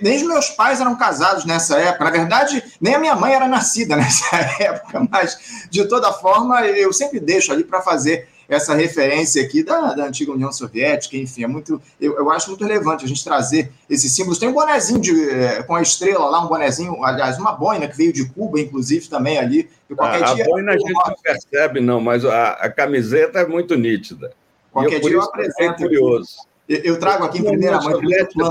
Nem 0.00 0.16
os 0.16 0.22
meus 0.22 0.50
pais 0.50 0.80
eram 0.80 0.96
casados 0.96 1.44
nessa 1.44 1.78
época. 1.78 2.04
Na 2.04 2.10
verdade, 2.10 2.62
nem 2.80 2.94
a 2.94 2.98
minha 2.98 3.16
mãe 3.16 3.32
era 3.32 3.48
nascida 3.48 3.96
nessa 3.96 4.36
época, 4.60 5.06
mas 5.10 5.66
de 5.70 5.84
toda 5.86 6.12
forma, 6.12 6.64
eu 6.66 6.92
sempre 6.92 7.18
deixo 7.18 7.52
ali 7.52 7.64
para 7.64 7.80
fazer 7.82 8.28
essa 8.54 8.74
referência 8.74 9.42
aqui 9.42 9.62
da, 9.62 9.94
da 9.94 10.06
antiga 10.06 10.32
União 10.32 10.52
Soviética, 10.52 11.16
enfim, 11.16 11.44
é 11.44 11.46
muito, 11.46 11.80
eu, 12.00 12.16
eu 12.16 12.30
acho 12.30 12.48
muito 12.48 12.64
relevante 12.64 13.04
a 13.04 13.08
gente 13.08 13.24
trazer 13.24 13.72
esses 13.88 14.14
símbolos. 14.14 14.38
Tem 14.38 14.48
um 14.48 14.52
bonezinho 14.52 15.00
de, 15.00 15.30
é, 15.30 15.62
com 15.62 15.74
a 15.74 15.82
estrela 15.82 16.26
lá, 16.26 16.44
um 16.44 16.48
bonezinho, 16.48 17.02
aliás, 17.04 17.38
uma 17.38 17.52
boina 17.52 17.88
que 17.88 17.96
veio 17.96 18.12
de 18.12 18.28
Cuba, 18.28 18.60
inclusive, 18.60 19.08
também 19.08 19.38
ali. 19.38 19.68
qualquer 19.94 20.22
a, 20.22 20.34
dia, 20.34 20.44
a 20.44 20.48
boina 20.48 20.72
a 20.72 20.78
gente 20.78 20.92
não 20.92 21.14
percebe, 21.22 21.80
não, 21.80 22.00
mas 22.00 22.24
a, 22.24 22.52
a 22.52 22.70
camiseta 22.70 23.40
é 23.40 23.46
muito 23.46 23.74
nítida. 23.74 24.32
Qualquer 24.70 24.96
eu, 24.96 25.00
dia 25.00 25.12
eu 25.12 25.22
apresento. 25.22 25.76
Curioso. 25.76 26.36
Eu, 26.68 26.78
eu 26.78 26.98
trago 26.98 27.24
aqui 27.24 27.38
em 27.38 27.44
primeira 27.44 27.80
mão. 27.80 28.00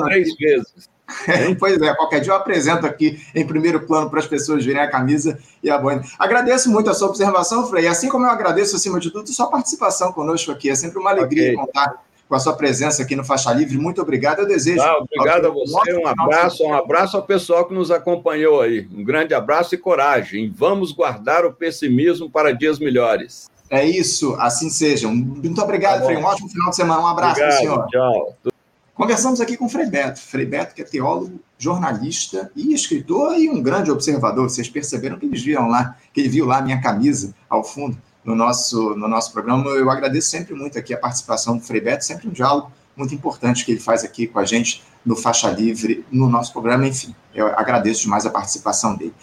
Três 0.06 0.36
vezes. 0.36 0.91
pois 1.59 1.82
é, 1.82 1.93
qualquer 1.95 2.20
dia 2.22 2.32
eu 2.32 2.38
apresento 2.38 2.86
aqui 2.86 3.22
em 3.34 3.45
primeiro 3.45 3.82
plano 3.82 4.09
para 4.09 4.20
as 4.20 4.28
pessoas 4.28 4.66
verem 4.66 4.82
a 4.82 4.89
camisa 4.89 5.38
e 5.64 5.70
a 5.70 5.78
boina. 5.78 6.03
Agradeço 6.18 6.70
muito 6.72 6.89
a 6.89 6.93
sua 6.93 7.09
observação, 7.09 7.68
Frei, 7.68 7.88
assim 7.88 8.09
como 8.09 8.26
eu 8.26 8.30
agradeço, 8.30 8.76
acima 8.76 8.99
de 8.99 9.12
tudo, 9.12 9.30
a 9.30 9.34
sua 9.34 9.47
participação 9.47 10.12
conosco 10.12 10.51
aqui. 10.51 10.70
É 10.70 10.76
sempre 10.76 10.99
uma 10.99 11.12
alegria 11.12 11.53
okay. 11.53 11.55
contar 11.55 12.01
com 12.32 12.36
a 12.36 12.39
sua 12.39 12.53
presença 12.53 13.03
aqui 13.03 13.14
no 13.14 13.26
Faixa 13.26 13.51
Livre. 13.51 13.78
Muito 13.78 14.01
obrigado. 14.01 14.39
Eu 14.39 14.47
desejo. 14.47 14.82
Ah, 14.82 14.99
obrigado 14.99 15.47
a 15.47 15.49
você. 15.49 15.93
Um 15.93 16.07
abraço, 16.07 16.64
um 16.64 16.74
abraço 16.74 17.18
ao 17.18 17.24
pessoal 17.24 17.66
que 17.66 17.74
nos 17.74 17.91
acompanhou 17.91 18.62
aí. 18.62 18.88
Um 18.95 19.03
grande 19.03 19.34
abraço 19.34 19.76
e 19.76 19.78
coragem. 19.78 20.49
Vamos 20.55 20.93
guardar 20.93 21.45
o 21.45 21.51
pessimismo 21.51 22.30
para 22.30 22.53
dias 22.53 22.80
melhores. 22.80 23.49
É 23.70 23.86
isso, 23.86 24.34
assim 24.39 24.70
seja. 24.70 25.09
Muito 25.09 25.62
obrigado, 25.62 25.99
tá 25.99 26.05
Frei. 26.05 26.18
Um 26.18 26.24
ótimo 26.24 26.47
final 26.47 26.70
de 26.70 26.76
semana. 26.78 27.01
Um 27.01 27.07
abraço 27.07 27.36
para 27.36 27.49
o 27.49 27.51
senhor. 27.51 27.88
Tchau. 27.88 28.38
Conversamos 28.94 29.39
aqui 29.39 29.56
com 29.56 29.70
Frei 29.70 29.86
Beto. 29.86 30.20
Frei 30.20 30.46
Beto, 30.46 30.76
que 30.76 30.82
é 30.82 30.86
teólogo, 30.86 31.39
jornalista 31.58 32.52
e 32.56 32.74
escritor 32.74 33.38
e 33.38 33.50
um 33.50 33.62
grande 33.62 33.89
observador. 33.89 34.50
Vocês 34.50 34.70
perceberam 34.70 35.18
que 35.18 35.26
eles 35.26 35.42
viram 35.42 35.68
lá, 35.68 35.96
que 36.14 36.20
ele 36.20 36.30
viu 36.30 36.46
lá 36.46 36.58
a 36.58 36.62
minha 36.62 36.82
camisa 36.82 37.34
ao 37.50 37.64
fundo 37.64 37.98
no 38.24 38.36
nosso, 38.36 38.96
no 38.96 39.08
nosso 39.08 39.32
programa. 39.32 39.66
Eu 39.70 39.89
agradeço 39.89 40.30
sempre 40.30 40.54
muito 40.54 40.78
aqui 40.78 40.94
a 40.94 40.98
participação 40.98 41.58
do 41.58 41.64
Frei 41.64 41.80
Beto, 41.80 42.04
sempre 42.04 42.28
um 42.28 42.32
diálogo 42.32 42.72
muito 42.96 43.16
importante 43.16 43.64
que 43.64 43.72
ele 43.72 43.80
faz 43.80 44.04
aqui 44.04 44.28
com 44.28 44.39
a 44.39 44.46
gente 44.46 44.84
no 45.06 45.16
Faixa 45.16 45.50
Livre, 45.50 46.06
no 46.12 46.30
nosso 46.30 46.52
programa. 46.52 46.86
Enfim, 46.86 47.16
eu 47.34 47.48
agradeço 47.48 48.02
demais 48.02 48.26
a 48.26 48.30
participação 48.30 48.96
dele. 48.98 49.14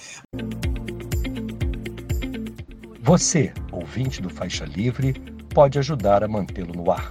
Você, 3.03 3.53
ouvinte 3.71 4.23
do 4.23 4.31
Faixa 4.31 4.65
Livre, 4.65 5.13
pode 5.55 5.79
ajudar 5.79 6.25
a 6.25 6.29
mantê-lo 6.29 6.73
no 6.75 6.91
ar 6.91 7.11